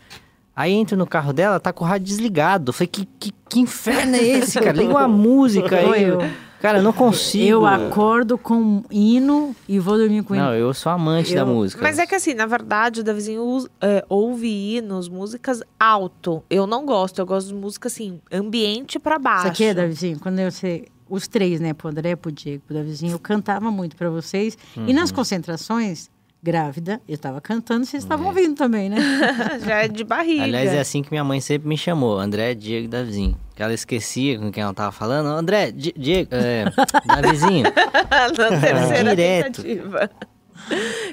[0.57, 2.71] Aí entro no carro dela, tá com o rádio desligado.
[2.71, 4.73] Eu falei, que, que, que inferno é esse, cara?
[4.73, 6.05] Liga uma música aí.
[6.05, 6.19] eu.
[6.63, 7.45] Cara, eu não consigo.
[7.47, 10.55] Eu acordo com um hino e vou dormir com Não, hino.
[10.55, 11.83] eu sou amante da Eu- música.
[11.83, 16.43] Mas é que assim, na verdade, o Davizinho é, ouve hinos, músicas alto.
[16.49, 19.41] Eu não gosto, eu gosto de música assim, ambiente pra baixo.
[19.43, 22.75] Isso aqui é, Davizinho, quando eu sei, os três, né, pro André, pro Diego, pro
[22.75, 24.57] Davizinho, eu cantava muito pra vocês.
[24.75, 26.11] E nas concentrações,
[26.51, 28.97] grávida, eu tava cantando, vocês estavam ouvindo também, né?
[29.67, 30.45] Já é de barriga.
[30.45, 33.37] Aliás, é assim que minha mãe sempre me chamou, André, Diego e Davizinho.
[33.57, 35.27] Que ela esquecia com quem ela tava falando.
[35.27, 36.65] André, Di- Diego, é,
[37.05, 37.65] Davizinho.
[37.65, 39.63] Na terceira Direto.
[39.63, 40.11] tentativa.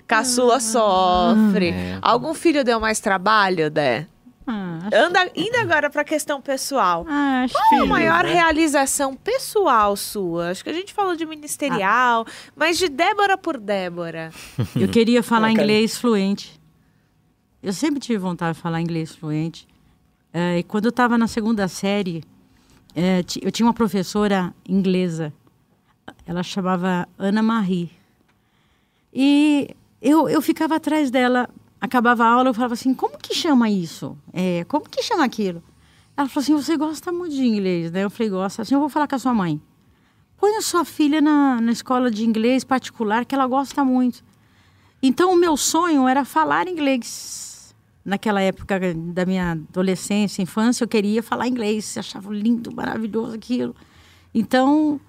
[0.08, 1.70] Caçula sofre.
[1.70, 1.98] É.
[2.02, 4.06] Algum filho deu mais trabalho, Dé?
[4.46, 7.06] Ah, Anda, indo agora pra questão pessoal.
[7.10, 10.50] ah, Qual a que- maior realização pessoal sua?
[10.50, 12.26] Acho que a gente falou de ministerial,
[12.56, 14.32] mas de Débora por Débora.
[14.76, 15.64] Eu queria falar Ah, cara.
[15.64, 16.60] inglês fluente.
[17.62, 19.66] Eu sempre tive vontade de falar inglês fluente.
[20.34, 22.24] É, e quando eu estava na segunda série,
[22.96, 25.32] é, eu tinha uma professora inglesa.
[26.26, 27.90] Ela chamava Ana Marie.
[29.14, 29.70] E
[30.02, 31.48] eu, eu ficava atrás dela,
[31.84, 34.18] acabava a aula, eu falava assim, como que chama isso?
[34.32, 35.62] É, como que chama aquilo?
[36.16, 38.06] Ela falou assim, você gosta muito de inglês, né?
[38.06, 38.62] Eu falei, gosta.
[38.62, 39.62] Assim, eu vou falar com a sua mãe.
[40.38, 44.24] Põe a sua filha na, na escola de inglês particular, que ela gosta muito.
[45.02, 47.76] Então, o meu sonho era falar inglês.
[48.06, 51.98] Naquela época da minha adolescência, infância, eu queria falar inglês.
[51.98, 53.76] Achava lindo, maravilhoso aquilo.
[54.34, 55.02] Então,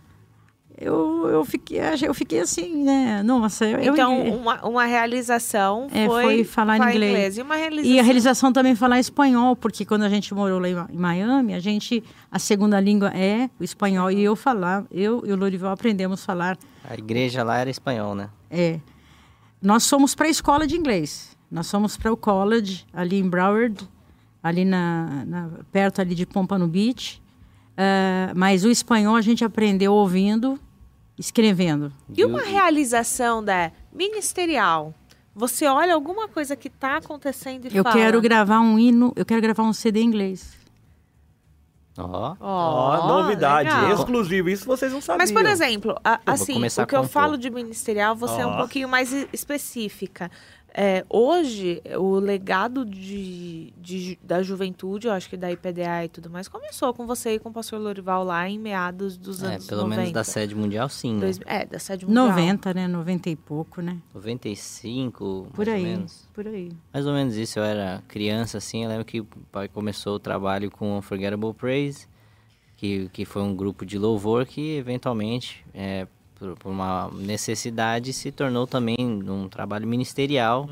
[0.76, 3.22] eu, eu, fiquei, eu fiquei assim, né?
[3.22, 7.38] Nossa, eu, eu- Então, uma, uma realização É, foi, foi falar inglês.
[7.38, 7.92] E uma realização.
[7.92, 11.60] E a realização também falar espanhol, porque quando a gente morou lá em Miami, a
[11.60, 16.22] gente a segunda língua é o espanhol e eu falar, eu e o Lorival aprendemos
[16.22, 18.28] a falar A igreja lá era espanhol, né?
[18.50, 18.80] é.
[19.62, 21.34] Nós fomos para a escola de inglês.
[21.50, 23.88] Nós fomos para o college ali em Broward,
[24.42, 27.22] ali na, na- perto ali de Pompano Beach.
[27.76, 30.58] Ah, mas o espanhol a gente aprendeu ouvindo,
[31.18, 31.92] escrevendo.
[32.16, 34.94] E uma realização da ministerial?
[35.34, 37.96] Você olha alguma coisa que está acontecendo e Eu fala...
[37.96, 40.54] quero gravar um hino, eu quero gravar um CD em inglês.
[41.96, 43.94] Ó, Ó, novidade, legal.
[43.94, 44.48] exclusivo.
[44.48, 45.18] Isso vocês não sabiam.
[45.18, 48.88] Mas, por exemplo, a- assim, o que eu falo de ministerial, você é um pouquinho
[48.88, 50.28] mais específica.
[50.76, 56.28] É, hoje, o legado de, de- da juventude, eu acho que da IPDA e tudo
[56.28, 59.66] mais, começou com você e com o pastor Lorival lá em meados dos é, anos
[59.68, 59.96] pelo 90.
[59.96, 61.14] menos da sede mundial, sim.
[61.14, 61.20] Né?
[61.20, 62.26] Dois- é, da sede mundial.
[62.26, 62.88] 90, né?
[62.88, 63.98] 90 e pouco, né?
[64.12, 66.28] 95, Por mais ou aí, menos.
[66.34, 66.72] por aí.
[66.92, 70.18] Mais ou menos isso, eu era criança, assim, eu lembro que o pai começou o
[70.18, 72.08] trabalho com Unforgettable Praise,
[72.76, 78.30] que, que foi um grupo de louvor que, eventualmente, é, por, por uma necessidade, se
[78.30, 80.68] tornou também um trabalho ministerial,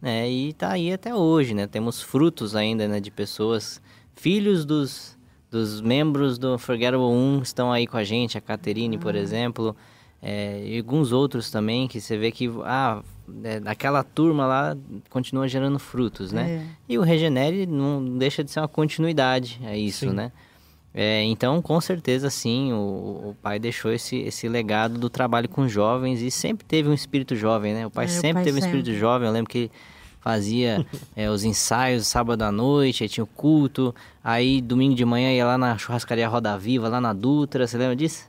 [0.00, 3.80] né, e tá aí até hoje, né, temos frutos ainda, né, de pessoas,
[4.14, 5.18] filhos dos,
[5.50, 9.76] dos membros do Unforgettable 1 estão aí com a gente, a Caterine, por exemplo,
[10.22, 13.02] é, e alguns outros também, que você vê que, ah,
[13.42, 14.76] é, aquela turma lá
[15.08, 16.50] continua gerando frutos, né?
[16.50, 16.66] É.
[16.88, 20.14] E o Regenere não deixa de ser uma continuidade, é isso, Sim.
[20.14, 20.32] né?
[20.92, 25.68] É, então, com certeza, sim, o, o pai deixou esse, esse legado do trabalho com
[25.68, 27.86] jovens e sempre teve um espírito jovem, né?
[27.86, 28.78] O pai É, o sempre pai teve um sempre.
[28.80, 29.28] espírito jovem.
[29.28, 29.70] Eu lembro que
[30.20, 30.84] fazia
[31.16, 35.46] é, os ensaios sábado à noite, aí tinha o culto, aí domingo de manhã ia
[35.46, 38.28] lá na churrascaria Roda Viva, lá na Dutra, você lembra disso?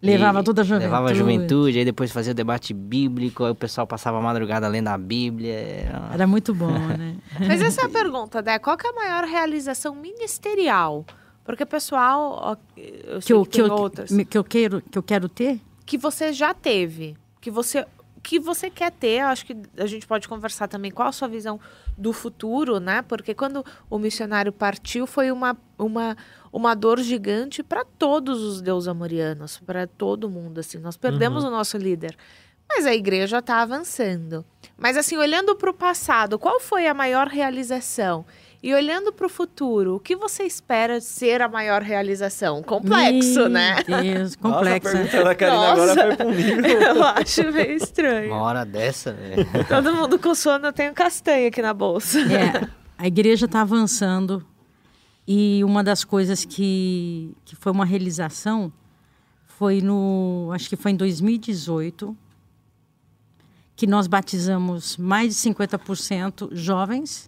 [0.00, 1.18] Levava E toda a Levava a juventude.
[1.42, 4.96] juventude, aí depois fazia o debate bíblico, aí o pessoal passava a madrugada lendo a
[4.96, 5.52] Bíblia.
[5.54, 7.16] era- Era muito bom, né?
[7.46, 8.58] Mas essa é a pergunta, Dé.
[8.60, 11.04] Qual que é a maior realização ministerial?
[11.48, 15.02] Porque o pessoal, eu que eu, que, que, eu, outras, que, eu quero, que eu
[15.02, 15.58] quero ter?
[15.86, 17.86] que você já teve, que você
[18.22, 21.58] que você quer ter, acho que a gente pode conversar também qual a sua visão
[21.96, 23.00] do futuro, né?
[23.00, 26.14] Porque quando o missionário partiu foi uma, uma,
[26.52, 30.76] uma dor gigante para todos os deusamorianos, para todo mundo assim.
[30.76, 32.14] Nós perdemos o nosso líder.
[32.68, 34.44] Mas a igreja está avançando.
[34.76, 38.26] Mas assim, olhando para o passado, qual foi a maior realização?
[38.60, 42.60] E olhando para o futuro, o que você espera ser a maior realização?
[42.60, 43.76] Complexo, Meu né?
[43.84, 44.92] Deus, Nossa, a complexo.
[44.92, 46.06] pergunta da Karina agora Nossa.
[46.06, 46.80] foi pra um nível.
[46.80, 48.32] Eu acho meio estranho.
[48.32, 49.46] Uma hora dessa, velho.
[49.68, 52.18] Todo mundo com sono, eu tenho castanha aqui na bolsa.
[52.20, 54.44] É, a igreja está avançando
[55.26, 58.72] e uma das coisas que, que foi uma realização
[59.46, 62.16] foi no, acho que foi em 2018,
[63.76, 67.27] que nós batizamos mais de 50% jovens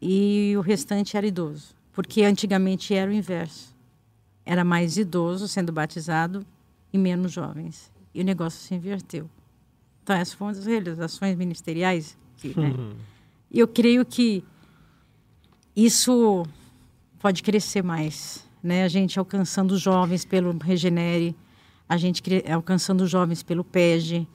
[0.00, 3.74] e o restante era idoso, porque antigamente era o inverso.
[4.44, 6.44] Era mais idoso sendo batizado
[6.92, 7.92] e menos jovens.
[8.14, 9.28] E o negócio se inverteu.
[10.02, 12.16] Então, essas foram as realizações ministeriais.
[12.36, 12.74] Que, né?
[13.50, 14.42] E eu creio que
[15.76, 16.44] isso
[17.18, 18.84] pode crescer mais, né?
[18.84, 21.36] A gente alcançando os jovens pelo Regenere,
[21.88, 24.26] a gente alcançando os jovens pelo PEG,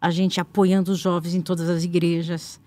[0.00, 2.60] a gente apoiando os jovens em todas as igrejas,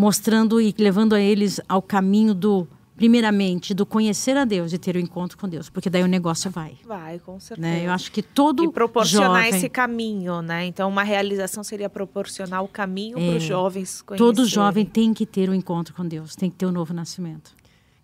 [0.00, 2.66] mostrando e levando a eles ao caminho do,
[2.96, 6.50] primeiramente, do conhecer a Deus e ter o encontro com Deus, porque daí o negócio
[6.50, 7.68] vai, Vai, com certeza.
[7.68, 7.84] né?
[7.86, 10.64] Eu acho que todo e proporcionar jovem, esse caminho, né?
[10.64, 13.28] Então, uma realização seria proporcionar o caminho É.
[13.28, 14.34] para os jovens conhecerem.
[14.34, 17.52] todo jovem tem que ter o encontro com Deus, tem que ter o novo nascimento.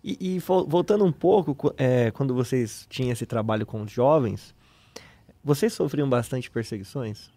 [0.03, 4.53] E, e vo- voltando um pouco, é, quando vocês tinham esse trabalho com os jovens,
[5.43, 7.35] vocês sofriam bastante perseguições?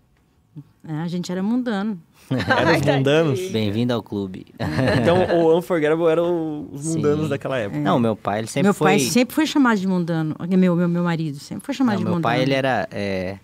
[0.87, 2.01] É, a gente era mundano.
[2.31, 3.41] Eram os mundanos?
[3.51, 4.47] Bem-vindo ao clube.
[5.01, 7.29] Então, o Unforgettable eram os mundanos Sim.
[7.31, 7.81] daquela época.
[7.81, 8.91] Não, meu pai, ele sempre meu foi...
[8.93, 10.35] pai sempre foi chamado de mundano.
[10.49, 12.23] Meu, meu, meu marido sempre foi chamado Não, de meu mundano.
[12.23, 12.89] pai, ele era...
[12.93, 13.37] é,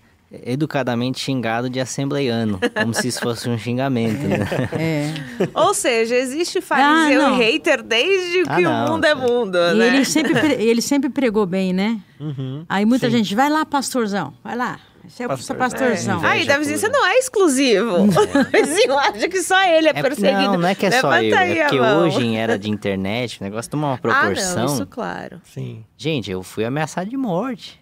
[0.45, 4.39] educadamente xingado de assembleiano, como se isso fosse um xingamento, né?
[4.73, 5.15] É.
[5.55, 9.57] Ou seja, existe fariseu Ah, e hater desde Ah, que não, o mundo é mundo,
[9.57, 9.87] E né?
[9.89, 12.01] ele sempre, pre- ele sempre pregou bem, né?
[12.20, 12.65] Uhum.
[12.69, 13.19] Aí muita Sim.
[13.19, 14.78] gente, vai lá, pastorzão, vai lá.
[15.09, 16.24] Você é o Pastor- pastorzão.
[16.24, 16.28] É.
[16.28, 16.93] Aí, Davizinho, pura.
[16.93, 17.97] você não é exclusivo.
[18.05, 18.07] O
[18.53, 20.43] vizinho acha que só ele é, É- perseguido.
[20.53, 22.70] não, não é que é só Levanta eu, aí é porque hoje, em era de
[22.70, 24.62] internet, o negócio toma uma proporção.
[24.62, 25.41] Ah, não, isso claro.
[25.45, 25.85] Sim.
[25.97, 27.81] Gente, eu fui ameaçado de morte.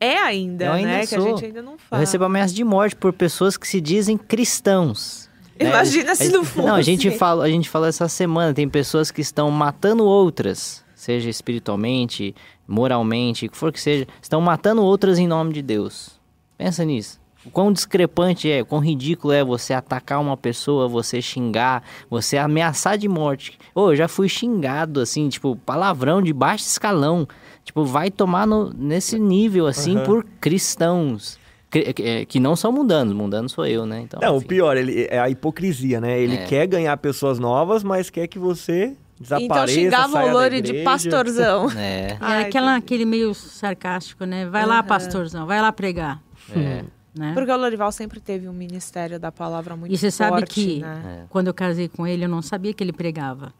[0.00, 1.06] É ainda, Eu ainda né?
[1.06, 1.28] Que a sou.
[1.36, 2.00] gente ainda não Eu fala.
[2.00, 5.30] recebo ameaça de morte por pessoas que se dizem cristãos.
[5.58, 5.68] né?
[5.68, 6.66] Imagina se não fosse.
[6.66, 10.84] Não, a gente, fala, a gente falou essa semana, tem pessoas que estão matando outras,
[10.94, 12.34] seja espiritualmente,
[12.66, 16.13] moralmente, o que for que seja, estão matando outras em nome de Deus.
[16.56, 17.20] Pensa nisso.
[17.44, 22.38] O quão discrepante é, o quão ridículo é você atacar uma pessoa, você xingar, você
[22.38, 23.58] ameaçar de morte.
[23.74, 27.28] Ô, eu já fui xingado, assim, tipo, palavrão de baixo escalão.
[27.62, 30.04] Tipo, vai tomar no- nesse nível, assim, Aham.
[30.04, 31.38] por cristãos.
[31.70, 34.00] Que, que- que não são mundanos, mundano sou eu, né?
[34.00, 34.46] Então, Não, o enfim.
[34.46, 36.18] pior, ele, é a hipocrisia, né?
[36.20, 36.44] Ele É.
[36.44, 40.84] quer ganhar pessoas novas, mas quer que você Então desapareça, xingava saia o Lore de
[40.84, 41.68] pastorzão.
[41.76, 44.46] É, É Ai, aquela, aquele meio sarcástico, né?
[44.46, 44.84] Vai lá, Aham.
[44.84, 46.22] pastorzão, vai lá pregar.
[46.54, 46.84] É.
[47.16, 47.32] Né?
[47.32, 50.80] Porque o Lorival sempre teve um ministério da palavra muito E você sabe forte, que
[50.80, 51.20] né?
[51.22, 51.26] É.
[51.30, 53.54] quando eu casei com ele, eu não sabia que ele pregava.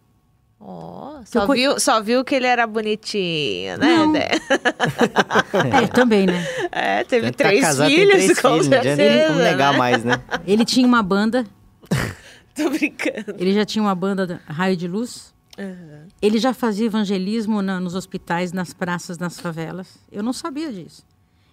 [0.59, 4.12] Ó, só, Eu viu, só viu que ele era bonitinho, né, Não.
[5.82, 6.44] É, também, né?
[6.73, 9.27] É, teve tá três filhos, três com filhos, certeza.
[9.28, 9.78] como negar né?
[9.78, 10.20] mais, né?
[10.47, 11.44] Ele tinha uma banda,
[12.55, 13.35] Tô brincando.
[13.39, 15.32] ele já tinha uma banda da- Raio de Luz.
[15.59, 16.06] Uhum.
[16.23, 19.98] Ele já fazia evangelismo na- nos hospitais, nas praças, nas favelas.
[20.11, 21.05] Eu não sabia disso.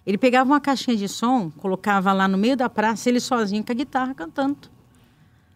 [0.06, 3.72] Ele pegava uma caixinha de som, colocava lá no meio da praça, ele sozinho com
[3.72, 4.58] a guitarra cantando.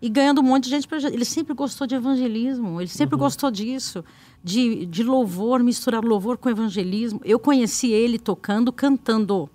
[0.00, 0.86] E ganhando um monte de gente.
[0.86, 0.98] Pra...
[0.98, 4.04] Ele sempre gostou de evangelismo, ele sempre gostou disso,
[4.44, 7.20] de, de louvor, misturar louvor com evangelismo.
[7.24, 9.50] Eu conheci ele tocando, cantando.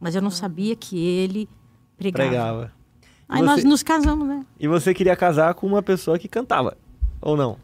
[0.00, 1.48] Mas eu não sabia que ele
[1.98, 2.28] pregava.
[2.28, 2.72] Pregava.
[3.28, 4.46] Aí Você- nós nos casamos, né?
[4.58, 6.76] E você queria casar com uma pessoa que cantava,
[7.20, 7.58] ou não?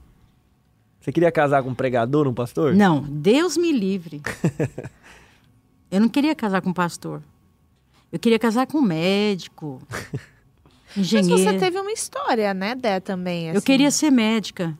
[1.01, 2.75] Você queria casar com um pregador, um pastor?
[2.75, 4.21] Não, Deus me livre.
[5.93, 7.23] Eu não queria casar com pastor.
[8.10, 9.81] Eu queria casar com médico,
[10.97, 11.39] Mas engenheiro.
[11.39, 13.48] você teve uma história, né, Dé, também.
[13.48, 14.77] Eu assim, queria ser médica,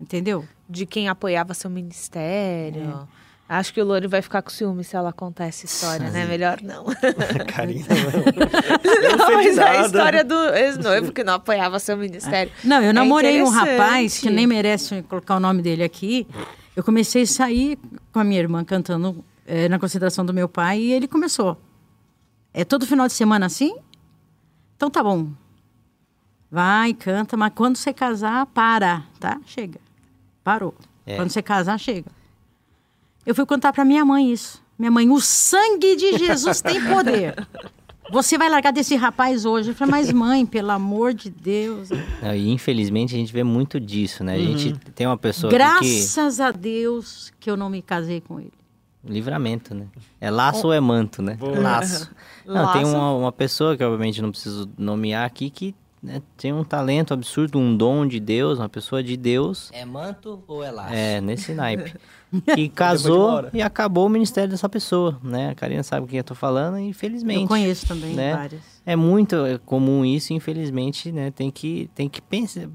[0.00, 0.44] entendeu?
[0.68, 3.06] De quem apoiava seu ministério.
[3.20, 3.24] É.
[3.46, 6.24] Acho que o Lore vai ficar com ciúme se ela contar essa história, né?
[6.24, 6.86] Melhor não.
[7.46, 9.18] Carinha, não.
[9.18, 12.50] não, mas é a história do ex-noivo que não apoiava seu ministério.
[12.64, 16.26] Não, eu É namorei um rapaz que nem merece colocar o nome dele aqui.
[16.74, 17.78] Eu comecei a sair
[18.12, 21.60] com a minha irmã cantando eh, na concentração do meu pai e ele começou.
[22.52, 23.76] É todo final de semana assim?
[24.76, 25.28] Então tá bom.
[26.50, 29.40] Vai, canta, mas quando você casar, para, tá?
[29.44, 29.80] Chega.
[30.44, 30.74] Parou.
[31.04, 31.16] É.
[31.16, 32.10] Quando você casar, chega.
[33.26, 34.62] Eu fui contar pra minha mãe isso.
[34.78, 37.34] Minha mãe, o sangue de Jesus tem poder.
[38.12, 39.70] Você vai largar desse rapaz hoje.
[39.70, 41.88] Eu falei, mas mãe, pelo amor de Deus.
[42.22, 44.34] Não, e infelizmente a gente vê muito disso, né?
[44.34, 48.52] A gente tem uma pessoa Graças a Deus que eu não me casei com ele.
[49.04, 49.12] Que...
[49.12, 49.86] Livramento, né?
[50.20, 51.34] É laço ou é manto, né?
[51.34, 51.58] Boa.
[51.58, 52.10] Laço.
[52.44, 52.96] Não, tem Laço.
[52.96, 57.58] uma, uma pessoa que obviamente não preciso nomear aqui que né, tem um talento absurdo,
[57.58, 59.70] um dom de Deus, uma pessoa de Deus.
[59.72, 60.92] É manto ou é laço?
[60.92, 61.94] É, nesse naipe.
[62.52, 65.50] Que casou e acabou o ministério dessa pessoa, né?
[65.50, 67.42] A Karina sabe quem eu tô falando e infelizmente...
[67.42, 68.34] Eu conheço também né?
[68.34, 68.60] várias.
[68.84, 71.30] É muito comum isso, infelizmente, né?
[71.30, 72.68] Tem que, tem que pensar,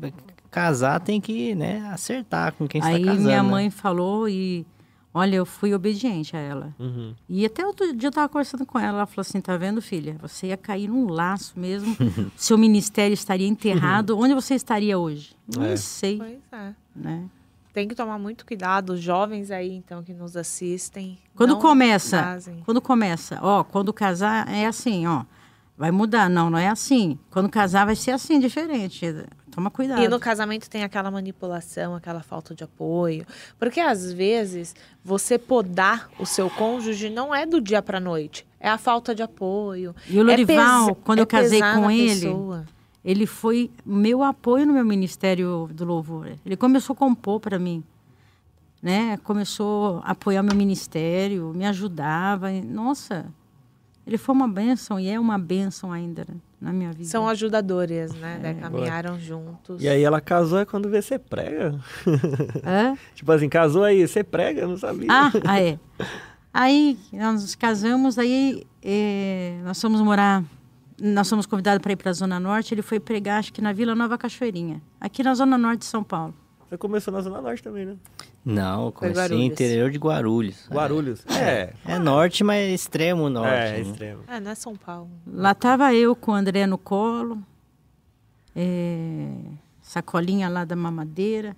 [0.49, 3.27] casar tem que, né, acertar com quem Aí está casando.
[3.27, 3.49] minha né?
[3.49, 4.65] mãe falou e,
[5.13, 6.73] olha, eu fui obediente a ela.
[6.79, 7.13] Uhum.
[7.27, 10.15] E até outro dia eu tava conversando com ela, ela falou assim, tá vendo, filha?
[10.21, 11.95] Você ia cair num laço mesmo,
[12.35, 14.17] seu ministério estaria enterrado.
[14.17, 15.35] Onde você estaria hoje?
[15.53, 15.75] Não É.
[15.75, 16.73] sei, Pois é.
[16.95, 17.23] né?
[17.71, 21.17] Tem que tomar muito cuidado, os jovens aí, então, que nos assistem.
[21.35, 22.61] Quando não começa, casem.
[22.65, 25.23] quando começa, ó, quando casar é assim, ó.
[25.77, 27.17] Vai mudar, não, não é assim.
[27.29, 29.05] Quando casar vai ser assim, diferente.
[29.59, 30.01] Toma cuidado.
[30.01, 33.25] E no casamento tem aquela manipulação, aquela falta de apoio.
[33.59, 34.73] Porque às vezes
[35.03, 38.45] você podar o seu cônjuge não é do dia pra noite.
[38.59, 39.95] É a falta de apoio.
[40.09, 42.65] E o Lorival, pesa- quando é eu casei com ele, pessoa.
[43.03, 46.31] Ele foi meu apoio no meu ministério do louvor.
[46.45, 47.83] Ele começou a compor para mim,
[48.81, 49.17] né?
[49.23, 52.51] Começou a apoiar meu ministério, me ajudava.
[52.51, 53.25] Nossa,
[54.09, 57.07] ele foi uma bênção e é uma bênção ainda né, na minha vida.
[57.07, 58.37] São ajudadores, né?
[58.37, 58.39] É.
[58.39, 59.83] Daí caminharam juntos.
[59.83, 61.79] E aí ela casou é quando vê você prega.
[62.65, 62.97] Hã?
[63.13, 64.61] tipo assim, casou aí, você prega?
[64.61, 65.07] Eu não sabia.
[65.11, 65.79] Ah, ah, é.
[66.51, 70.43] Aí nós nos casamos, aí eh, nós fomos morar,
[70.99, 72.73] nós fomos convidados para ir para a Zona Norte.
[72.73, 76.03] Ele foi pregar, acho que na Vila Nova Cachoeirinha, aqui na Zona Norte de São
[76.03, 76.33] Paulo.
[76.69, 77.97] Você começou na Zona Norte também, né?
[78.45, 80.67] Não, eu comecei no interior de Guarulhos.
[80.69, 81.25] Guarulhos.
[81.25, 81.73] É.
[81.83, 83.51] É, é norte, mas extremo norte.
[83.51, 83.79] É, né?
[83.79, 84.23] extremo.
[84.27, 85.09] Ah, não é São Paulo.
[85.25, 87.43] Lá tava eu com o André no colo,
[88.55, 89.29] é,
[89.81, 91.57] sacolinha lá da mamadeira.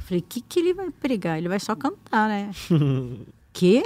[0.00, 1.38] Falei, o que, que ele vai pregar?
[1.38, 2.50] Ele vai só cantar, né?
[3.54, 3.82] Quê?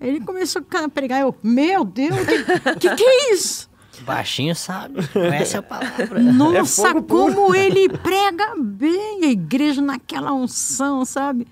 [0.00, 3.69] Ele começou a pregar, eu, meu Deus, que, que que é isso?
[4.04, 6.20] Baixinho sabe, conhece a palavra.
[6.20, 7.34] Nossa, fogo puro.
[7.34, 11.46] como ele prega bem, a igreja naquela unção, sabe?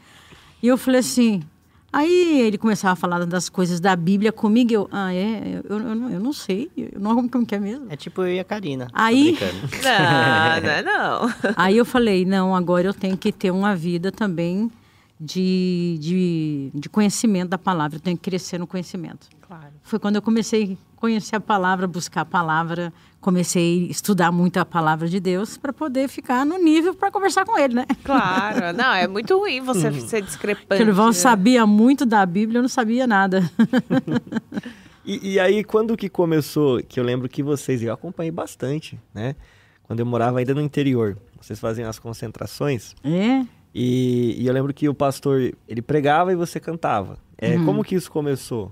[0.62, 1.42] E eu falei assim.
[1.90, 5.94] Aí ele começava a falar das coisas da Bíblia comigo, eu, ah, é, eu, eu,
[5.94, 7.86] não- eu não sei, eu não como que é mesmo.
[7.88, 8.88] É tipo eu e a Karina.
[8.92, 9.38] Aí-.
[9.82, 11.34] Não, não é não.
[11.56, 14.70] Aí eu falei, não, agora eu tenho que ter uma vida também
[15.18, 19.26] de, de, de conhecimento da palavra, eu tenho que crescer no conhecimento.
[19.40, 19.72] Claro.
[19.82, 24.64] Foi quando eu comecei conhecer a palavra, buscar a palavra, comecei a estudar muito a
[24.64, 27.86] palavra de Deus para poder ficar no nível para conversar com ele, né?
[28.04, 28.72] Claro.
[28.76, 30.82] Não, é muito ruim você ser discrepante.
[30.82, 31.12] O Lival né?
[31.12, 33.48] sabia muito da Bíblia, eu não sabia nada.
[35.08, 39.36] E, e aí, quando que começou, que eu lembro que vocês, eu acompanhei bastante, né?
[39.84, 43.42] Quando eu morava ainda no interior, vocês faziam as concentrações É?
[43.74, 47.16] e, e eu lembro que o pastor, ele pregava e você cantava.
[47.38, 48.70] É, Como que isso começou?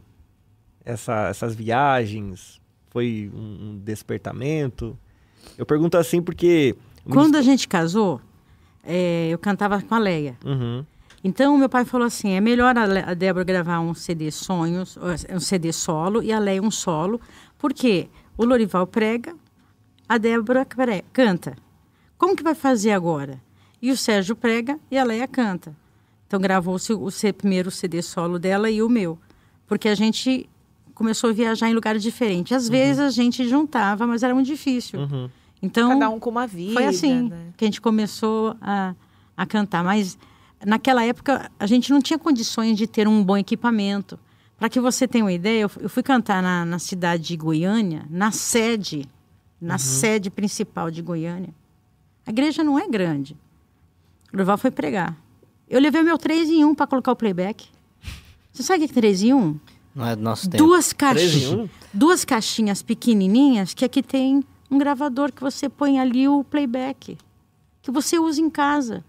[0.86, 2.60] Essa, essas viagens?
[2.90, 4.96] Foi um, despertamento?
[5.58, 6.74] Eu pergunto assim porque...
[7.04, 8.20] o Quando a gente casou,
[8.84, 10.38] é, eu cantava com a Leia.
[10.44, 10.84] Uhum.
[11.22, 14.96] Então, meu pai falou assim: é melhor a, Débora gravar um CD sonhos,
[15.30, 17.20] um CD solo, e a Leia um solo,
[17.58, 18.08] porque
[18.38, 19.34] o Lorival prega,
[20.08, 20.64] a Débora
[21.12, 21.56] canta.
[22.16, 23.40] Como que vai fazer agora?
[23.82, 25.76] E o Sérgio prega e a Leia canta.
[26.26, 29.18] Então, gravou-se o C- primeiro CD solo dela e o meu.
[29.66, 30.48] Porque a gente
[30.96, 32.52] começou a viajar em lugares diferentes.
[32.56, 34.98] Às vezes a gente juntava, mas era muito difícil.
[35.00, 35.30] Uhum.
[35.62, 36.72] Então, Cada um com uma vida.
[36.72, 37.52] foi assim né?
[37.56, 38.94] que a gente começou a,
[39.36, 39.84] a cantar.
[39.84, 40.18] Mas
[40.64, 44.18] naquela época a gente não tinha condições de ter um bom equipamento.
[44.58, 47.36] Para que você tenha uma ideia, eu, fu- eu fui cantar na, na cidade de
[47.36, 49.06] Goiânia, na sede,
[49.60, 51.50] na sede principal de Goiânia.
[52.26, 53.36] A igreja não é grande.
[54.32, 55.14] O Durval foi pregar.
[55.68, 57.66] Eu levei meu 3 em 1 para colocar o playback.
[58.52, 59.60] Você sabe o que é 3 em 1?
[59.96, 60.62] Não é do nosso tempo.
[60.62, 61.70] Duas caixinhas.
[61.92, 67.16] Duas caixinhas pequenininhas que aqui tem um gravador que você põe ali o playback.
[67.80, 69.02] Que você usa em casa.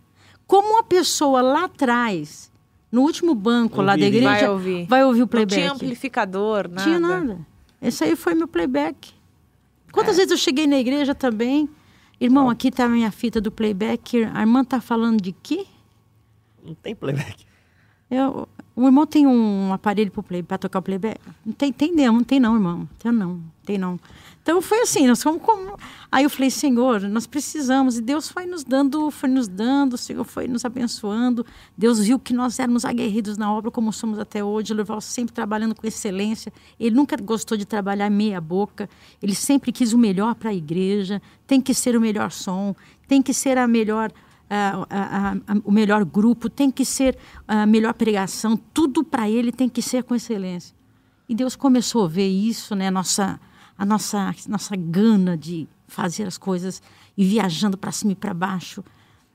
[0.47, 2.49] Como uma pessoa lá atrás,
[2.89, 4.85] no último banco lá da igreja, Vai ouvir.
[4.85, 5.59] vai ouvir o Não playback.
[5.59, 6.83] tinha amplificador, nada.
[6.83, 7.45] Tinha nada.
[7.81, 9.11] Esse aí foi meu playback.
[9.91, 11.69] Quantas vezes eu cheguei na igreja também?
[12.19, 14.23] Irmão, aqui tá a minha fita do playback.
[14.33, 15.65] A irmã tá falando de quê?
[16.63, 17.45] Não tem playback.
[18.09, 18.47] Eu,
[18.77, 20.11] o irmão tem um aparelho
[20.47, 21.19] para tocar o playback?
[21.43, 22.87] Não tem, tem não, tem não, irmão.
[22.99, 23.99] Tem não, tem não.
[24.43, 25.79] Então foi assim, nós fomos como...
[26.11, 27.97] Aí eu falei, Senhor, nós precisamos.
[27.97, 31.43] E Deus foi nos dando, foi nos dando, o Senhor foi nos abençoando.
[31.75, 34.73] Deus viu que nós éramos aguerridos na obra como somos até hoje.
[34.73, 36.53] O Lourival sempre trabalhando com excelência.
[36.79, 38.87] Ele nunca gostou de trabalhar meia boca.
[39.23, 41.19] Ele sempre quis o melhor para a igreja.
[41.47, 42.75] Tem que ser o melhor som,
[43.07, 44.11] tem que ser a melhor
[44.49, 47.17] a- a- a- o melhor grupo, tem que ser
[47.47, 50.75] a melhor pregação, tudo para ele tem que ser com excelência.
[51.27, 52.89] E Deus começou a ver isso, né?
[52.89, 53.39] Nossa,
[53.77, 56.81] a nossa, nossa gana de fazer as coisas
[57.17, 58.83] e viajando para cima e para baixo.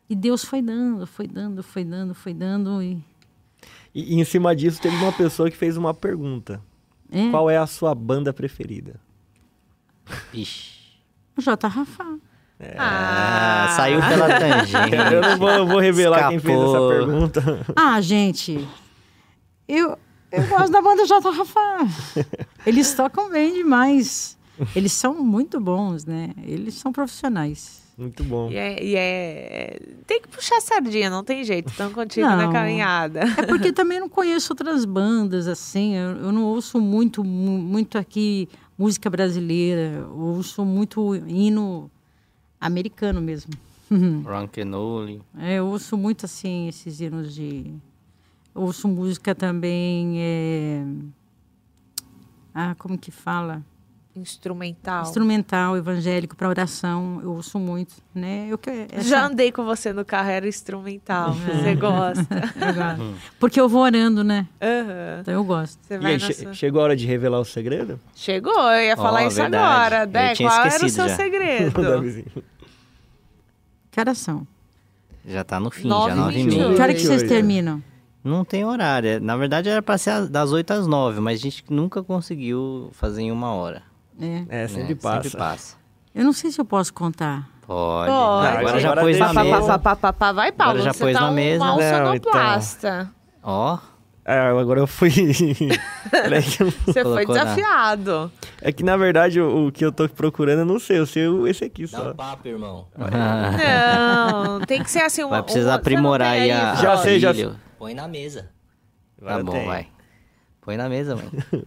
[0.08, 2.82] E Deus foi dando, foi dando, foi dando, foi dando.
[2.82, 3.02] E,
[3.94, 6.62] E, e em cima disso, teve uma pessoa que fez uma pergunta.
[7.10, 8.98] é, Qual é a sua banda preferida?
[11.38, 11.68] J.
[11.68, 12.18] Rafa.
[12.78, 14.72] Ah, saiu pela tangente.
[15.14, 16.88] Eu não vou, eu vou revelar quem fez essa Escapou.
[16.88, 17.66] pergunta.
[17.76, 18.66] Ah, gente,
[19.68, 19.96] eu,
[20.30, 21.30] eu gosto da banda J.
[21.30, 21.86] Rafa.
[22.66, 24.36] Eles tocam bem demais.
[24.76, 26.30] Eles são muito bons, né?
[26.44, 27.82] Eles são profissionais.
[27.98, 28.50] Muito bom.
[28.50, 31.68] E é, e é- Tem que puxar a sardinha, não tem jeito.
[31.70, 32.52] Estão contigo na Não.
[32.52, 33.20] caminhada.
[33.38, 35.94] É porque também não conheço outras bandas, assim.
[35.96, 38.48] Eu, eu não ouço muito, mu- muito aqui
[38.78, 39.98] música brasileira.
[40.06, 41.90] Eu ouço muito hino
[42.66, 43.52] americano mesmo.
[44.24, 45.20] Ron Kenoli.
[45.38, 47.72] É, eu ouço muito, assim, esses hinos de...
[48.54, 50.14] Eu ouço música também...
[50.20, 50.84] é,
[52.54, 53.62] Ah, como que fala?
[54.14, 55.04] Instrumental.
[55.04, 57.18] Instrumental, evangélico, para oração.
[57.22, 58.46] Eu ouço muito, né?
[58.50, 61.32] Eu, que- essa- Já andei com você no carro, era instrumental.
[61.48, 62.26] Você gosta.
[62.60, 63.20] eu gosto.
[63.40, 64.46] Porque eu vou orando, né?
[64.60, 65.20] Aham.
[65.22, 65.78] Então eu gosto.
[65.90, 67.98] E aí, sua- chegou a hora de revelar o segredo?
[68.14, 69.64] Chegou, eu ia falar Ó, isso verdade.
[69.64, 70.02] agora.
[70.02, 71.16] Eu Dé, tinha qual era o seu já.
[71.16, 71.72] segredo?
[73.92, 74.46] Que horas são?
[75.24, 76.74] Já tá no fim, Nove já e nove e meia.
[76.74, 77.80] Que hora que vocês terminam?
[78.24, 79.08] Não tem horário.
[79.08, 82.88] é- Na verdade era pra ser das 8 às 9, mas a gente nunca conseguiu
[82.92, 83.82] fazer em uma hora.
[84.20, 84.44] É.
[84.48, 85.00] É, sempre né?
[85.00, 85.22] passa.
[85.22, 85.76] Sempre passa.
[86.14, 87.48] Eu não sei se eu posso contar.
[87.66, 88.10] Pode.
[88.10, 88.56] Pode.
[88.56, 89.78] Agora já pôs na mesa.
[89.78, 90.72] pá, pá, pá, pá, vai, Paulo.
[90.72, 91.64] Agora já você pôs tá na um mesa.
[91.64, 93.10] mau Não, então.
[93.42, 93.78] Ó,
[94.24, 95.10] É, agora eu fui.
[96.86, 98.30] Você foi na- desafiado.
[98.60, 101.26] é que na verdade o, o que eu tô procurando eu não sei, eu sei
[101.26, 102.10] o- esse aqui Dá só.
[102.10, 102.86] um papo, irmão.
[102.96, 105.22] Não, tem que ser assim.
[105.24, 107.56] Uma, vai precisar uma- aprimorar aí a Já sei, já vigília.
[107.78, 108.48] Põe na mesa.
[109.20, 109.66] Tá Agora bom, tem.
[109.66, 109.88] vai.
[110.60, 111.28] Põe na mesa, mãe.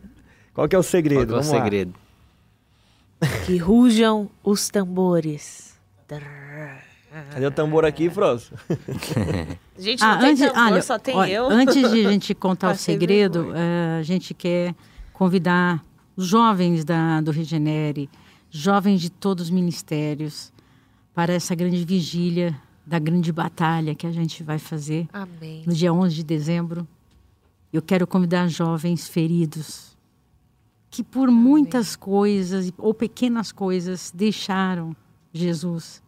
[0.54, 1.26] Qual que é o Qual segredo?
[1.28, 1.58] que é o Vamos lá.
[1.62, 1.94] segredo?
[3.46, 5.76] Que rujam os tambores.
[7.32, 8.52] Cadê o tambor aqui, Froso?
[9.78, 11.50] Gente, não tem tambor, só tem Ah, olha, eu.
[11.50, 14.74] Antes de a gente contar o segredo, eh, a gente quer
[15.14, 15.84] convidar
[16.16, 18.10] os jovens da, do Regenere,
[18.50, 20.52] jovens de todos os ministérios,
[21.14, 22.56] para essa grande vigília
[22.86, 25.64] da grande batalha que a gente vai fazer Amém.
[25.66, 26.88] no dia 11 de dezembro.
[27.72, 29.96] Eu quero convidar jovens feridos
[30.96, 34.96] que por muitas coisas ou pequenas coisas deixaram
[35.34, 36.02] Jesus.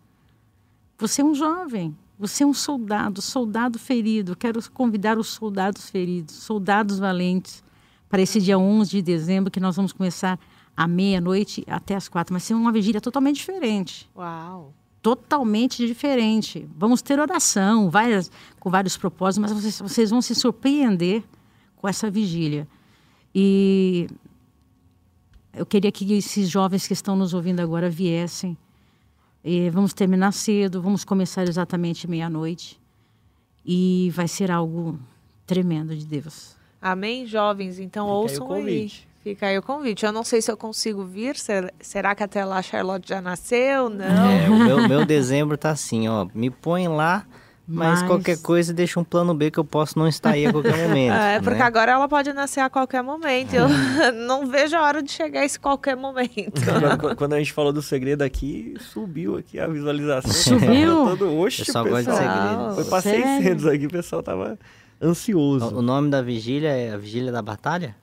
[0.99, 4.35] Você é um jovem, você é um soldado, soldado ferido.
[4.35, 7.63] Quero convidar os soldados feridos, soldados valentes,
[8.09, 10.39] para esse dia 11 de dezembro que nós vamos começar
[10.75, 12.33] à meia-noite até às quatro.
[12.33, 14.73] Mas ser uma vigília totalmente diferente Uau.
[15.01, 16.67] totalmente diferente.
[16.75, 21.23] Vamos ter oração, várias, com vários propósitos, mas vocês, vocês vão se surpreender
[21.75, 22.67] com essa vigília.
[23.35, 24.07] E
[25.53, 28.57] eu queria que esses jovens que estão nos ouvindo agora viessem.
[29.43, 32.79] E vamos terminar cedo, vamos começar exatamente meia-noite.
[33.65, 34.99] E vai ser algo
[35.45, 36.55] tremendo de Deus.
[36.81, 37.79] Amém, jovens?
[37.79, 38.59] Então Fica aí o ouçam aí.
[38.61, 39.07] convite.
[39.23, 40.05] Fica aí o convite.
[40.05, 41.35] Eu não sei se eu consigo vir.
[41.35, 43.89] Ser- Será que até lá a Charlotte já nasceu?
[43.89, 44.05] Não.
[44.05, 46.25] É, o meu, meu dezembro tá assim, ó.
[46.33, 47.25] Me põe lá,
[47.67, 50.51] mas, Mas- qualquer coisa deixa um plano B que eu posso não estar aí a
[50.53, 51.13] qualquer momento.
[51.13, 51.65] É, porque né?
[51.65, 53.53] agora ela pode nascer a qualquer momento.
[53.53, 53.67] Eu
[54.25, 56.53] não vejo a hora de chegar esse qualquer momento.
[56.97, 60.31] Quando- Quando a gente falou do segredo aqui, subiu aqui a visualização.
[60.31, 61.05] Subiu?
[61.05, 62.47] Todo, Oxe, Pessoal gosta de pessoal.
[62.47, 62.75] segredo.
[62.75, 63.25] Foi pra Sério?
[63.25, 64.57] 600 aqui, o pessoal tava
[65.01, 65.75] ansioso.
[65.75, 67.95] O o nome da vigília é a Vigília da Batalha?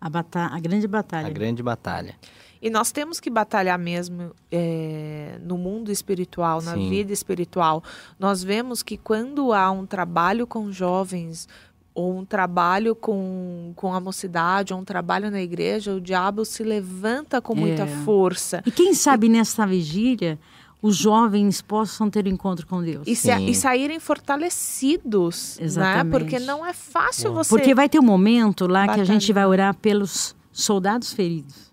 [0.00, 1.26] A, bata a grande batalha.
[1.26, 2.14] A Grande Batalha.
[2.60, 6.88] E nós temos que batalhar mesmo é, no mundo espiritual, na Sim.
[6.88, 7.82] vida espiritual.
[8.18, 11.48] Nós vemos que quando há um trabalho com jovens,
[11.94, 16.62] ou um trabalho com, com a mocidade, ou um trabalho na igreja, o diabo se
[16.62, 17.86] levanta com muita É.
[18.04, 18.62] força.
[18.66, 20.38] E quem sabe nessa vigília
[20.82, 23.02] os jovens possam ter um encontro com Deus.
[23.08, 25.64] E, se- e saírem fortalecidos, né?
[25.64, 26.10] Exatamente.
[26.12, 27.48] Porque não é fácil você...
[27.48, 31.72] Porque vai ter um momento lá que a gente vai orar pelos soldados feridos.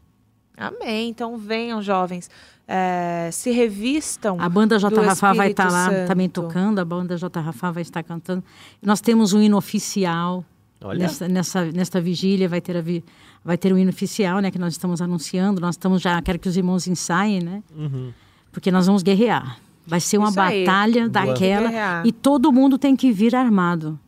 [0.57, 1.09] Amém.
[1.09, 2.29] Então venham, jovens,
[2.67, 4.37] é, se revistam.
[4.39, 4.93] A banda J.
[4.95, 6.41] do Rafa vai estar Espírito lá também Santo.
[6.41, 7.39] tocando, a banda J.
[7.41, 8.43] Rafa vai estar cantando.
[8.81, 10.45] Nós temos um hino oficial
[10.81, 10.99] Olha.
[10.99, 13.03] nessa, nessa, nesta vigília, vai ter, a vi-
[13.43, 15.59] vai ter um hino oficial, né, que nós estamos anunciando.
[15.59, 17.63] Nós estamos já, quero que os irmãos ensaiem, né?
[17.75, 18.11] Uhum.
[18.51, 19.57] Porque nós vamos guerrear.
[19.85, 20.63] Vai ser uma Isso aí.
[20.65, 21.25] batalha Boa.
[21.25, 23.99] daquela e todo mundo tem que vir armado.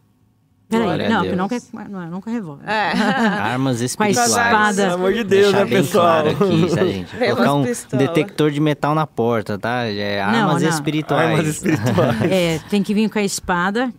[0.79, 2.67] Peraí, não, que não, quer, não, é nunca revólver.
[2.67, 2.91] É.
[2.97, 4.29] Armas espirituais.
[4.29, 4.81] espada.
[4.83, 6.23] Pelo amor de Deus, Deixar né, bem pessoal?
[6.23, 7.15] claro aqui, tá, gente?
[7.17, 8.07] Colocar um pistolas.
[8.07, 9.83] detector de metal na porta, tá?
[9.85, 10.69] É, armas não.
[10.69, 11.29] espirituais.
[11.31, 12.21] Armas espirituais.
[12.31, 13.93] É, tem que vir com a espada,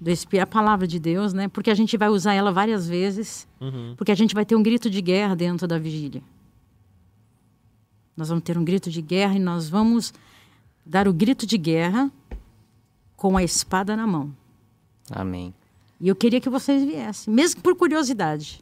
[0.00, 1.48] do Espí- a palavra de Deus, né?
[1.48, 3.94] Porque a gente vai usar ela várias vezes, Uhum.
[3.96, 6.22] porque a gente vai ter um grito de guerra dentro da vigília.
[8.16, 10.12] Nós vamos ter um grito de guerra e nós vamos
[10.84, 12.10] dar o grito de guerra
[13.16, 14.32] com a espada na mão.
[15.10, 15.52] Amém.
[16.00, 18.60] E eu queria que vocês viessem, mesmo por curiosidade.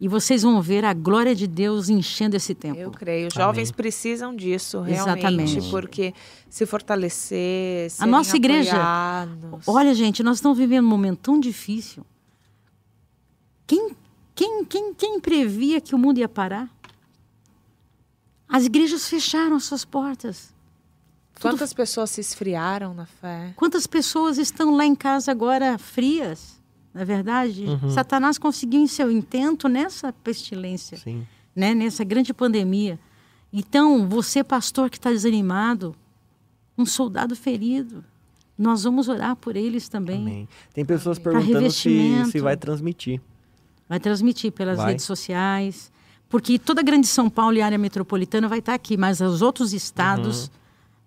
[0.00, 2.80] E vocês vão ver a glória de Deus enchendo esse templo.
[2.80, 3.28] Eu creio.
[3.28, 5.20] Os jovens precisam disso, realmente.
[5.20, 5.70] Exatamente.
[5.70, 6.12] Porque
[6.50, 9.68] se fortalecer, serem nossa igreja- apoiados.
[9.68, 12.04] Olha, gente, nós estamos vivendo um momento tão difícil.
[13.66, 13.92] Quem,
[14.34, 16.68] quem, quem, quem previa que o mundo ia parar?
[18.48, 20.52] As igrejas fecharam as suas portas.
[21.40, 23.52] Quantas pessoas se esfriaram na fé?
[23.56, 26.60] Quantas pessoas estão lá em casa agora frias?
[26.94, 27.64] Não é verdade?
[27.90, 31.26] Satanás conseguiu em seu intento nessa pestilência, Sim.
[31.54, 31.74] né?
[31.74, 33.00] nessa grande pandemia.
[33.52, 35.94] Então, você, pastor que está desanimado,
[36.78, 38.04] um soldado ferido,
[38.56, 40.20] nós vamos orar por eles também.
[40.20, 40.48] Amém.
[40.72, 43.20] Tem pessoas Pra perguntando se, se vai transmitir.
[43.88, 44.88] Vai transmitir pelas Vai.
[44.88, 45.92] redes sociais.
[46.28, 49.72] Porque toda a grande São Paulo e área metropolitana vai estar aqui, mas os outros
[49.72, 50.50] estados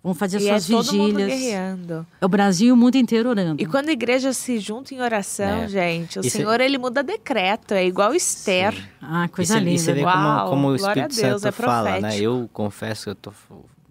[0.02, 1.38] vão fazer E é suas todo mundo vigílias.
[1.40, 2.06] guerreando.
[2.20, 3.60] É o Brasil e o mundo inteiro orando.
[3.62, 5.68] E quando a igreja se junta em oração, É.
[5.68, 7.72] gente, o E cê- Senhor, ele muda decreto.
[7.74, 8.74] É igual Esther.
[9.02, 9.70] Ah, E coisa cê- linda.
[9.72, 12.18] E você vê Uau, como, como o Espírito Deus, Santo é fala, né?
[12.18, 13.32] Eu confesso que eu tô,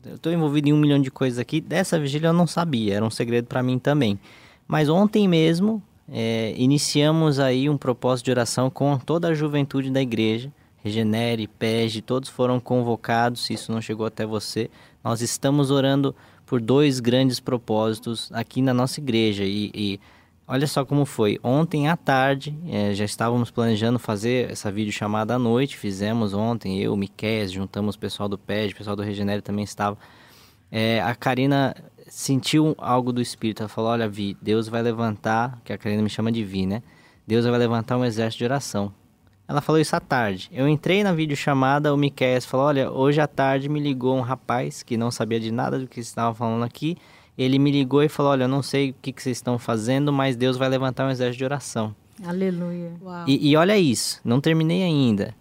[0.06, 1.60] eu tô envolvido em um milhão de coisas aqui.
[1.62, 4.20] Dessa vigília eu não sabia, era um segredo para mim também.
[4.68, 5.82] Mas ontem mesmo
[6.12, 10.52] é, iniciamos aí um propósito de oração com toda a juventude da igreja,
[10.84, 14.70] Regenere, PEG, todos foram convocados, se isso não chegou até você.
[15.04, 16.16] Nós estamos orando
[16.46, 20.00] por dois grandes propósitos aqui na nossa igreja e, e
[20.48, 21.40] olha só como foi.
[21.44, 26.96] Ontem à tarde, é, já estávamos planejando fazer essa videochamada à noite, fizemos ontem, eu,
[26.96, 29.98] Miquel, juntamos o pessoal do PEG, o pessoal do Regenere também estava.
[30.72, 31.76] É, a Karina
[32.08, 36.10] sentiu algo do Espírito, ela falou, olha Vi, Deus vai levantar, que a Karina me
[36.10, 36.82] chama de Vi, né?
[37.26, 38.94] Deus vai levantar um exército de oração.
[39.48, 40.50] Ela falou isso à tarde.
[40.52, 44.84] Eu entrei na videochamada, o Miquel falou: Olha, hoje à tarde me ligou um rapaz
[44.84, 46.98] que não sabia de nada do que estava falando aqui.
[47.38, 50.12] Ele me ligou e falou: Olha, eu não sei o que, que vocês estão fazendo,
[50.12, 51.96] mas Deus vai levantar um exército de oração.
[52.26, 52.92] Aleluia.
[53.26, 55.34] E, e olha isso, não terminei ainda.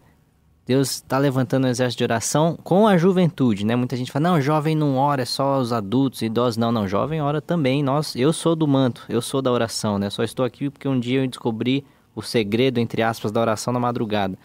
[0.67, 3.77] Deus está levantando um exército de oração com a juventude, né?
[3.77, 6.57] Muita gente fala, não, jovem não ora, é só os adultos, idosos.
[6.57, 7.85] Não, não, jovem ora também.
[7.85, 10.11] Nós, eu sou do manto, eu sou da oração, né?
[10.11, 11.85] Só estou aqui porque um dia eu descobri
[12.17, 14.37] o segredo, entre aspas, da oração na madrugada.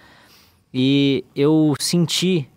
[0.73, 2.47] E eu senti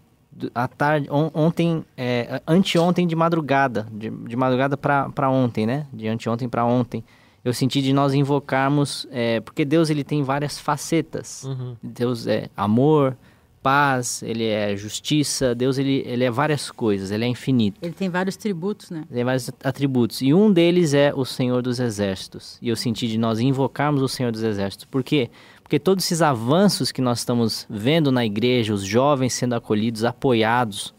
[0.55, 5.87] à tarde, on, ontem, é, anteontem de madrugada, de, de madrugada para ontem, né?
[5.93, 7.05] De anteontem para ontem,
[7.45, 11.45] eu senti de nós invocarmos, é, porque Deus ele tem várias facetas.
[11.45, 11.77] Uhum.
[11.83, 13.17] Deus é amor,
[13.65, 17.79] paz, ele é justiça, Deus ele, ele é várias coisas, ele é infinito.
[17.81, 19.05] Ele tem vários tributos, né?
[19.09, 20.21] Ele tem vários atributos.
[20.21, 22.59] E um deles é o Senhor dos Exércitos.
[22.61, 24.85] E eu senti de nós invocarmos o Senhor dos Exércitos.
[24.85, 25.31] Por quê?
[25.63, 30.93] Porque todos esses avanços que nós estamos vendo na igreja, os jovens sendo acolhidos, apoiados,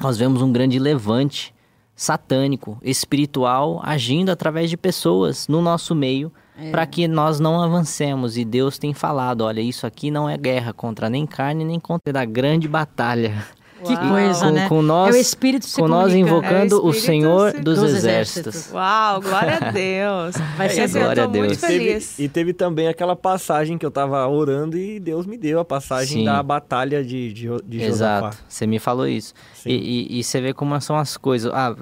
[0.00, 1.52] nós vemos um grande levante
[1.98, 6.70] satânico, espiritual, agindo através de pessoas no nosso meio é.
[6.70, 8.38] para que nós não avancemos.
[8.38, 12.10] E Deus tem falado: olha, isso aqui não é guerra contra nem carne nem contra
[12.10, 13.44] é da grande batalha.
[13.84, 14.68] Que coisa, com, né?
[14.68, 17.60] Com nós, é o Espírito se com nós invocando é o, o, Senhor se...
[17.60, 18.54] dos, dos exércitos.
[18.54, 18.74] exércitos.
[18.74, 20.36] Uau, glória a Deus.
[20.56, 21.46] Vai ser é, glória a Deus.
[21.46, 22.12] Muito feliz.
[22.12, 25.60] E teve, e teve também aquela passagem que eu estava orando e Deus me deu
[25.60, 26.24] a passagem Sim.
[26.24, 29.32] da batalha de, de, de Exato, você me falou isso.
[29.64, 31.52] E, e, e, você vê como são as coisas.
[31.54, 31.74] Ah,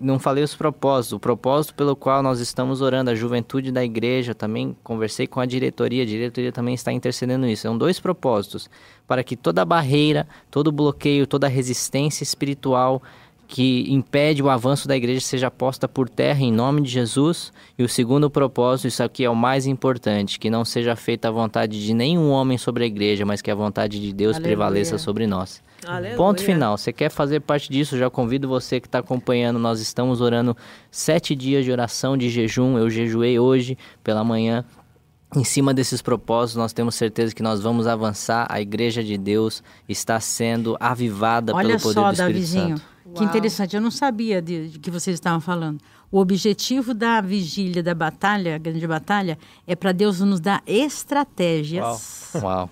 [0.00, 1.12] não falei os propósitos.
[1.12, 5.46] O propósito pelo qual nós estamos orando, a juventude da igreja, também conversei com a
[5.46, 7.62] diretoria, a diretoria também está intercedendo nisso.
[7.62, 8.70] São dois propósitos
[9.06, 13.02] para que toda barreira, todo bloqueio, toda resistência espiritual
[13.52, 17.52] que impede o avanço da igreja seja posta por terra em nome de Jesus.
[17.78, 21.30] E o segundo propósito, isso aqui é o mais importante, que não seja feita a
[21.30, 24.56] vontade de nenhum homem sobre a igreja, mas que a vontade de Deus Aleluia.
[24.56, 25.62] prevaleça sobre nós.
[25.86, 26.16] Aleluia.
[26.16, 26.78] Ponto final.
[26.78, 27.98] Você quer fazer parte disso?
[27.98, 29.58] Já convido você que está acompanhando.
[29.58, 30.56] Nós estamos orando
[30.90, 32.78] sete dias de oração, de jejum.
[32.78, 34.64] Eu jejuei hoje pela manhã
[35.34, 38.46] em cima desses propósitos, nós temos certeza que nós vamos avançar.
[38.50, 42.92] A Igreja de Deus está sendo avivada Olha pelo poder só, do Espírito Davizinho, Santo.
[43.14, 45.80] Que interessante, eu não sabia de, de, que vocês estavam falando.
[46.10, 52.30] O objetivo da vigília da batalha, a grande batalha, é para Deus nos dar estratégias.
[52.34, 52.42] Uau.
[52.42, 52.70] Uau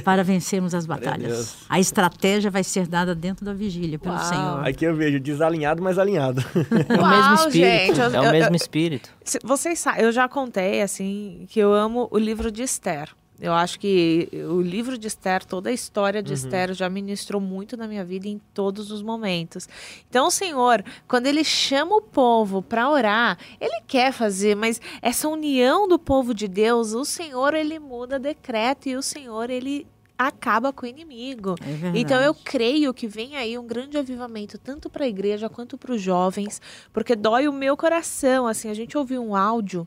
[0.00, 1.56] para vencermos as batalhas.
[1.68, 4.24] A estratégia vai ser dada dentro da vigília pelo Uau.
[4.24, 4.66] Senhor.
[4.66, 6.42] Aqui eu vejo desalinhado, mas alinhado.
[6.92, 7.52] É o mesmo espírito.
[7.52, 9.10] Gente, eu, é o mesmo espírito.
[9.44, 13.10] Vocês sabem, eu já contei assim que eu amo o livro de Esther.
[13.40, 16.34] Eu acho que o livro de Esther, toda a história de uhum.
[16.34, 19.68] Esther já ministrou muito na minha vida em todos os momentos.
[20.08, 25.28] Então, o Senhor, quando ele chama o povo para orar, ele quer fazer, mas essa
[25.28, 29.86] união do povo de Deus, o Senhor ele muda decreto e o Senhor ele
[30.16, 31.56] acaba com o inimigo.
[31.60, 35.76] É então eu creio que vem aí um grande avivamento tanto para a igreja quanto
[35.76, 36.60] para os jovens,
[36.92, 38.46] porque dói o meu coração.
[38.46, 39.86] Assim, a gente ouviu um áudio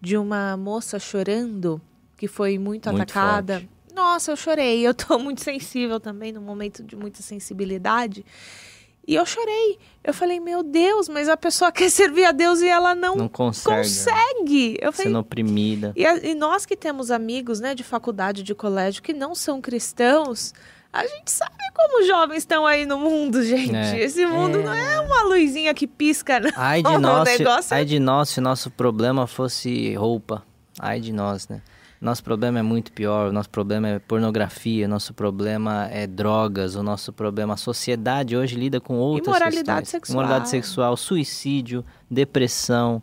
[0.00, 1.80] de uma moça chorando
[2.24, 3.54] que foi muito, muito atacada.
[3.54, 3.68] Forte.
[3.94, 4.80] Nossa, eu chorei.
[4.80, 8.24] Eu tô muito sensível também, num momento de muita sensibilidade.
[9.06, 9.78] E eu chorei.
[10.02, 13.28] Eu falei, meu Deus, mas a pessoa quer servir a Deus e ela não, não
[13.28, 13.76] consegue.
[13.76, 14.78] consegue.
[14.80, 15.92] Eu falei, Sendo oprimida.
[15.94, 19.60] E, a, e, nós que temos amigos né, de faculdade, de colégio, que não são
[19.60, 20.54] cristãos,
[20.90, 23.76] a gente sabe como os jovens estão aí no mundo, gente.
[23.76, 24.00] É.
[24.00, 24.62] Esse mundo é.
[24.62, 26.50] não é uma luzinha que pisca, não.
[26.56, 27.74] Ai de nós, negócio...
[27.74, 30.42] É ai de nós se nosso problema fosse roupa.
[30.80, 31.60] Ai de nós, né?
[32.00, 36.74] Nosso problema é muito pior, o nosso problema é pornografia, o nosso problema é drogas,
[36.74, 39.88] o nosso problema, a sociedade hoje lida com outras Imoralidade questões.
[39.88, 40.14] sexual.
[40.22, 43.02] Imoralidade sexual, suicídio, depressão.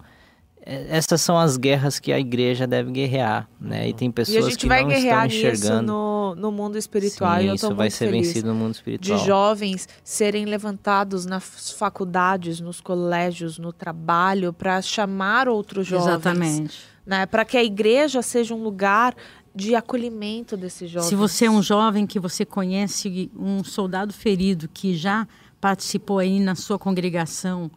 [0.63, 3.89] É, essas são as guerras que a igreja deve guerrear, né?
[3.89, 5.87] E tem pessoas que não estão enxergando.
[5.91, 7.37] No, no mundo espiritual.
[7.37, 9.17] Sim, e eu isso vai ser vencido no mundo espiritual.
[9.17, 16.07] De jovens serem levantados nas faculdades, nos colégios, no trabalho, para chamar outros jovens.
[16.07, 17.25] Exatamente né?
[17.25, 19.15] Para que a igreja seja um lugar
[19.53, 21.09] de acolhimento desses jovens.
[21.09, 25.27] Se você é um jovem que você conhece um soldado ferido que já
[25.59, 27.69] participou aí na sua congregação,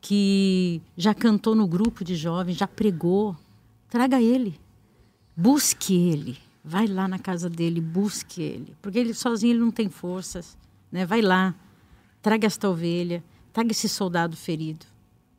[0.00, 3.36] que já cantou no grupo de jovens, já pregou,
[3.88, 4.58] traga ele.
[5.36, 6.38] Busque ele.
[6.62, 10.58] Vai lá na casa dele, busque ele, porque ele sozinho ele não tem forças,
[10.92, 11.06] né?
[11.06, 11.54] Vai lá,
[12.20, 14.84] traga esta ovelha, traga esse soldado ferido.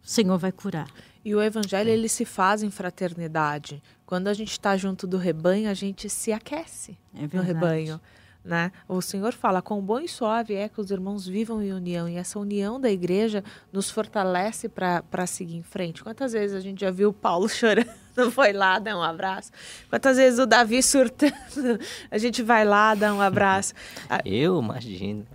[0.03, 0.89] O Senhor vai curar.
[1.23, 3.81] E o evangelho ele se faz em fraternidade.
[4.05, 8.01] Quando a gente está junto do rebanho, a gente se aquece É no rebanho.
[8.43, 8.71] Né?
[8.87, 12.15] O Senhor fala: quão bom e suave é que os irmãos vivam em união, e
[12.15, 16.03] essa união da igreja nos fortalece para seguir em frente.
[16.03, 17.87] Quantas vezes a gente já viu o Paulo chorando,
[18.31, 19.51] foi lá dar um abraço?
[19.89, 21.79] Quantas vezes o Davi surtando,
[22.09, 23.75] a gente vai lá dar um abraço?
[24.25, 25.27] Eu imagino.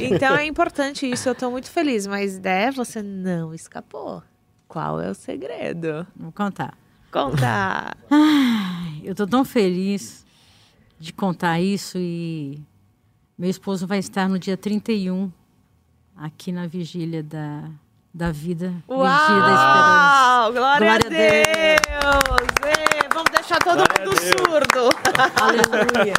[0.00, 4.22] Então é importante isso, eu estou muito feliz, mas Dé, você não escapou.
[4.68, 6.06] Qual é o segredo?
[6.16, 6.76] Vou contar.
[7.10, 7.96] Conta!
[9.02, 10.24] Eu tô tão feliz
[10.98, 12.60] de contar isso e
[13.38, 15.30] meu esposo vai estar no dia 31
[16.16, 17.64] aqui na vigília da,
[18.12, 19.62] da vida, vigília da esperança.
[19.62, 20.52] Uau!
[20.52, 22.46] Glória, a Glória a Deus!
[22.66, 24.30] Ê, vamos deixar todo Glória mundo Deus.
[24.30, 24.90] surdo.
[25.40, 26.14] Aleluia.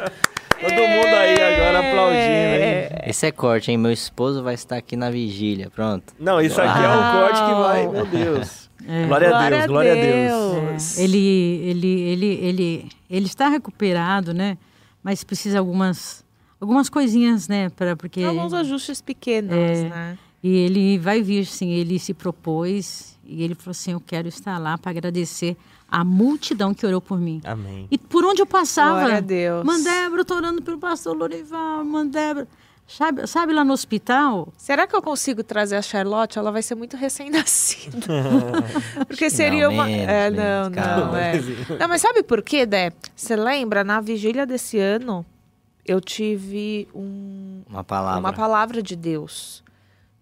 [0.60, 2.62] Todo mundo aí agora aplaudindo, hein?
[2.62, 3.04] É.
[3.06, 3.76] Esse é corte, hein?
[3.78, 5.70] Meu esposo vai estar aqui na vigília.
[5.70, 6.12] Pronto.
[6.18, 8.68] Não, isso aqui é um corte que vai, meu Deus.
[8.86, 9.06] É.
[9.06, 10.98] Glória, a Deus, glória a Deus.
[10.98, 11.18] É, ele,
[11.64, 14.56] ele, ele, ele, ele está recuperado, né?
[15.02, 16.24] Mas precisa algumas,
[16.60, 17.70] algumas coisinhas, né?
[17.70, 19.82] Pra, porque Alguns ajustes pequenos, É.
[19.88, 20.18] né?
[20.42, 21.70] E ele vai vir, sim.
[21.70, 25.56] Ele se propôs e ele falou assim: Eu quero estar lá para agradecer
[25.90, 27.40] a multidão que orou por mim.
[27.44, 27.86] Amém.
[27.90, 29.64] E por onde eu passava, Glória a Deus.
[29.64, 32.46] Mandébra, eu tô orando pelo pastor Lorival, Mandébra.
[32.86, 34.48] Sabe, sabe lá no hospital?
[34.56, 36.38] Será que eu consigo trazer a Charlotte?
[36.38, 38.06] Ela vai ser muito recém-nascida.
[39.06, 39.84] Porque que seria não, uma.
[39.84, 41.32] menos, é, menos, não, não, é.
[41.78, 42.90] Não, mas sabe por quê, Dé?
[43.14, 45.24] Você lembra, na vigília desse ano,
[45.84, 48.20] eu tive um, Uma palavra.
[48.20, 49.62] uma palavra de Deus,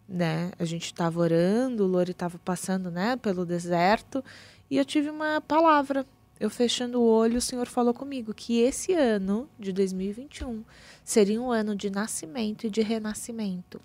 [0.09, 0.51] né?
[0.59, 4.24] A gente estava orando, o Lori estava passando, né, pelo deserto,
[4.70, 6.06] e eu tive uma palavra.
[6.38, 10.62] Eu fechando o olho, o Senhor falou comigo que esse ano de 2021
[11.02, 13.80] seria um ano de nascimento e de renascimento.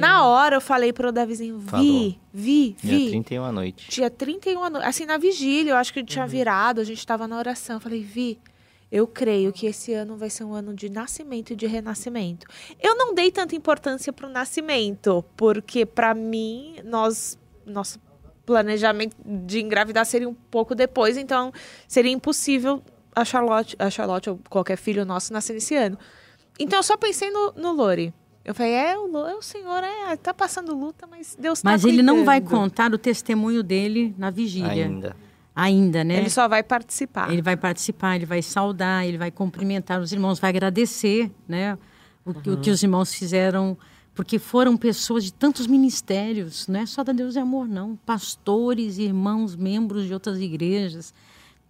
[0.00, 2.14] Na hora eu falei pro Davizinho, vi, Falou.
[2.32, 3.10] vi, Dia vi.
[3.10, 3.90] 31 à noite.
[3.90, 7.36] Dia 31 anos, assim, na vigília, eu acho que tinha virado, a gente estava na
[7.36, 7.76] oração.
[7.76, 8.38] Eu falei, Vi,
[8.90, 12.46] eu creio que esse ano vai ser um ano de nascimento e de renascimento.
[12.80, 17.98] Eu não dei tanta importância para o nascimento, porque para mim, nós, nosso
[18.44, 21.52] planejamento de engravidar seria um pouco depois, então
[21.88, 22.82] seria impossível
[23.14, 25.98] a Charlotte, a Charlotte ou qualquer filho nosso nascer nesse ano.
[26.58, 28.12] Então eu só pensei no, no Lori.
[28.44, 31.84] Eu falei, é o, é o Senhor, é, tá passando luta, mas Deus tá Mas
[31.84, 34.68] ele não vai contar o testemunho dele na vigília.
[34.86, 35.16] Ainda.
[35.54, 36.16] Ainda, né?
[36.18, 37.30] Ele só vai participar.
[37.30, 41.78] Ele vai participar, ele vai saudar, ele vai cumprimentar os irmãos, vai agradecer, né?
[42.24, 43.76] O, que- o que os irmãos fizeram,
[44.14, 47.96] porque foram pessoas de tantos ministérios, não é só da Deus e Amor, não.
[48.04, 51.14] Pastores, irmãos, membros de outras igrejas,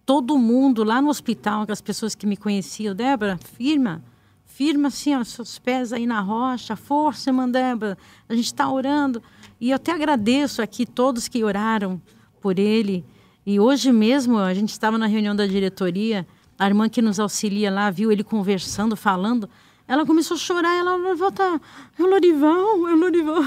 [0.05, 4.03] todo mundo lá no hospital, aquelas pessoas que me conheciam, Débora, firma,
[4.45, 7.97] firma assim, ó, seus pés aí na rocha, força, irmã Débora,
[8.27, 9.23] a gente está orando.
[9.59, 12.01] E eu até agradeço aqui todos que oraram
[12.41, 13.05] por ele.
[13.45, 16.27] E hoje mesmo a gente estava na reunião da diretoria,
[16.59, 19.49] a irmã que nos auxilia lá viu ele conversando, falando.
[19.87, 20.97] Ela começou a chorar, ela
[21.31, 21.59] tá,
[21.99, 23.43] é o Lorival, é o Lorival.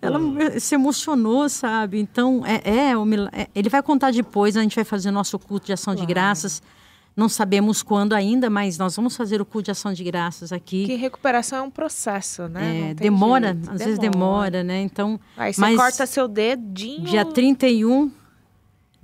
[0.00, 0.18] Ela
[0.58, 1.98] se emocionou, sabe?
[2.00, 5.38] Então, é, é, mil- é, ele vai contar depois, a gente vai fazer o nosso
[5.38, 6.62] culto de ação de graças.
[7.14, 10.84] Não sabemos quando ainda, mas nós vamos fazer o culto de ação de graças aqui.
[10.86, 12.90] Que recuperação é um processo, né?
[12.90, 13.70] É, demora, jeito.
[13.70, 14.80] às vezes demora, né?
[14.82, 17.04] Então, Aí você mas corta seu dedinho.
[17.04, 18.10] dia 31,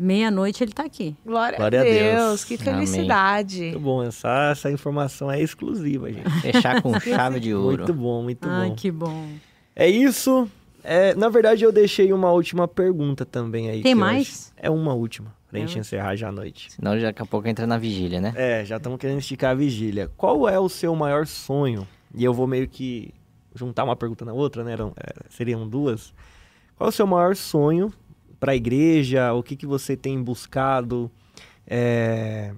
[0.02, 1.16] meia-noite, ele está aqui.
[1.24, 2.44] Glória, Glória a a Deus, Deus.
[2.44, 2.86] que Amém.
[2.86, 3.62] felicidade.
[3.62, 6.28] Muito bom, essa, essa informação é exclusiva, gente.
[6.40, 7.78] Fechar com chave de ouro.
[7.78, 8.74] Muito bom, muito Ai, bom.
[8.74, 9.26] que bom.
[9.74, 10.48] É isso.
[10.84, 13.82] É, na verdade, eu deixei uma última pergunta também aí.
[13.82, 14.52] Tem mais?
[14.56, 15.80] É uma última, pra gente É.
[15.80, 16.72] encerrar já à noite.
[16.72, 18.32] Senão daqui a pouco entra na vigília, né?
[18.36, 20.10] É, já estamos querendo esticar a vigília.
[20.16, 21.86] Qual é o seu maior sonho?
[22.14, 23.14] E eu vou meio que
[23.54, 24.72] juntar uma pergunta na outra, né?
[24.72, 26.12] Eram- é, seriam duas.
[26.76, 27.92] Qual é o seu maior sonho
[28.42, 29.32] para a igreja?
[29.34, 31.08] O que, que você tem buscado?
[31.64, 32.52] É,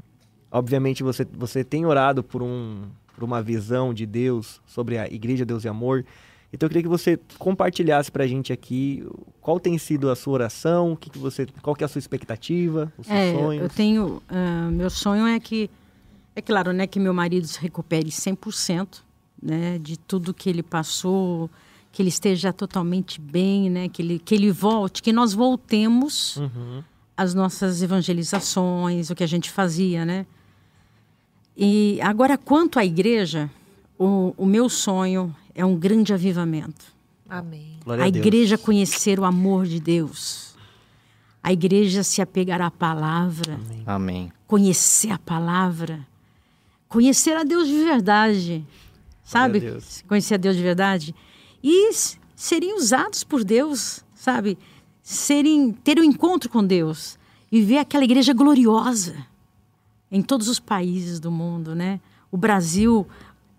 [0.51, 2.85] obviamente, você, você tem orado por, um,
[3.15, 6.03] por uma visão de Deus sobre a igreja Deus e Amor.
[6.51, 9.07] Então, eu queria que você compartilhasse para a gente aqui
[9.43, 11.99] qual tem sido a sua oração, o que, que você, qual que é a sua
[11.99, 13.63] expectativa, os seus É, eu- sonhos.
[13.65, 14.23] eu tenho.
[14.29, 15.69] ah, meu sonho é que.
[16.35, 19.03] É claro, né, que meu marido se recupere 100%,
[19.41, 21.49] né, de tudo que ele passou,
[21.95, 26.83] que ele esteja totalmente bem, né, que ele, que ele volte, que nós voltemos Uhum.
[27.17, 30.27] às nossas evangelizações, o que a gente fazia, né?
[31.57, 33.49] E agora, quanto à igreja,
[33.97, 36.85] o, o meu sonho é um grande avivamento
[37.29, 37.79] Amém.
[37.85, 38.27] Glória a a Deus.
[38.27, 40.53] igreja conhecer o amor de Deus.
[41.43, 44.33] A igreja se apegar à palavra, Amém.
[44.49, 46.05] conhecer a palavra,
[46.89, 48.65] conhecer a Deus de verdade,
[49.23, 49.59] sabe?
[49.59, 50.03] a Deus.
[50.09, 51.15] Conhecer a Deus de verdade
[51.65, 51.91] e
[52.37, 54.59] serem usados por Deus, sabe?
[55.03, 57.19] Serem ter um encontro com Deus
[57.51, 59.27] e ver aquela igreja gloriosa
[60.13, 62.01] em todos os países do mundo, né?
[62.31, 63.07] O Brasil,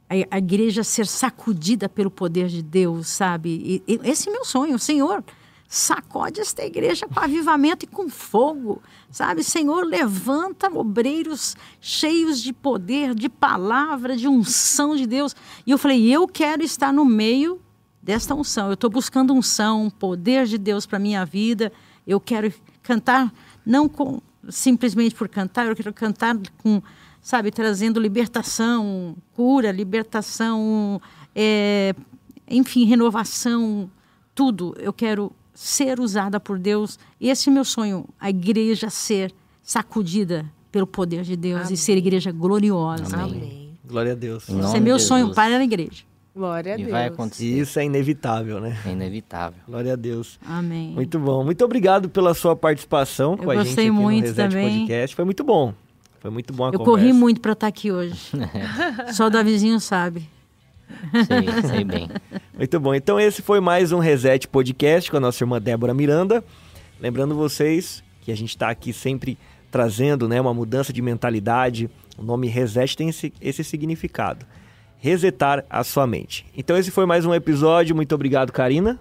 [0.07, 3.81] a, a igreja ser sacudida pelo poder de Deus, sabe?
[3.87, 5.23] E- e esse é meu sonho, Senhor.
[5.67, 9.43] Sacode esta igreja com avivamento e com fogo, sabe?
[9.43, 15.35] Senhor, levanta obreiros cheios de poder, de palavra, de unção de Deus.
[15.65, 17.59] E eu falei, eu quero estar no meio
[18.05, 18.67] desta unção.
[18.67, 21.73] Eu estou buscando unção, poder de Deus para minha vida.
[22.05, 22.53] Eu quero
[22.83, 23.33] cantar
[23.65, 26.79] não com simplesmente por cantar, eu quero cantar com,
[27.19, 31.01] sabe, trazendo libertação, cura, libertação,
[31.33, 31.95] é,
[32.47, 33.89] enfim, renovação,
[34.35, 34.75] tudo.
[34.77, 36.99] Eu quero ser usada por Deus.
[37.19, 39.33] Esse é meu sonho, a igreja ser
[39.63, 43.17] sacudida pelo poder de Deus e ser igreja gloriosa.
[43.17, 43.75] Amém.
[43.83, 44.47] Glória a Deus.
[44.47, 46.03] Esse é meu sonho para a igreja.
[46.35, 46.91] Glória a E Deus.
[46.91, 47.45] vai acontecer.
[47.45, 48.77] Isso é inevitável, né?
[48.85, 49.59] É inevitável.
[49.67, 50.37] Glória a Deus.
[50.45, 50.91] Amém.
[50.91, 51.43] Muito bom.
[51.45, 54.79] Muito obrigado pela sua participação com a gente gostei aqui muito no Reset também.
[54.79, 55.15] Podcast.
[55.15, 55.73] Foi muito bom.
[56.19, 56.91] Foi muito bom a Eu conversa.
[56.91, 58.31] corri muito para estar aqui hoje.
[59.13, 60.27] Só o Davizinho sabe.
[61.25, 62.09] Sei, sei bem.
[62.53, 62.93] Muito bom.
[62.93, 66.43] Então esse foi mais um Reset Podcast com a nossa irmã Débora Miranda.
[66.99, 69.37] Lembrando vocês que a gente está aqui sempre
[69.71, 71.89] trazendo né, uma mudança de mentalidade.
[72.17, 74.45] O nome Reset tem esse, esse significado.
[75.05, 76.47] Resetar a sua mente.
[76.57, 77.95] Então esse foi mais um episódio.
[77.95, 78.99] Muito obrigado, Karina.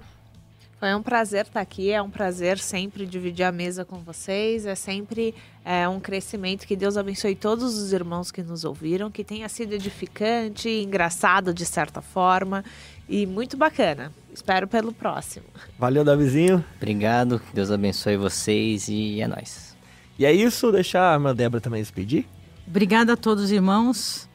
[0.78, 4.74] Foi um prazer estar aqui, é um prazer sempre dividir a mesa com vocês, é
[4.74, 6.66] sempre é, um crescimento.
[6.66, 11.64] Que Deus abençoe todos os irmãos que nos ouviram, que tenha sido edificante, engraçado de
[11.64, 12.62] certa forma
[13.08, 14.12] e muito bacana.
[14.30, 15.46] Espero pelo próximo.
[15.78, 16.62] Valeu, Davizinho.
[16.76, 19.74] Obrigado, que Deus abençoe vocês e é nóis.
[20.18, 20.70] E é isso.
[20.70, 22.26] Deixar a irmã Débora também despedir.
[22.68, 24.28] Obrigada a todos os irmãos.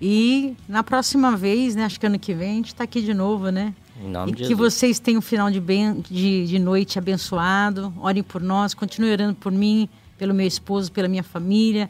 [0.00, 3.14] E na próxima vez, né, acho que ano que vem, a gente está aqui de
[3.14, 3.74] novo, né?
[3.98, 4.74] Em nome e de que Jesus.
[4.74, 7.92] vocês tenham um final de, ben- de, de noite abençoado.
[7.98, 11.88] Orem por nós, continuem orando por mim, pelo meu esposo, pela minha família.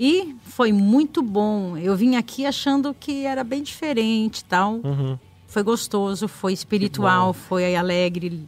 [0.00, 1.76] E foi muito bom.
[1.76, 4.80] Eu vim aqui achando que era bem diferente e tal.
[4.82, 5.18] Uhum.
[5.46, 8.42] Foi gostoso, foi espiritual, foi alegre,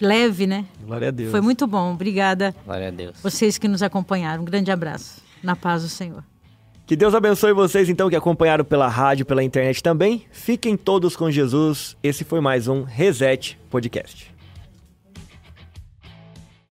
[0.00, 0.66] leve, né?
[0.84, 1.30] Glória a Deus.
[1.30, 1.92] Foi muito bom.
[1.94, 3.16] Obrigada Glória a Deus.
[3.22, 4.42] vocês que nos acompanharam.
[4.42, 5.22] Um grande abraço.
[5.42, 6.22] Na paz do Senhor.
[6.90, 10.24] Que Deus abençoe vocês então que acompanharam pela rádio, pela internet também.
[10.32, 11.96] Fiquem todos com Jesus.
[12.02, 14.34] Esse foi mais um Reset Podcast.